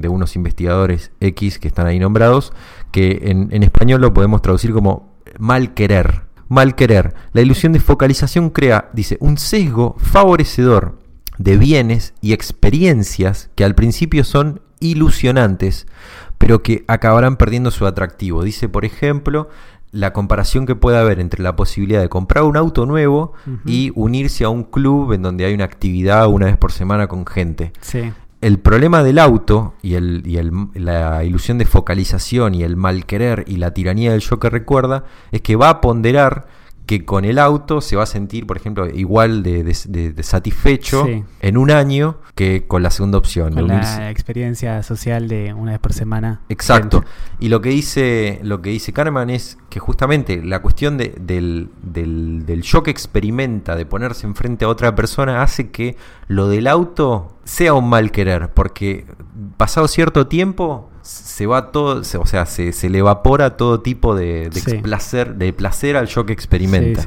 de 0.00 0.08
unos 0.08 0.36
investigadores 0.36 1.10
X 1.20 1.58
que 1.58 1.68
están 1.68 1.86
ahí 1.86 1.98
nombrados, 1.98 2.52
que 2.92 3.22
en, 3.24 3.48
en 3.50 3.62
español 3.62 4.00
lo 4.00 4.14
podemos 4.14 4.42
traducir 4.42 4.72
como 4.72 5.14
mal 5.38 5.74
querer. 5.74 6.22
Mal 6.48 6.74
querer. 6.76 7.14
La 7.32 7.40
ilusión 7.40 7.72
de 7.72 7.80
focalización 7.80 8.50
crea, 8.50 8.90
dice, 8.92 9.16
un 9.20 9.36
sesgo 9.36 9.96
favorecedor 9.98 10.98
de 11.38 11.56
bienes 11.56 12.14
y 12.20 12.32
experiencias 12.32 13.50
que 13.54 13.64
al 13.64 13.74
principio 13.74 14.24
son 14.24 14.60
ilusionantes, 14.80 15.86
pero 16.38 16.62
que 16.62 16.84
acabarán 16.86 17.36
perdiendo 17.36 17.70
su 17.70 17.86
atractivo. 17.86 18.42
Dice, 18.42 18.68
por 18.68 18.84
ejemplo, 18.84 19.48
la 19.92 20.12
comparación 20.12 20.66
que 20.66 20.74
puede 20.74 20.98
haber 20.98 21.20
entre 21.20 21.42
la 21.42 21.56
posibilidad 21.56 22.00
de 22.00 22.08
comprar 22.08 22.44
un 22.44 22.56
auto 22.56 22.86
nuevo 22.86 23.32
y 23.64 23.92
unirse 23.94 24.44
a 24.44 24.48
un 24.48 24.64
club 24.64 25.12
en 25.12 25.22
donde 25.22 25.44
hay 25.46 25.54
una 25.54 25.64
actividad 25.64 26.28
una 26.28 26.46
vez 26.46 26.56
por 26.56 26.72
semana 26.72 27.06
con 27.06 27.26
gente. 27.26 27.72
Sí. 27.80 28.12
El 28.42 28.58
problema 28.58 29.02
del 29.02 29.18
auto 29.18 29.74
y, 29.82 29.94
el, 29.94 30.22
y 30.26 30.36
el- 30.36 30.52
la 30.74 31.24
ilusión 31.24 31.56
de 31.58 31.64
focalización 31.64 32.54
y 32.54 32.62
el 32.64 32.76
mal 32.76 33.06
querer 33.06 33.44
y 33.46 33.56
la 33.56 33.72
tiranía 33.72 34.12
del 34.12 34.20
yo 34.20 34.38
que 34.38 34.50
recuerda 34.50 35.04
es 35.32 35.40
que 35.40 35.56
va 35.56 35.70
a 35.70 35.80
ponderar 35.80 36.46
que 36.86 37.04
con 37.04 37.24
el 37.24 37.38
auto 37.38 37.80
se 37.80 37.96
va 37.96 38.04
a 38.04 38.06
sentir, 38.06 38.46
por 38.46 38.56
ejemplo, 38.56 38.86
igual 38.88 39.42
de, 39.42 39.64
de- 39.64 39.76
de- 39.88 40.12
de 40.12 40.22
satisfecho 40.22 41.04
Sí. 41.04 41.24
en 41.40 41.56
un 41.56 41.70
año 41.72 42.18
que 42.36 42.66
con 42.66 42.82
la 42.82 42.90
segunda 42.90 43.18
opción. 43.18 43.54
Con 43.54 43.66
la 43.66 44.10
experiencia 44.10 44.82
social 44.84 45.26
de 45.26 45.52
una 45.52 45.72
vez 45.72 45.80
por 45.80 45.92
semana. 45.92 46.42
Exacto. 46.48 47.04
Y 47.40 47.48
lo 47.48 47.60
que 47.60 47.70
dice, 47.70 48.38
lo 48.42 48.62
que 48.62 48.70
dice 48.70 48.92
Kahneman 48.92 49.30
es 49.30 49.58
que 49.68 49.80
justamente 49.80 50.42
la 50.44 50.62
cuestión 50.62 50.96
de- 50.96 51.14
del, 51.20 51.70
del, 51.82 52.46
del 52.46 52.62
yo 52.62 52.82
que 52.84 52.90
experimenta 52.92 53.74
de 53.74 53.84
ponerse 53.84 54.26
enfrente 54.26 54.64
a 54.64 54.68
otra 54.68 54.94
persona 54.94 55.42
hace 55.42 55.70
que 55.70 55.96
lo 56.28 56.48
del 56.48 56.66
auto 56.68 57.36
sea 57.44 57.74
un 57.74 57.88
mal 57.88 58.10
querer, 58.12 58.50
porque 58.54 59.06
pasado 59.56 59.88
cierto 59.88 60.26
tiempo 60.28 60.90
se 61.06 61.46
va 61.46 61.70
todo, 61.70 62.02
se- 62.04 62.18
o 62.18 62.26
sea, 62.26 62.46
se, 62.46 62.72
se 62.72 62.90
le 62.90 62.98
evapora 62.98 63.56
todo 63.56 63.80
tipo 63.80 64.14
de, 64.14 64.50
de 64.50 64.60
Sí. 64.60 64.78
placer, 64.78 65.36
de 65.36 65.52
placer 65.52 65.96
al 65.96 66.06
yo 66.06 66.26
que 66.26 66.32
experimenta. 66.32 67.02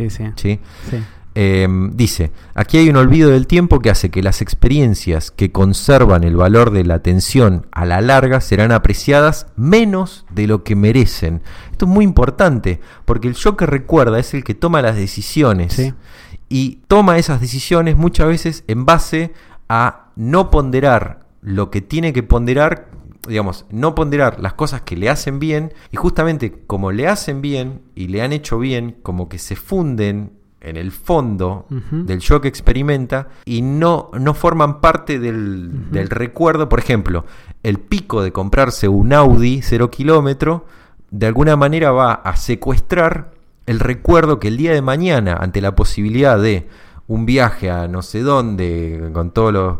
Eh, 1.36 1.68
dice, 1.94 2.32
aquí 2.56 2.78
hay 2.78 2.90
un 2.90 2.98
olvido 2.98 3.30
del 3.30 3.46
tiempo 3.48 3.80
que 3.80 3.90
hace 3.92 4.10
que 4.10 4.24
las 4.24 4.42
experiencias 4.42 5.32
que 5.32 5.52
conservan 5.52 6.24
el 6.24 6.36
valor 6.36 6.72
de 6.72 6.84
la 6.84 6.96
atención 6.96 7.68
a 7.72 7.86
la 7.86 8.02
larga 8.02 8.42
serán 8.42 8.72
apreciadas 8.72 9.46
menos 9.56 10.26
de 10.32 10.48
lo 10.48 10.64
que 10.64 10.76
merecen. 10.76 11.42
Esto 11.72 11.86
es 11.86 11.92
muy 11.92 12.04
importante, 12.04 12.82
porque 13.06 13.28
el 13.28 13.36
yo 13.36 13.56
que 13.56 13.68
recuerda 13.68 14.20
es 14.20 14.34
el 14.34 14.44
que 14.44 14.56
toma 14.56 14.82
las 14.82 14.96
decisiones 14.96 15.94
y 16.50 16.80
toma 16.88 17.18
esas 17.20 17.40
decisiones 17.40 17.96
muchas 17.96 18.28
veces 18.28 18.64
en 18.68 18.86
base 18.86 19.32
a 19.70 20.08
no 20.16 20.50
ponderar 20.50 21.20
lo 21.42 21.70
que 21.70 21.80
tiene 21.82 22.12
que 22.12 22.24
ponderar, 22.24 22.88
digamos, 23.30 23.66
no 23.70 23.96
ponderar 23.96 24.40
las 24.40 24.54
cosas 24.54 24.82
que 24.82 24.98
le 24.98 25.10
hacen 25.10 25.40
bien 25.40 25.72
y 25.92 25.98
justamente 25.98 26.64
como 26.66 26.92
le 26.92 27.08
hacen 27.08 27.42
bien 27.42 27.82
y 27.96 28.08
le 28.08 28.22
han 28.22 28.34
hecho 28.34 28.60
bien, 28.60 28.98
como 29.04 29.30
que 29.30 29.38
se 29.38 29.56
funden 29.56 30.34
en 30.62 30.76
el 30.76 30.92
fondo 30.92 31.66
del 31.70 32.20
yo 32.20 32.42
que 32.42 32.50
experimenta 32.50 33.30
y 33.46 33.62
no, 33.62 34.10
no 34.20 34.34
forman 34.34 34.82
parte 34.82 35.20
del, 35.20 36.10
recuerdo. 36.10 36.68
Por 36.68 36.80
ejemplo, 36.80 37.26
el 37.64 37.80
pico 37.80 38.22
de 38.22 38.32
comprarse 38.34 38.88
un 38.88 39.14
Audi 39.14 39.62
0 39.62 39.90
kilómetro 39.90 40.66
de 41.12 41.28
alguna 41.28 41.56
manera 41.56 41.92
va 41.92 42.14
a 42.14 42.36
secuestrar 42.36 43.32
el 43.68 43.80
recuerdo 43.80 44.40
que 44.40 44.50
el 44.50 44.58
día 44.58 44.74
de 44.74 44.82
mañana, 44.82 45.38
ante 45.40 45.62
la 45.62 45.76
posibilidad 45.76 46.42
de 46.42 46.68
un 47.08 47.26
viaje 47.26 47.72
a 47.72 47.88
no 47.88 48.02
sé 48.02 48.22
dónde, 48.22 49.10
con 49.14 49.32
todos 49.32 49.54
los 49.54 49.78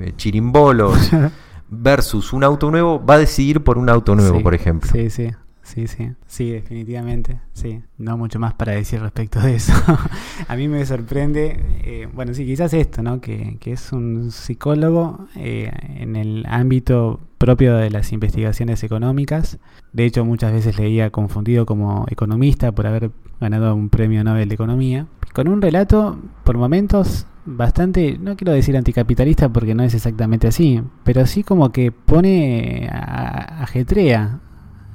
eh, 0.00 0.12
chirimbolos, 0.16 1.10
versus 1.68 2.32
un 2.32 2.44
auto 2.44 2.70
nuevo, 2.70 3.04
va 3.04 3.14
a 3.14 3.18
decidir 3.18 3.62
por 3.62 3.78
un 3.78 3.88
auto 3.88 4.14
nuevo, 4.14 4.38
Sí, 4.38 4.42
por 4.42 4.54
ejemplo. 4.54 4.90
Sí, 4.90 5.10
sí, 5.10 5.30
sí, 5.62 5.86
sí, 5.86 6.12
sí, 6.26 6.50
definitivamente, 6.50 7.40
sí. 7.52 7.82
No 7.98 8.16
mucho 8.16 8.38
más 8.38 8.54
para 8.54 8.72
decir 8.72 9.00
respecto 9.00 9.40
de 9.40 9.56
eso. 9.56 9.72
a 10.48 10.56
mí 10.56 10.68
me 10.68 10.84
sorprende, 10.86 11.60
eh, 11.82 12.08
bueno, 12.12 12.34
sí, 12.34 12.46
quizás 12.46 12.72
esto, 12.72 13.02
¿no? 13.02 13.20
Que, 13.20 13.58
que 13.60 13.72
es 13.72 13.92
un 13.92 14.30
psicólogo 14.30 15.26
eh, 15.36 15.70
en 15.96 16.16
el 16.16 16.44
ámbito 16.48 17.20
propio 17.38 17.76
de 17.76 17.90
las 17.90 18.12
investigaciones 18.12 18.82
económicas. 18.82 19.58
De 19.92 20.04
hecho, 20.04 20.24
muchas 20.24 20.52
veces 20.52 20.78
leía 20.78 21.10
confundido 21.10 21.66
como 21.66 22.06
economista 22.10 22.72
por 22.72 22.86
haber 22.86 23.10
ganado 23.40 23.74
un 23.74 23.88
premio 23.88 24.24
Nobel 24.24 24.48
de 24.48 24.54
Economía. 24.54 25.06
Con 25.32 25.48
un 25.48 25.62
relato, 25.62 26.18
por 26.44 26.58
momentos, 26.58 27.26
bastante, 27.56 28.18
no 28.18 28.36
quiero 28.36 28.52
decir 28.52 28.76
anticapitalista 28.76 29.48
porque 29.48 29.74
no 29.74 29.82
es 29.82 29.94
exactamente 29.94 30.48
así, 30.48 30.82
pero 31.04 31.26
sí 31.26 31.42
como 31.42 31.72
que 31.72 31.92
pone, 31.92 32.88
a, 32.92 33.62
ajetrea 33.62 34.40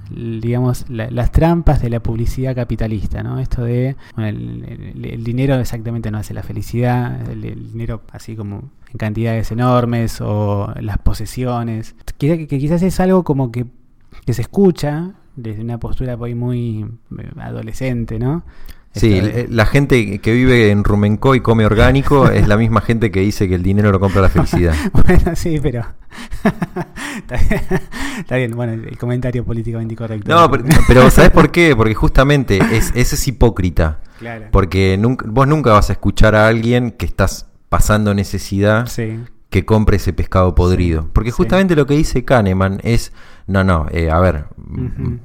digamos, 0.10 0.86
las 0.89 1.32
trampas 1.32 1.82
de 1.82 1.89
la 1.89 2.01
publicidad 2.01 2.54
capitalista, 2.56 3.24
¿no? 3.24 3.39
Esto 3.39 3.64
de 3.64 3.95
el, 4.18 5.24
dinero 5.24 5.56
exactamente 5.56 6.12
no 6.12 6.20
hace 6.20 6.34
la 6.34 6.43
felicidad, 6.43 7.30
el, 7.30 7.72
dinero 7.72 8.01
así 8.12 8.36
como 8.36 8.72
en 8.91 8.97
cantidades 8.97 9.51
enormes 9.51 10.22
o 10.22 10.72
las 10.80 10.99
posesiones, 10.99 11.95
que, 12.18 12.47
que 12.47 12.60
quizás 12.60 12.84
es 12.84 12.99
algo 12.99 13.24
como 13.24 13.51
que, 13.51 13.66
que 14.26 14.34
se 14.34 14.43
escucha 14.43 15.14
desde 15.36 15.62
una 15.62 15.80
postura 15.80 16.16
muy, 16.18 16.36
muy 16.36 16.86
eh, 17.18 17.32
adolescente, 17.39 18.20
¿no? 18.20 18.43
Sí, 18.96 19.22
la 19.50 19.66
gente 19.66 20.20
que 20.20 20.34
vive 20.34 20.70
en 20.70 20.84
Rumenco 20.84 21.34
y 21.34 21.41
come 21.41 21.66
orgánico 21.66 22.28
es 22.30 22.48
la 22.48 22.58
misma 22.58 22.82
gente 22.82 23.12
que 23.12 23.22
dice 23.22 23.48
que 23.48 23.56
el 23.56 23.64
dinero 23.64 23.91
no 23.91 24.00
compra 24.00 24.22
la 24.22 24.30
felicidad. 24.30 24.76
bueno, 24.94 25.36
sí, 25.36 25.60
pero. 25.62 25.86
está, 28.20 28.36
bien, 28.36 28.56
bueno, 28.56 28.74
el 28.74 28.98
comentario 28.98 29.44
políticamente 29.44 29.94
incorrecto. 29.94 30.30
No, 30.30 30.50
pero, 30.88 31.10
¿sabes 31.10 31.32
por 31.32 31.52
qué? 31.52 31.76
Porque 31.76 31.96
justamente 31.96 32.58
es, 32.58 32.91
ese 32.96 33.16
es 33.16 33.28
hipócrita. 33.28 34.00
Claro. 34.20 34.46
Porque 34.52 34.96
nunca, 35.00 35.26
vos 35.28 35.48
nunca 35.48 35.72
vas 35.72 35.89
a 35.89 35.94
escuchar 35.94 36.36
a 36.36 36.48
alguien 36.48 36.91
que 36.91 37.06
estás 37.06 37.48
pasando 37.70 38.14
necesidad 38.14 38.88
que 39.50 39.66
compre 39.66 39.98
ese 39.98 40.14
pescado 40.14 40.54
podrido. 40.54 41.10
Porque 41.14 41.32
justamente 41.32 41.76
lo 41.76 41.88
que 41.88 41.96
dice 41.96 42.24
Kahneman 42.24 42.80
es: 42.84 43.12
no, 43.48 43.64
no, 43.64 43.88
eh, 43.91 44.12
a 44.12 44.20
ver, 44.20 44.46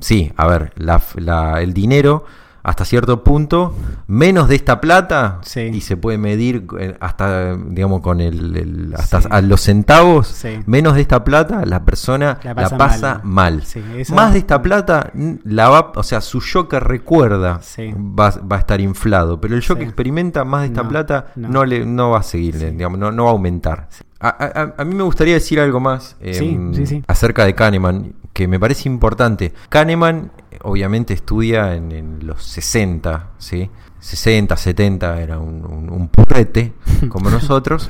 sí, 0.00 0.32
a 0.36 0.46
ver, 0.46 0.72
la, 0.76 1.62
el 1.62 1.74
dinero 1.74 2.24
hasta 2.68 2.84
cierto 2.84 3.24
punto, 3.24 3.74
menos 4.08 4.46
de 4.46 4.56
esta 4.56 4.78
plata, 4.78 5.40
y 5.72 5.80
se 5.80 5.96
puede 5.96 6.18
medir 6.18 6.66
eh, 6.78 6.98
hasta, 7.00 7.56
digamos, 7.56 8.02
con 8.02 8.20
el, 8.20 8.94
hasta 8.94 9.22
a 9.30 9.40
los 9.40 9.62
centavos, 9.62 10.44
menos 10.66 10.94
de 10.94 11.00
esta 11.00 11.24
plata, 11.24 11.64
la 11.64 11.86
persona 11.86 12.38
la 12.44 12.68
pasa, 12.68 13.22
mal. 13.24 13.64
Más 14.12 14.34
de 14.34 14.38
esta 14.38 14.60
plata, 14.60 15.10
la 15.44 15.70
va, 15.70 15.92
o 15.94 16.02
sea, 16.02 16.20
su 16.20 16.42
yo 16.42 16.68
que 16.68 16.78
recuerda 16.78 17.58
va, 17.58 18.34
va, 18.40 18.56
a 18.56 18.58
estar 18.58 18.82
inflado, 18.82 19.40
pero 19.40 19.54
el 19.54 19.62
yo 19.62 19.74
que 19.76 19.84
experimenta 19.84 20.44
más 20.44 20.60
de 20.60 20.66
esta 20.66 20.86
plata 20.86 21.28
no. 21.36 21.64
le, 21.64 21.86
no 21.86 22.10
va 22.10 22.18
a 22.18 22.22
seguir, 22.22 22.58
digamos, 22.58 22.98
no, 22.98 23.10
no 23.10 23.24
va 23.24 23.30
a 23.30 23.32
aumentar. 23.32 23.88
A, 24.20 24.74
a, 24.76 24.84
mí 24.84 24.94
me 24.94 25.04
gustaría 25.04 25.34
decir 25.34 25.58
algo 25.58 25.80
más 25.80 26.16
em, 26.20 26.72
acerca 27.06 27.46
de 27.46 27.54
Kahneman, 27.54 28.14
que 28.34 28.46
me 28.46 28.60
parece 28.60 28.88
importante. 28.88 29.54
Kahneman 29.68 30.32
obviamente 30.62 31.14
estudia 31.14 31.74
en, 31.74 32.26
los 32.26 32.42
60, 32.42 33.30
¿sí? 33.38 33.70
60, 34.00 34.56
70, 34.56 35.20
era 35.20 35.38
un, 35.38 35.90
un, 35.90 36.08
purrete 36.08 36.72
como 37.08 37.30
nosotros. 37.30 37.88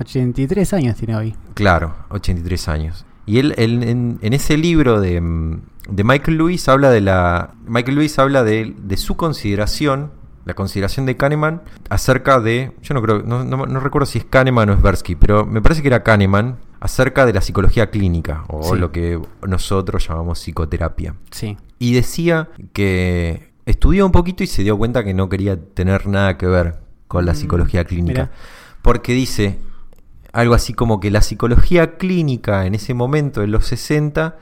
83 0.00 0.72
años 0.72 0.96
tiene 0.96 1.16
hoy. 1.16 1.36
Claro, 1.54 1.94
83 2.10 2.68
años. 2.68 3.04
Y 3.26 3.38
él, 3.38 3.54
en, 3.58 4.18
ese 4.22 4.56
libro 4.56 5.00
de, 5.00 5.22
de, 5.88 6.04
Michael 6.04 6.38
Lewis 6.38 6.68
habla 6.68 6.90
de 6.90 7.00
la. 7.00 7.54
Michael 7.66 7.96
Lewis 7.96 8.18
habla 8.18 8.42
de, 8.42 8.74
de 8.76 8.96
su 8.96 9.16
consideración 9.16 10.10
la 10.44 10.54
consideración 10.54 11.06
de 11.06 11.16
Kahneman 11.16 11.62
acerca 11.90 12.40
de, 12.40 12.72
yo 12.82 12.94
no 12.94 13.02
creo, 13.02 13.22
no, 13.22 13.44
no, 13.44 13.80
recuerdo 13.80 14.06
si 14.06 14.18
es 14.18 14.24
Kahneman 14.24 14.70
o 14.70 14.76
Sversky, 14.76 15.14
pero 15.14 15.44
me 15.44 15.60
parece 15.60 15.82
que 15.82 15.88
era 15.88 16.02
Kahneman 16.02 16.58
acerca 16.80 17.26
de 17.26 17.34
la 17.34 17.40
psicología 17.40 17.90
clínica 17.90 18.44
o 18.48 18.74
lo 18.74 18.90
que 18.90 19.20
nosotros 19.46 20.08
llamamos 20.08 20.40
psicoterapia. 20.40 21.14
Sí. 21.30 21.56
Y 21.80 21.94
decía 21.94 22.50
que 22.72 23.50
estudió 23.66 24.06
un 24.06 24.12
poquito 24.12 24.44
y 24.44 24.46
se 24.46 24.62
dio 24.62 24.78
cuenta 24.78 25.02
que 25.02 25.14
no 25.14 25.28
quería 25.28 25.58
tener 25.58 26.06
nada 26.06 26.36
que 26.36 26.46
ver 26.46 26.78
con 27.08 27.26
la 27.26 27.32
mm, 27.32 27.36
psicología 27.36 27.84
clínica, 27.84 28.30
porque 28.82 29.14
dice 29.14 29.58
algo 30.32 30.54
así 30.54 30.74
como 30.74 31.00
que 31.00 31.10
la 31.10 31.22
psicología 31.22 31.96
clínica 31.96 32.66
en 32.66 32.74
ese 32.74 32.94
momento, 32.94 33.42
en 33.42 33.50
los 33.50 33.66
60, 33.66 34.36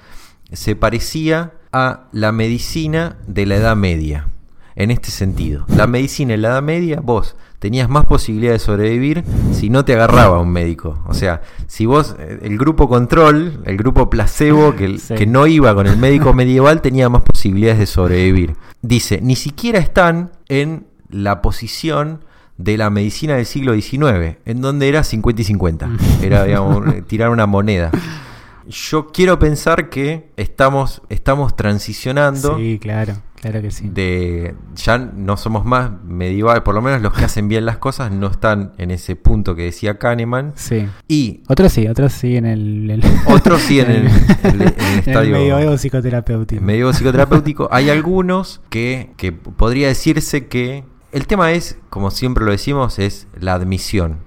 se 0.53 0.76
parecía 0.76 1.55
a 1.72 2.09
la 2.12 2.32
medicina 2.32 3.16
de 3.26 3.47
la 3.47 3.57
Edad 3.57 3.76
Media 3.76 4.28
en 4.74 4.91
este 4.91 5.11
sentido. 5.11 5.64
La 5.68 5.86
medicina 5.86 6.34
en 6.34 6.43
la 6.43 6.49
Edad 6.49 6.62
Media, 6.62 7.01
vos 7.01 7.36
tenías 7.59 7.88
más 7.88 8.06
posibilidad 8.06 8.52
de 8.52 8.59
sobrevivir 8.59 9.24
si 9.52 9.70
no 9.70 9.84
te 9.84 9.94
agarraba 9.94 10.40
un 10.40 10.50
médico. 10.50 11.02
O 11.06 11.14
sea, 11.14 11.42
si 11.66 11.86
vos, 11.86 12.16
eh, 12.18 12.38
el 12.42 12.59
grupo 12.59 12.88
control, 12.88 13.61
el 13.64 13.76
grupo 13.76 14.11
placebo 14.11 14.74
que, 14.76 14.98
que 15.16 15.26
no 15.26 15.46
iba 15.46 15.74
con 15.74 15.86
el 15.86 15.96
médico 15.96 16.32
medieval, 16.32 16.82
tenía 16.82 17.09
más 17.09 17.22
posibilidades 17.22 17.78
de 17.78 17.86
sobrevivir. 17.86 18.56
Dice, 18.82 19.20
ni 19.22 19.36
siquiera 19.36 19.78
están 19.78 20.32
en 20.48 20.86
la 21.11 21.42
posición 21.42 22.24
de 22.56 22.76
la 22.76 22.90
medicina 22.90 23.36
del 23.36 23.46
siglo 23.46 23.74
XIX, 23.74 24.36
en 24.44 24.61
donde 24.61 24.88
era 24.88 25.04
50 25.04 25.42
y 25.42 25.44
50. 25.44 25.90
Era, 26.22 26.44
digamos, 26.44 27.06
tirar 27.06 27.30
una 27.30 27.46
moneda 27.46 27.90
yo 28.68 29.09
quiero 29.09 29.38
pensar 29.38 29.88
que 29.88 30.30
estamos, 30.36 31.02
estamos 31.09 31.56
transicionando. 31.56 32.59
Sí, 32.59 32.78
claro, 32.80 33.14
claro 33.41 33.62
que 33.62 33.70
sí. 33.70 33.89
De, 33.89 34.55
ya 34.74 34.99
no 34.99 35.36
somos 35.36 35.64
más 35.64 35.91
medieval, 36.05 36.62
por 36.62 36.74
lo 36.74 36.82
menos 36.82 37.03
los 37.03 37.12
que 37.12 37.24
hacen 37.24 37.49
bien 37.49 37.66
las 37.66 37.78
cosas 37.78 38.11
no 38.11 38.28
están 38.28 38.72
en 38.78 38.91
ese 38.91 39.16
punto 39.16 39.55
que 39.55 39.62
decía 39.62 39.99
Kahneman. 39.99 40.53
Sí. 40.57 40.86
Y 41.09 41.43
otros 41.49 41.72
sí, 41.72 41.89
otros 41.89 42.12
sí 42.12 42.36
en 42.36 42.47
el. 42.47 43.03
otros 43.26 43.62
sí 43.62 43.80
en 43.80 43.91
el, 43.91 44.07
estadio. 44.99 45.32
medioevo 45.32 45.76
psicoterapéutico. 45.76 46.62
Medioevo 46.62 46.93
psicoterapéutico. 46.93 47.68
Hay 47.70 47.91
algunos 47.91 48.61
que, 48.70 49.11
que 49.16 49.32
podría 49.32 49.89
decirse 49.89 50.47
que 50.47 50.84
el 51.11 51.26
tema 51.26 51.52
es, 51.52 51.78
como 51.88 52.11
siempre 52.11 52.44
lo 52.44 52.50
decimos, 52.50 52.98
es 52.98 53.26
la 53.40 53.54
admisión. 53.54 54.18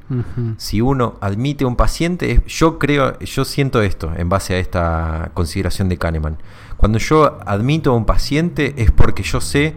Si 0.58 0.82
uno 0.82 1.16
admite 1.22 1.64
a 1.64 1.68
un 1.68 1.76
paciente, 1.76 2.42
yo 2.48 2.80
creo, 2.80 3.20
yo 3.20 3.46
siento 3.46 3.82
esto 3.82 4.12
en 4.16 4.30
base 4.30 4.56
a 4.56 4.58
esta 4.58 5.32
consideración 5.34 5.90
de 5.90 5.98
Kahneman. 5.98 6.38
Cuando 6.78 6.98
yo 6.98 7.38
admito 7.46 7.92
a 7.92 7.96
un 7.96 8.06
paciente 8.06 8.74
es 8.78 8.90
porque 8.92 9.22
yo 9.22 9.42
sé 9.42 9.76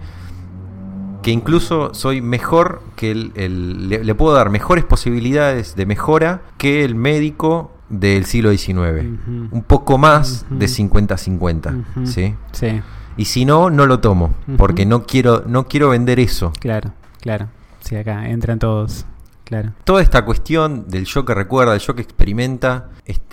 que 1.22 1.30
incluso 1.30 1.92
soy 1.94 2.20
mejor 2.20 2.82
que 2.96 3.10
el, 3.10 3.88
le, 3.88 4.14
puedo 4.14 4.34
dar 4.34 4.50
mejores 4.50 4.84
posibilidades 4.84 5.76
de 5.76 5.86
mejora 5.86 6.42
que 6.58 6.84
el 6.84 6.94
médico 6.94 7.70
del 7.90 8.24
siglo 8.24 8.50
XIX. 8.50 9.04
Un 9.50 9.64
poco 9.66 9.98
más 9.98 10.46
de 10.48 10.66
50-50. 10.66 12.06
¿sí? 12.06 12.34
Sí. 12.52 12.80
Y 13.16 13.26
si 13.26 13.44
no, 13.44 13.70
no 13.70 13.86
lo 13.86 14.00
tomo, 14.00 14.34
porque 14.56 14.86
no 14.86 15.04
quiero, 15.04 15.44
no 15.46 15.66
quiero 15.66 15.90
vender 15.90 16.18
eso. 16.18 16.52
Claro, 16.60 16.92
claro. 17.20 17.48
Sí, 17.80 17.96
acá 17.96 18.28
entran 18.28 18.58
todos. 18.58 19.06
Claro. 19.44 19.74
Toda 19.84 20.02
esta 20.02 20.24
cuestión 20.24 20.88
del 20.88 21.04
yo 21.04 21.24
que 21.24 21.34
recuerda, 21.34 21.72
del 21.72 21.80
yo 21.80 21.94
que 21.94 22.02
experimenta, 22.02 22.90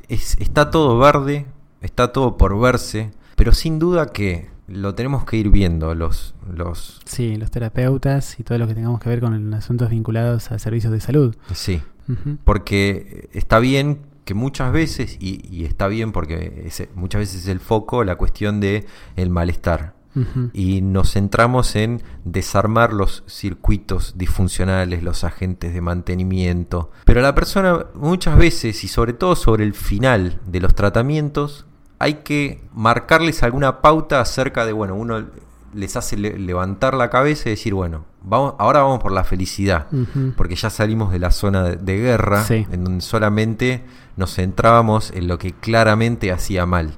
está 0.09 0.69
todo 0.69 0.99
verde, 0.99 1.45
está 1.81 2.11
todo 2.11 2.37
por 2.37 2.59
verse, 2.59 3.11
pero 3.35 3.53
sin 3.53 3.79
duda 3.79 4.11
que 4.11 4.49
lo 4.67 4.93
tenemos 4.93 5.25
que 5.25 5.37
ir 5.37 5.49
viendo 5.49 5.95
los, 5.95 6.35
los... 6.53 7.01
Sí, 7.05 7.35
los 7.35 7.49
terapeutas 7.49 8.39
y 8.39 8.43
todo 8.43 8.57
lo 8.57 8.67
que 8.67 8.75
tengamos 8.75 8.99
que 8.99 9.09
ver 9.09 9.19
con 9.19 9.53
asuntos 9.53 9.89
vinculados 9.89 10.51
a 10.51 10.59
servicios 10.59 10.93
de 10.93 11.01
salud. 11.01 11.35
Sí, 11.53 11.81
porque 12.43 13.29
está 13.33 13.59
bien 13.59 13.99
que 14.25 14.33
muchas 14.33 14.71
veces, 14.71 15.17
y, 15.19 15.65
está 15.65 15.87
bien 15.87 16.11
porque 16.11 16.69
muchas 16.95 17.19
veces 17.19 17.43
es 17.43 17.47
el 17.47 17.59
foco, 17.59 18.03
la 18.03 18.15
cuestión 18.15 18.59
de 18.59 18.85
el 19.15 19.29
malestar. 19.29 19.93
Y 20.51 20.81
nos 20.81 21.13
centramos 21.13 21.77
en 21.77 22.03
desarmar 22.25 22.91
los 22.91 23.23
circuitos 23.29 24.17
disfuncionales, 24.17 25.03
los 25.03 25.23
agentes 25.23 25.73
de 25.73 25.79
mantenimiento. 25.79 26.91
Pero 27.05 27.21
la 27.21 27.33
persona 27.33 27.85
muchas 27.93 28.37
veces, 28.37 28.83
y 28.83 28.89
sobre 28.89 29.13
todo 29.13 29.37
sobre 29.37 29.63
el 29.63 29.73
final 29.73 30.41
de 30.45 30.59
los 30.59 30.75
tratamientos, 30.75 31.65
hay 31.97 32.15
que 32.15 32.61
marcarles 32.73 33.41
alguna 33.41 33.79
pauta 33.81 34.19
acerca 34.19 34.65
de, 34.65 34.73
bueno, 34.73 34.95
uno 34.95 35.27
les 35.73 35.95
hace 35.95 36.17
levantar 36.17 36.93
la 36.93 37.09
cabeza 37.09 37.49
y 37.49 37.51
decir, 37.51 37.73
bueno, 37.73 38.05
vamos, 38.21 38.55
ahora 38.59 38.81
vamos 38.81 38.99
por 38.99 39.11
la 39.11 39.23
felicidad, 39.23 39.87
porque 40.35 40.55
ya 40.55 40.69
salimos 40.69 41.11
de 41.11 41.19
la 41.19 41.31
zona 41.31 41.63
de, 41.63 41.97
guerra, 41.97 42.45
en 42.49 42.83
donde 42.83 43.01
solamente 43.01 43.83
nos 44.17 44.35
centrábamos 44.35 45.11
en 45.11 45.27
lo 45.27 45.37
que 45.37 45.51
claramente 45.51 46.31
hacía 46.31 46.65
mal. 46.65 46.93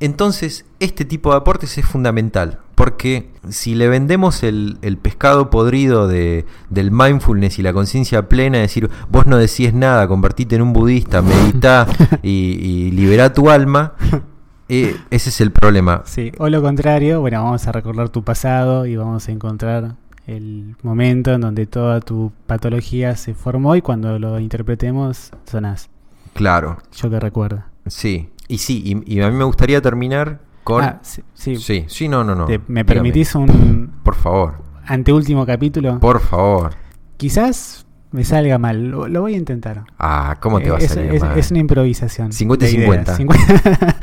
Entonces, 0.00 0.64
este 0.80 1.04
tipo 1.04 1.30
de 1.30 1.38
aportes 1.38 1.78
es 1.78 1.84
fundamental, 1.84 2.60
porque 2.74 3.30
si 3.48 3.74
le 3.74 3.88
vendemos 3.88 4.42
el, 4.42 4.98
pescado 5.02 5.50
podrido 5.50 6.06
de, 6.06 6.44
del 6.70 6.90
mindfulness 6.90 7.58
y 7.58 7.62
la 7.62 7.72
conciencia 7.72 8.28
plena, 8.28 8.58
decir, 8.58 8.88
vos 9.10 9.26
no 9.26 9.36
decís 9.36 9.74
nada, 9.74 10.06
convertite 10.06 10.56
en 10.56 10.62
un 10.62 10.72
budista, 10.72 11.22
medita 11.22 11.86
y, 12.22 12.90
libera 12.92 13.32
tu 13.32 13.50
alma, 13.50 13.94
eh, 14.68 14.96
ese 15.10 15.30
es 15.30 15.40
el 15.40 15.50
problema. 15.50 16.02
Sí, 16.04 16.32
o 16.38 16.48
lo 16.48 16.62
contrario, 16.62 17.20
bueno, 17.20 17.42
vamos 17.42 17.66
a 17.66 17.72
recordar 17.72 18.10
tu 18.10 18.22
pasado 18.22 18.86
y 18.86 18.96
vamos 18.96 19.28
a 19.28 19.32
encontrar 19.32 19.96
el 20.26 20.76
momento 20.82 21.32
en 21.32 21.40
donde 21.40 21.66
toda 21.66 22.00
tu 22.00 22.32
patología 22.46 23.16
se 23.16 23.34
formó 23.34 23.74
y 23.76 23.82
cuando 23.82 24.18
lo 24.18 24.38
interpretemos 24.38 25.30
sonás. 25.46 25.88
Claro. 26.34 26.78
Yo 26.96 27.10
que 27.10 27.20
recuerdo. 27.20 27.64
Sí. 27.86 28.30
Y 28.48 28.58
sí, 28.58 28.82
y, 29.06 29.14
y 29.16 29.20
a 29.20 29.30
mí 29.30 29.36
me 29.36 29.44
gustaría 29.44 29.80
terminar 29.82 30.40
con... 30.64 30.84
Ah, 30.84 30.98
sí, 31.02 31.22
sí. 31.34 31.56
sí, 31.56 31.84
sí, 31.88 32.08
no, 32.08 32.24
no, 32.24 32.34
no. 32.34 32.46
Te- 32.46 32.58
¿Me 32.60 32.82
Dígame. 32.82 32.84
permitís 32.84 33.34
un 33.34 33.92
Por 34.02 34.14
favor, 34.14 34.62
anteúltimo 34.86 35.44
capítulo? 35.46 35.98
por 36.00 36.20
favor. 36.20 36.72
Quizás 37.18 37.84
me 38.10 38.24
salga 38.24 38.56
mal, 38.58 38.86
lo, 38.88 39.06
lo 39.08 39.20
voy 39.22 39.34
a 39.34 39.36
intentar. 39.36 39.84
Ah, 39.98 40.36
¿cómo 40.40 40.60
te 40.60 40.70
va 40.70 40.76
a 40.76 40.80
es, 40.80 40.90
salir 40.92 41.12
es- 41.14 41.22
mal? 41.22 41.38
es 41.38 41.50
una 41.50 41.60
improvisación. 41.60 42.32
50 42.32 42.68
y 42.68 42.76
de 42.76 42.86
ideas. 42.86 43.16
50. 43.16 43.16
50. 43.16 43.96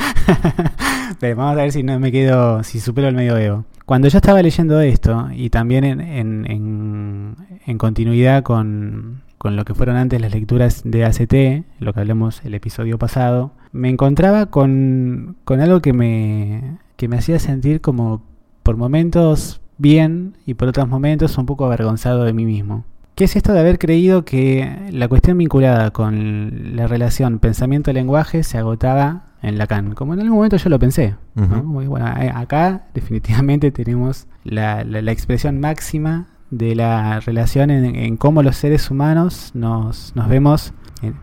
Pero 1.19 1.35
vamos 1.37 1.53
a 1.53 1.55
ver 1.55 1.71
si 1.71 1.81
no 1.83 1.99
me 1.99 2.11
quedo, 2.11 2.63
si 2.63 2.79
supero 2.79 3.07
el 3.07 3.15
medioevo. 3.15 3.65
Cuando 3.85 4.07
yo 4.07 4.17
estaba 4.17 4.41
leyendo 4.41 4.79
esto, 4.81 5.29
y 5.33 5.49
también 5.49 5.83
en, 5.83 6.01
en- 6.01 6.51
en- 6.51 7.35
en 7.65 7.77
continuidad 7.77 8.43
con, 8.43 9.21
con 9.45 9.55
lo 9.55 9.63
que 9.63 9.75
fueron 9.75 9.95
antes 9.95 10.19
las 10.19 10.33
lecturas 10.33 10.81
de 10.85 11.05
ACT, 11.05 11.65
lo 11.79 11.93
que 11.93 11.99
hablamos 11.99 12.43
el 12.45 12.55
episodio 12.55 12.97
pasado, 12.97 13.51
me 13.71 13.89
encontraba 13.89 14.47
con, 14.47 15.35
con 15.43 15.61
algo 15.61 15.81
que 15.81 15.93
me, 15.93 16.79
que 16.95 17.07
me 17.07 17.17
hacía 17.17 17.37
sentir 17.37 17.79
como 17.79 18.23
por 18.63 18.75
momentos 18.75 19.61
bien 19.77 20.33
y 20.47 20.55
por 20.55 20.67
otros 20.69 20.87
momentos 20.89 21.37
un 21.37 21.45
poco 21.45 21.63
avergonzado 21.67 22.23
de 22.23 22.33
mí 22.33 22.43
mismo. 22.43 22.85
¿Qué 23.13 23.25
es 23.25 23.35
esto 23.35 23.53
de 23.53 23.59
haber 23.59 23.77
creído 23.77 24.25
que 24.25 24.89
la 24.91 25.07
cuestión 25.07 25.37
vinculada 25.37 25.91
con 25.91 26.75
la 26.75 26.87
relación 26.87 27.37
pensamiento-lenguaje 27.37 28.41
se 28.41 28.57
agotaba 28.57 29.25
en 29.43 29.59
Lacan? 29.59 29.93
Como 29.93 30.15
en 30.15 30.21
algún 30.21 30.37
momento 30.37 30.57
yo 30.57 30.69
lo 30.71 30.79
pensé. 30.79 31.13
¿no? 31.35 31.43
Ujú. 31.45 31.63
Muy 31.63 31.85
bueno, 31.85 32.07
a- 32.07 32.39
acá 32.39 32.85
definitivamente 32.95 33.69
tenemos 33.69 34.25
la, 34.43 34.83
la- 34.83 35.03
la 35.03 35.11
expresión 35.11 35.59
máxima 35.59 36.29
de 36.57 36.75
la 36.75 37.19
relación 37.19 37.69
en, 37.69 37.95
en 37.95 38.17
cómo 38.17 38.43
los 38.43 38.55
seres 38.55 38.89
humanos 38.89 39.51
nos, 39.53 40.15
nos 40.15 40.27
vemos, 40.27 40.73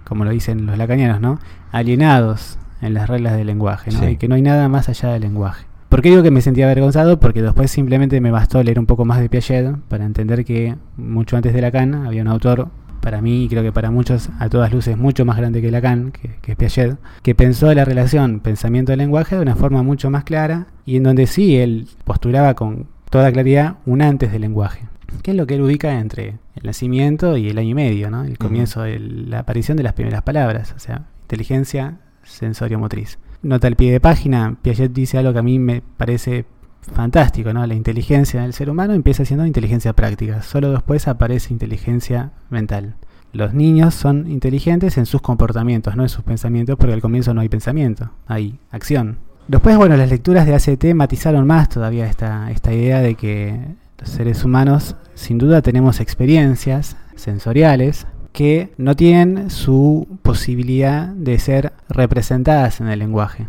como 0.04 0.24
lo 0.24 0.30
dicen 0.30 0.66
los 0.66 0.76
lacanianos, 0.78 1.20
¿no? 1.20 1.38
alienados 1.72 2.58
en 2.80 2.94
las 2.94 3.08
reglas 3.08 3.36
del 3.36 3.46
lenguaje, 3.46 3.90
¿no? 3.90 4.00
Sí. 4.00 4.06
y 4.06 4.16
que 4.16 4.28
no 4.28 4.34
hay 4.34 4.42
nada 4.42 4.68
más 4.68 4.88
allá 4.88 5.10
del 5.10 5.22
lenguaje. 5.22 5.66
¿Por 5.88 6.02
qué 6.02 6.10
digo 6.10 6.22
que 6.22 6.30
me 6.30 6.40
sentía 6.40 6.66
avergonzado? 6.66 7.18
Porque 7.18 7.42
después 7.42 7.70
simplemente 7.70 8.20
me 8.20 8.30
bastó 8.30 8.62
leer 8.62 8.78
un 8.78 8.86
poco 8.86 9.04
más 9.04 9.20
de 9.20 9.28
Piaget 9.28 9.76
para 9.88 10.04
entender 10.04 10.44
que 10.44 10.76
mucho 10.96 11.36
antes 11.36 11.52
de 11.52 11.60
Lacan 11.60 11.94
había 12.06 12.22
un 12.22 12.28
autor, 12.28 12.68
para 13.00 13.20
mí 13.20 13.44
y 13.44 13.48
creo 13.48 13.62
que 13.62 13.72
para 13.72 13.90
muchos 13.90 14.30
a 14.38 14.48
todas 14.48 14.72
luces 14.72 14.96
mucho 14.96 15.24
más 15.24 15.36
grande 15.36 15.60
que 15.60 15.70
Lacan, 15.70 16.12
que, 16.12 16.36
que 16.40 16.52
es 16.52 16.56
Piaget, 16.56 16.98
que 17.22 17.34
pensó 17.34 17.72
la 17.74 17.84
relación 17.84 18.40
pensamiento-lenguaje 18.40 19.36
de 19.36 19.42
una 19.42 19.56
forma 19.56 19.82
mucho 19.82 20.10
más 20.10 20.24
clara 20.24 20.66
y 20.86 20.96
en 20.96 21.02
donde 21.02 21.26
sí 21.26 21.56
él 21.56 21.88
postulaba 22.04 22.54
con 22.54 22.86
toda 23.10 23.32
claridad 23.32 23.76
un 23.84 24.02
antes 24.02 24.32
del 24.32 24.42
lenguaje. 24.42 24.91
¿Qué 25.22 25.32
es 25.32 25.36
lo 25.36 25.46
que 25.46 25.54
él 25.54 25.62
ubica 25.62 25.98
entre 25.98 26.38
el 26.54 26.62
nacimiento 26.64 27.36
y 27.36 27.48
el 27.48 27.58
año 27.58 27.70
y 27.70 27.74
medio, 27.74 28.10
¿no? 28.10 28.24
el 28.24 28.38
comienzo 28.38 28.82
de 28.82 28.98
la 28.98 29.40
aparición 29.40 29.76
de 29.76 29.82
las 29.82 29.92
primeras 29.92 30.22
palabras, 30.22 30.74
o 30.76 30.78
sea, 30.78 31.06
inteligencia 31.22 31.98
sensorio-motriz. 32.22 33.18
Nota 33.42 33.66
al 33.66 33.76
pie 33.76 33.92
de 33.92 34.00
página, 34.00 34.56
Piaget 34.62 34.92
dice 34.92 35.18
algo 35.18 35.32
que 35.32 35.38
a 35.40 35.42
mí 35.42 35.58
me 35.58 35.82
parece 35.96 36.44
fantástico, 36.80 37.52
¿no? 37.52 37.66
La 37.66 37.74
inteligencia 37.74 38.42
del 38.42 38.52
ser 38.52 38.70
humano 38.70 38.94
empieza 38.94 39.24
siendo 39.24 39.46
inteligencia 39.46 39.92
práctica, 39.92 40.42
solo 40.42 40.70
después 40.72 41.08
aparece 41.08 41.52
inteligencia 41.52 42.32
mental. 42.50 42.96
Los 43.32 43.54
niños 43.54 43.94
son 43.94 44.30
inteligentes 44.30 44.98
en 44.98 45.06
sus 45.06 45.22
comportamientos, 45.22 45.96
no 45.96 46.02
en 46.02 46.08
sus 46.08 46.22
pensamientos, 46.22 46.76
porque 46.76 46.92
al 46.92 47.00
comienzo 47.00 47.32
no 47.32 47.40
hay 47.40 47.48
pensamiento, 47.48 48.10
hay 48.26 48.58
acción. 48.70 49.18
Después, 49.48 49.76
bueno, 49.76 49.96
las 49.96 50.10
lecturas 50.10 50.46
de 50.46 50.54
ACT 50.54 50.94
matizaron 50.94 51.46
más 51.46 51.68
todavía 51.68 52.06
esta, 52.06 52.50
esta 52.50 52.72
idea 52.72 53.00
de 53.00 53.14
que 53.14 53.58
seres 54.04 54.44
humanos 54.44 54.96
sin 55.14 55.38
duda 55.38 55.62
tenemos 55.62 56.00
experiencias 56.00 56.96
sensoriales 57.16 58.06
que 58.32 58.72
no 58.78 58.96
tienen 58.96 59.50
su 59.50 60.08
posibilidad 60.22 61.08
de 61.08 61.38
ser 61.38 61.72
representadas 61.88 62.80
en 62.80 62.88
el 62.88 62.98
lenguaje. 62.98 63.48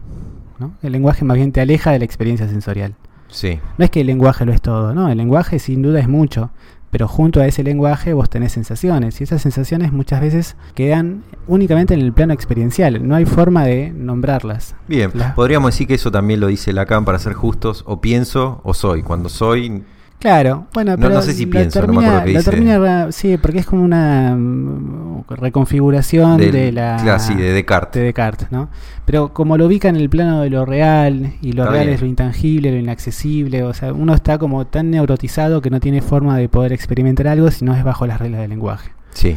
¿no? 0.60 0.76
El 0.82 0.92
lenguaje 0.92 1.24
más 1.26 1.38
bien 1.38 1.52
te 1.52 1.62
aleja 1.62 1.92
de 1.92 2.00
la 2.00 2.06
experiencia 2.06 2.48
sensorial. 2.48 2.96
Sí, 3.30 3.60
No 3.80 3.86
es 3.86 3.90
que 3.90 4.02
el 4.02 4.08
lenguaje 4.08 4.46
lo 4.46 4.54
es 4.54 4.62
todo, 4.62 4.94
no, 4.94 5.10
el 5.10 5.18
lenguaje 5.18 5.58
sin 5.58 5.82
duda 5.82 6.00
es 6.00 6.08
mucho, 6.08 6.52
pero 6.92 7.08
junto 7.08 7.42
a 7.42 7.48
ese 7.48 7.64
lenguaje 7.64 8.14
vos 8.14 8.30
tenés 8.30 8.52
sensaciones 8.52 9.20
y 9.20 9.24
esas 9.24 9.42
sensaciones 9.42 9.92
muchas 9.92 10.22
veces 10.22 10.56
quedan 10.76 11.24
únicamente 11.48 11.96
en 11.96 12.02
el 12.02 12.14
plano 12.14 12.34
experiencial, 12.34 13.08
no 13.08 13.16
hay 13.16 13.26
forma 13.26 13.66
de 13.66 13.92
nombrarlas. 13.92 14.76
bien. 14.88 15.12
Podríamos 15.36 15.72
decir 15.74 15.88
que 15.88 15.96
eso 15.96 16.12
también 16.12 16.40
lo 16.40 16.46
dice 16.46 16.74
Lacan 16.74 17.06
para 17.06 17.18
ser 17.18 17.34
justos. 17.34 17.84
O 17.88 18.00
pienso 18.00 18.62
o 18.64 18.76
soy. 18.76 19.02
Cuando 19.02 19.30
soy, 19.30 19.84
Claro, 20.24 20.68
bueno, 20.74 20.92
No- 20.92 20.98
pero 21.00 21.16
no 21.16 21.22
sé 21.22 21.34
si 21.34 21.46
pienso, 21.48 21.82
no 21.82 21.88
me 21.88 21.94
termina, 21.96 22.08
acuerdo 22.20 22.26
qué 22.28 22.32
lo 22.32 22.40
dice. 22.40 22.50
termina- 22.52 23.12
sí, 23.12 23.38
porque 23.38 23.60
es 23.60 23.66
como 23.66 23.84
una 23.84 24.34
mm, 24.38 25.24
reconfiguración 25.28 26.38
del- 26.38 26.52
de 26.54 26.72
la 26.72 26.98
claro, 27.04 27.20
sí, 27.20 27.36
de 27.36 27.44
de 27.44 27.52
Descartes. 27.52 28.02
Descartes, 28.02 28.50
¿no? 28.50 28.70
Pero 29.04 29.34
como 29.34 29.58
lo 29.58 29.66
ubica 29.66 29.90
en 29.90 29.98
el 29.98 30.10
plano 30.10 30.40
de 30.40 30.50
lo 30.50 30.66
real 30.66 31.34
y 31.42 31.52
lo 31.52 31.64
Está 31.64 31.74
real 31.74 31.86
bien. 31.88 31.96
es 31.96 32.02
lo 32.02 32.08
intangible, 32.08 32.72
lo 32.72 32.78
inaccesible, 32.78 33.64
o 33.64 33.74
sea, 33.74 33.92
uno 33.92 34.14
está 34.14 34.38
como 34.38 34.66
tan 34.66 34.92
neurotizado 34.92 35.62
que 35.62 35.70
no 35.70 35.82
tiene 35.82 36.02
forma 36.02 36.38
de 36.38 36.48
poder 36.48 36.72
experimentar 36.72 37.28
algo 37.28 37.52
si 37.52 37.66
no 37.66 37.76
es 37.76 37.84
bajo 37.84 38.08
las 38.08 38.20
reglas 38.22 38.40
del 38.40 38.52
lenguaje. 38.52 38.92
Sí, 39.12 39.36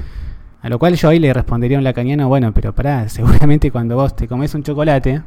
A 0.63 0.69
lo 0.69 0.79
cual 0.79 0.95
yo 0.95 1.09
ahí 1.09 1.19
le 1.19 1.33
respondería 1.33 1.79
a 1.79 1.81
un 1.81 1.85
lacaniano, 1.85 2.29
bueno, 2.29 2.53
pero 2.55 2.73
pará, 2.73 3.09
seguramente 3.09 3.73
cuando 3.73 3.97
vos 3.97 4.15
te 4.15 4.29
comes 4.29 4.55
un 4.55 4.63
chocolate 4.63 5.21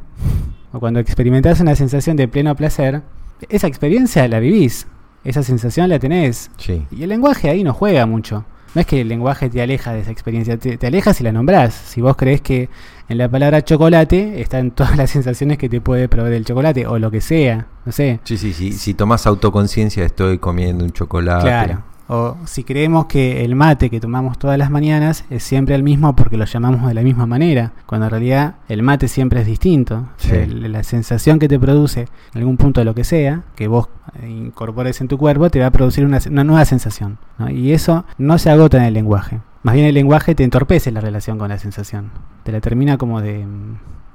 o 0.72 0.80
cuando 0.80 1.00
experimentás 1.00 1.60
una 1.60 1.74
sensación 1.74 2.16
de 2.16 2.28
pleno 2.28 2.54
placer, 2.56 3.02
esa 3.50 3.66
experiencia 3.66 4.26
la 4.26 4.38
vivís, 4.40 4.86
esa 5.24 5.42
sensación 5.42 5.88
la 5.88 5.98
tenés. 5.98 6.50
sí. 6.56 6.86
Y 6.90 7.02
el 7.02 7.08
lenguaje 7.08 7.50
ahí 7.50 7.62
no 7.64 7.72
juega 7.74 8.06
mucho. 8.06 8.44
No 8.72 8.80
es 8.80 8.86
que 8.86 9.00
el 9.00 9.08
lenguaje 9.08 9.50
te 9.50 9.60
aleja 9.60 9.92
de 9.92 10.00
esa 10.00 10.12
experiencia, 10.12 10.56
te, 10.56 10.78
te 10.78 10.86
aleja 10.86 11.12
si 11.12 11.24
la 11.24 11.32
nombrás. 11.32 11.74
Si 11.74 12.00
vos 12.00 12.16
crees 12.16 12.40
que 12.40 12.68
en 13.08 13.18
la 13.18 13.28
palabra 13.28 13.64
chocolate 13.64 14.40
están 14.40 14.70
todas 14.76 14.96
las 14.96 15.10
sensaciones 15.10 15.58
que 15.58 15.68
te 15.68 15.80
puede 15.80 16.08
proveer 16.08 16.34
el 16.34 16.44
chocolate 16.44 16.86
o 16.86 16.98
lo 16.98 17.10
que 17.10 17.20
sea, 17.20 17.66
no 17.84 17.90
sé. 17.90 18.20
Sí, 18.24 18.38
sí, 18.38 18.52
sí. 18.52 18.72
Si 18.72 18.94
tomás 18.94 19.26
autoconciencia, 19.26 20.04
estoy 20.04 20.38
comiendo 20.38 20.84
un 20.84 20.92
chocolate. 20.92 21.42
Claro. 21.42 21.82
O 22.12 22.36
si 22.44 22.64
creemos 22.64 23.06
que 23.06 23.44
el 23.44 23.54
mate 23.54 23.88
que 23.88 24.00
tomamos 24.00 24.36
todas 24.36 24.58
las 24.58 24.68
mañanas 24.68 25.24
es 25.30 25.44
siempre 25.44 25.76
el 25.76 25.84
mismo 25.84 26.16
porque 26.16 26.36
lo 26.36 26.44
llamamos 26.44 26.88
de 26.88 26.94
la 26.94 27.02
misma 27.02 27.24
manera, 27.24 27.70
cuando 27.86 28.06
en 28.06 28.10
realidad 28.10 28.54
el 28.68 28.82
mate 28.82 29.06
siempre 29.06 29.40
es 29.42 29.46
distinto. 29.46 30.08
Sí. 30.16 30.32
el- 30.34 30.72
la 30.72 30.82
sensación 30.82 31.38
que 31.38 31.46
te 31.46 31.60
produce 31.60 32.08
en 32.34 32.38
algún 32.40 32.56
punto 32.56 32.80
de 32.80 32.84
lo 32.84 32.96
que 32.96 33.04
sea, 33.04 33.42
que 33.54 33.68
vos 33.68 33.88
eh, 34.20 34.28
incorpores 34.28 35.00
en 35.00 35.06
tu 35.06 35.18
cuerpo, 35.18 35.50
te 35.50 35.60
va 35.60 35.66
a 35.66 35.70
producir 35.70 36.04
una, 36.04 36.18
una 36.28 36.42
nueva 36.42 36.64
sensación. 36.64 37.18
¿no? 37.38 37.48
Y 37.48 37.72
eso 37.72 38.04
no 38.18 38.38
se 38.38 38.50
agota 38.50 38.78
en 38.78 38.84
el 38.84 38.94
lenguaje. 38.94 39.38
Más 39.62 39.74
bien 39.76 39.86
el 39.86 39.94
lenguaje 39.94 40.34
te 40.34 40.42
entorpece 40.42 40.90
la 40.90 41.00
relación 41.00 41.38
con 41.38 41.48
la 41.50 41.58
sensación. 41.58 42.10
Te 42.42 42.50
la 42.50 42.60
termina 42.60 42.98
como 42.98 43.20
de, 43.20 43.46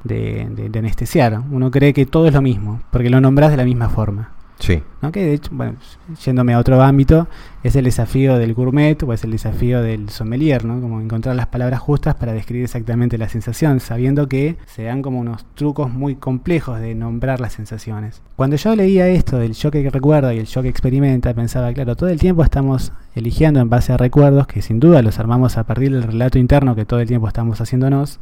de, 0.03 0.47
de- 0.51 0.69
de 0.69 0.79
anestesiar. 0.79 1.39
Uno 1.51 1.71
cree 1.71 1.93
que 1.93 2.05
todo 2.05 2.27
es 2.27 2.33
lo 2.33 2.41
mismo, 2.41 2.81
porque 2.91 3.09
lo 3.09 3.21
nombrás 3.21 3.51
de 3.51 3.57
la 3.57 3.63
misma 3.63 3.87
forma. 3.89 4.31
Sí, 4.59 4.81
¿no? 5.01 5.11
Que 5.11 5.25
de 5.25 5.33
hecho, 5.33 5.51
bueno, 5.53 5.75
yéndome 6.23 6.53
a 6.53 6.59
otro 6.59 6.81
ámbito, 6.81 7.27
es 7.63 7.75
el 7.75 7.85
desafío 7.85 8.37
del 8.37 8.53
gourmet 8.53 9.01
o 9.03 9.11
es 9.11 9.23
el 9.23 9.31
desafío 9.31 9.81
del 9.81 10.09
sommelier, 10.09 10.63
¿no? 10.63 10.79
Como 10.79 11.01
encontrar 11.01 11.35
las 11.35 11.47
palabras 11.47 11.81
justas 11.81 12.15
para 12.15 12.31
describir 12.31 12.63
exactamente 12.63 13.17
la 13.17 13.27
sensación, 13.27 13.79
sabiendo 13.79 14.29
que 14.29 14.57
se 14.65 14.83
dan 14.83 15.01
como 15.01 15.19
unos 15.19 15.45
trucos 15.55 15.91
muy 15.91 16.15
complejos 16.15 16.79
de 16.79 16.95
nombrar 16.95 17.41
las 17.41 17.53
sensaciones. 17.53 18.21
Cuando 18.37 18.55
yo 18.55 18.75
leía 18.75 19.07
esto 19.09 19.37
del 19.37 19.53
yo 19.53 19.71
que 19.71 19.89
recuerda 19.89 20.33
y 20.33 20.39
el 20.39 20.45
yo 20.45 20.61
que 20.61 20.69
experimenta, 20.69 21.33
pensaba, 21.33 21.73
claro, 21.73 21.95
todo 21.95 22.09
el 22.09 22.19
tiempo 22.19 22.43
estamos 22.43 22.93
eligiendo 23.13 23.59
en 23.59 23.69
base 23.69 23.91
a 23.91 23.97
recuerdos 23.97 24.47
que 24.47 24.61
sin 24.61 24.79
duda 24.79 25.01
los 25.01 25.19
armamos 25.19 25.57
a 25.57 25.65
partir 25.65 25.91
del 25.91 26.03
relato 26.03 26.39
interno 26.39 26.75
que 26.75 26.85
todo 26.85 27.01
el 27.01 27.07
tiempo 27.07 27.27
estamos 27.27 27.59
haciéndonos 27.59 28.19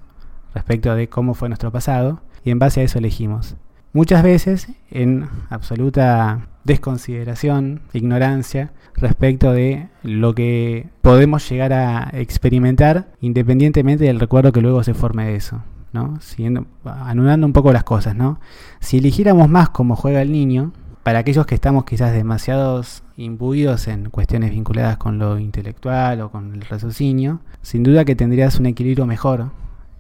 respecto 0.54 0.96
de 0.96 1.10
cómo 1.10 1.34
fue 1.36 1.50
nuestro 1.50 1.72
pasado 1.72 2.22
y 2.44 2.52
en 2.52 2.60
base 2.60 2.82
a 2.82 2.84
eso 2.84 2.98
elegimos. 2.98 3.56
Muchas 3.94 4.24
veces 4.24 4.68
en 4.90 5.28
absoluta 5.50 6.48
desconsideración, 6.64 7.82
ignorancia 7.94 8.72
respecto 8.96 9.52
de 9.52 9.88
lo 10.02 10.34
que 10.34 10.90
podemos 11.02 11.48
llegar 11.48 11.74
a 11.74 12.10
experimentar 12.14 13.12
independientemente 13.22 14.06
del 14.06 14.20
recuerdo 14.20 14.52
que 14.52 14.62
luego 14.62 14.84
se 14.84 14.96
forme 14.96 15.26
de 15.26 15.36
eso. 15.36 15.62
¿no? 15.92 16.20
Siguiendo, 16.22 16.66
anudando 16.84 17.46
un 17.46 17.54
poco 17.54 17.72
las 17.72 17.84
cosas, 17.84 18.16
¿no? 18.16 18.40
Si 18.80 18.98
eligiéramos 18.98 19.48
más 19.48 19.70
cómo 19.70 19.96
juega 19.96 20.24
el 20.24 20.32
niño, 20.32 20.74
para 21.04 21.20
aquellos 21.20 21.46
que 21.46 21.54
estamos 21.54 21.84
quizás 21.84 22.14
demasiados 22.14 23.04
imbuidos 23.16 23.88
en 23.88 24.10
cuestiones 24.10 24.52
vinculadas 24.52 24.98
con 24.98 25.20
lo 25.20 25.38
intelectual 25.38 26.22
o 26.22 26.32
con 26.32 26.56
el 26.56 26.62
raciocinio, 26.62 27.42
sin 27.62 27.84
duda 27.84 28.06
que 28.06 28.16
tendrías 28.16 28.60
un 28.60 28.66
equilibrio 28.66 29.06
mejor 29.06 29.52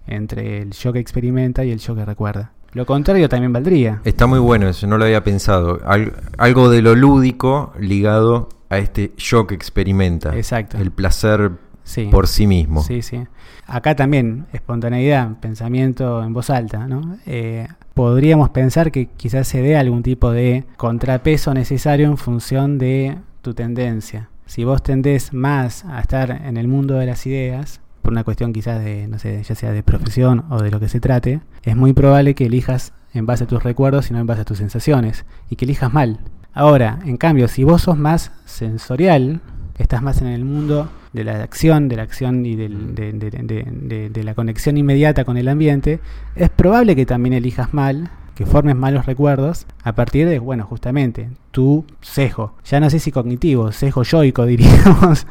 entre 0.07 0.61
el 0.61 0.71
yo 0.71 0.93
que 0.93 0.99
experimenta 0.99 1.63
y 1.63 1.71
el 1.71 1.79
yo 1.79 1.93
que 1.93 2.05
recuerda. 2.05 2.52
Lo 2.73 2.85
contrario 2.85 3.29
también 3.29 3.53
valdría. 3.53 4.01
está 4.03 4.25
muy 4.27 4.39
bueno 4.39 4.67
eso, 4.67 4.87
no 4.87 4.97
lo 4.97 5.05
había 5.05 5.23
pensado. 5.23 5.79
Al- 5.85 6.13
algo 6.37 6.69
de 6.69 6.81
lo 6.81 6.95
lúdico 6.95 7.73
ligado 7.79 8.49
a 8.69 8.77
este 8.79 9.11
yo 9.17 9.45
que 9.47 9.55
experimenta. 9.55 10.35
Exacto. 10.35 10.77
El 10.77 10.91
placer 10.91 11.51
Sí. 11.83 12.07
por 12.09 12.27
sí 12.27 12.47
mismo. 12.47 12.81
Sí, 12.81 13.01
sí. 13.01 13.19
Acá 13.67 13.95
también, 13.95 14.45
espontaneidad, 14.53 15.39
pensamiento 15.41 16.23
en 16.23 16.33
voz 16.33 16.49
alta, 16.49 16.87
¿no? 16.87 17.17
Eh, 17.25 17.67
podríamos 17.93 18.49
pensar 18.49 18.91
que 18.91 19.07
quizás 19.17 19.47
se 19.47 19.61
dé 19.61 19.75
algún 19.77 20.01
tipo 20.01 20.31
de 20.31 20.63
contrapeso 20.77 21.53
necesario 21.53 22.07
en 22.07 22.17
función 22.17 22.77
de 22.77 23.17
tu 23.41 23.53
tendencia. 23.53 24.29
Si 24.45 24.63
vos 24.63 24.81
tendés 24.81 25.33
más 25.33 25.83
a 25.85 25.99
estar 25.99 26.31
en 26.31 26.57
el 26.57 26.67
mundo 26.67 26.95
de 26.95 27.05
las 27.05 27.25
ideas, 27.27 27.81
por 28.03 28.11
una 28.11 28.23
cuestión 28.23 28.53
quizás 28.53 28.83
de, 28.83 29.07
no 29.07 29.17
sé, 29.17 29.41
ya 29.41 29.55
sea 29.55 29.71
de 29.71 29.81
profesión 29.81 30.45
o 30.51 30.61
de 30.61 30.69
lo 30.69 30.79
que 30.79 30.89
se 30.89 30.99
trate, 30.99 31.41
es 31.63 31.75
muy 31.75 31.93
probable 31.93 32.35
que 32.35 32.45
elijas 32.45 32.93
en 33.13 33.25
base 33.25 33.45
a 33.45 33.47
tus 33.47 33.63
recuerdos 33.63 34.11
y 34.11 34.13
no 34.13 34.19
en 34.19 34.27
base 34.27 34.41
a 34.41 34.45
tus 34.45 34.59
sensaciones, 34.59 35.25
y 35.49 35.55
que 35.55 35.65
elijas 35.65 35.91
mal. 35.93 36.19
Ahora, 36.53 36.99
en 37.05 37.17
cambio, 37.17 37.47
si 37.47 37.63
vos 37.63 37.81
sos 37.83 37.97
más 37.97 38.31
sensorial, 38.45 39.39
estás 39.77 40.01
más 40.03 40.21
en 40.21 40.27
el 40.27 40.45
mundo 40.45 40.89
de 41.13 41.23
la 41.23 41.41
acción, 41.43 41.89
de 41.89 41.95
la 41.95 42.03
acción 42.03 42.45
y 42.45 42.55
del- 42.55 42.93
de, 42.95 43.11
de- 43.13 43.29
de- 43.71 44.09
de 44.09 44.23
la 44.23 44.33
conexión 44.35 44.77
inmediata 44.77 45.25
con 45.25 45.37
el 45.37 45.47
ambiente, 45.47 45.99
es 46.35 46.49
probable 46.49 46.95
que 46.95 47.05
también 47.05 47.33
elijas 47.33 47.73
mal, 47.73 48.09
que 48.35 48.45
formes 48.47 48.75
malos 48.75 49.05
recuerdos 49.05 49.65
a 49.83 49.93
partir 49.93 50.27
de, 50.27 50.39
bueno, 50.39 50.65
justamente, 50.65 51.29
tu 51.51 51.85
sesgo. 52.01 52.55
Ya 52.65 52.79
no 52.79 52.89
sé 52.89 52.97
si 52.99 53.11
cognitivo, 53.11 53.71
sesgo 53.71 54.01
yoico, 54.03 54.45
diríamos, 54.47 55.27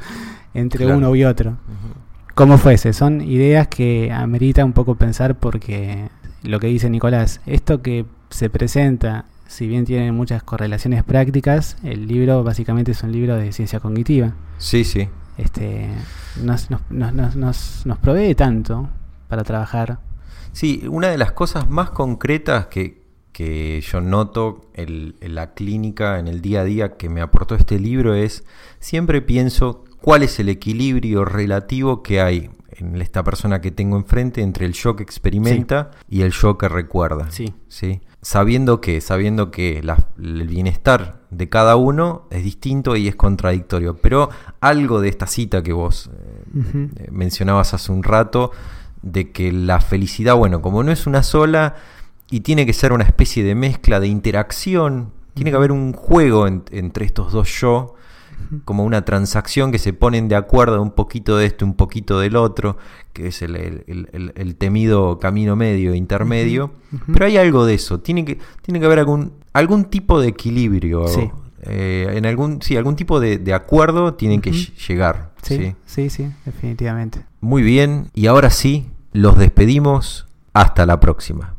entre 0.55 0.85
Claro. 0.85 0.99
uno 0.99 1.15
y 1.17 1.25
otro. 1.25 1.57
Como 2.35 2.57
fuese, 2.59 2.93
son 2.93 3.21
ideas 3.21 3.69
que 3.69 4.11
amerita 4.11 4.65
un 4.65 4.73
poco 4.73 4.95
pensar 4.95 5.39
porque 5.39 6.09
lo 6.43 6.61
que 6.61 6.67
dice 6.69 6.89
Nicolás, 6.89 7.41
esto 7.47 7.83
que 7.83 8.07
se 8.31 8.49
presenta, 8.49 9.27
si 9.47 9.67
bien 9.67 9.85
tiene 9.85 10.13
muchas 10.13 10.43
correlaciones 10.43 11.05
prácticas, 11.05 11.77
el 11.85 12.07
libro 12.07 12.43
básicamente 12.43 12.93
es 12.93 13.03
un 13.03 13.13
libro 13.13 13.37
de 13.37 13.53
ciencia 13.53 13.81
cognitiva. 13.81 14.33
Sí, 14.59 14.85
sí. 14.85 15.09
Este, 15.37 15.89
nos, 16.43 16.71
nos, 16.71 16.81
nos, 16.91 17.37
nos, 17.37 17.87
nos- 17.87 17.99
provee 17.99 18.35
tanto 18.35 18.89
para 19.29 19.45
trabajar. 19.45 19.99
Sí, 20.53 20.85
una 20.89 21.09
de 21.09 21.19
las 21.19 21.33
cosas 21.33 21.69
más 21.69 21.91
concretas 21.91 22.67
que, 22.67 23.03
que 23.33 23.81
yo 23.83 24.01
noto 24.01 24.71
en 24.75 25.15
la 25.21 25.53
clínica, 25.53 26.19
en 26.19 26.29
el 26.29 26.41
día 26.41 26.63
a 26.63 26.65
día, 26.65 26.97
que 26.97 27.09
me 27.11 27.21
aportó 27.21 27.55
este 27.55 27.79
libro 27.79 28.15
es, 28.15 28.45
siempre 28.79 29.21
pienso 29.23 29.85
cuál 30.03 30.23
es 30.23 30.39
el 30.41 30.49
equilibrio 30.51 31.25
relativo 31.25 32.03
que 32.03 32.21
hay 32.21 32.51
en 32.77 33.01
esta 33.01 33.23
persona 33.23 33.61
que 33.61 33.71
tengo 33.71 33.97
enfrente 33.97 34.41
entre 34.43 34.67
el 34.67 34.73
yo 34.73 34.97
que 34.97 35.03
experimenta 35.03 35.91
y 36.09 36.23
el 36.23 36.33
yo 36.33 36.59
que 36.59 36.69
recuerda. 36.69 37.31
Sí. 37.31 37.55
¿sí? 37.69 38.01
Sabiendo 38.23 38.81
que, 38.81 39.01
sabiendo 39.01 39.51
que 39.51 39.83
la- 39.83 40.09
el 40.19 40.47
bienestar 40.49 41.21
de 41.31 41.49
cada 41.49 41.77
uno 41.77 42.27
es 42.31 42.43
distinto 42.45 42.97
y 42.97 43.09
es 43.09 43.15
contradictorio. 43.17 43.97
Pero 43.97 44.31
algo 44.61 45.01
de 45.01 45.09
esta 45.09 45.27
cita 45.27 45.63
que 45.63 45.73
vos 45.73 46.11
eh, 46.13 46.89
eh, 46.97 47.09
mencionabas 47.11 47.75
hace 47.75 47.93
un 47.93 48.03
rato, 48.03 48.51
de 49.03 49.33
que 49.33 49.51
la 49.53 49.81
felicidad, 49.81 50.37
bueno, 50.37 50.63
como 50.63 50.83
no 50.85 50.93
es 50.93 51.07
una 51.09 51.23
sola 51.25 51.75
y 52.31 52.41
tiene 52.41 52.65
que 52.67 52.73
ser 52.73 52.93
una 52.93 53.05
especie 53.05 53.43
de 53.45 53.55
mezcla 53.55 53.99
de 54.01 54.07
interacción, 54.07 55.11
tiene 55.35 55.51
que 55.51 55.57
haber 55.57 55.73
un 55.73 55.93
juego 55.93 56.47
en- 56.47 56.63
entre 56.71 57.05
estos 57.05 57.33
dos 57.33 57.49
yo, 57.61 57.95
como 58.65 58.85
una 58.85 59.05
transacción 59.05 59.73
que 59.73 59.79
se 59.79 59.93
ponen 59.93 60.29
de 60.29 60.37
acuerdo 60.37 60.81
un 60.83 60.91
poquito 60.93 61.37
de 61.37 61.47
esto, 61.47 61.65
un 61.65 61.75
poquito 61.75 62.19
del 62.21 62.37
otro, 62.37 62.77
que 63.13 63.29
es 63.29 63.43
el, 63.43 63.57
el- 63.57 64.33
el- 64.35 64.57
temido 64.57 65.19
camino 65.19 65.57
medio, 65.57 65.95
intermedio. 65.95 66.73
Ujú. 66.93 67.13
Pero 67.13 67.27
hay 67.27 67.37
algo 67.37 67.65
de 67.67 67.75
eso, 67.75 68.01
tiene 68.01 68.25
que, 68.25 68.39
tiene 68.63 68.79
que 68.81 68.87
haber 68.87 68.99
algún, 69.01 69.33
algún 69.53 69.85
tipo 69.87 70.21
de 70.21 70.29
equilibrio. 70.29 71.07
Sí. 71.09 71.31
eh, 71.63 72.13
en 72.17 72.27
algún, 72.27 72.61
sí, 72.63 72.77
algún 72.77 72.97
tipo 72.97 73.21
de, 73.21 73.39
de 73.39 73.55
acuerdo 73.55 74.15
tiene 74.15 74.41
que 74.41 74.51
llegar. 74.53 75.31
Sí, 75.43 75.57
¿sí? 75.57 75.75
sí, 75.87 76.11
sí, 76.11 76.31
definitivamente. 76.45 77.25
Muy 77.41 77.63
bien, 77.63 78.09
y 78.15 78.27
ahora 78.27 78.51
sí, 78.51 78.87
los 79.13 79.39
despedimos. 79.39 80.27
Hasta 80.55 80.85
la 80.87 81.01
próxima. 81.01 81.55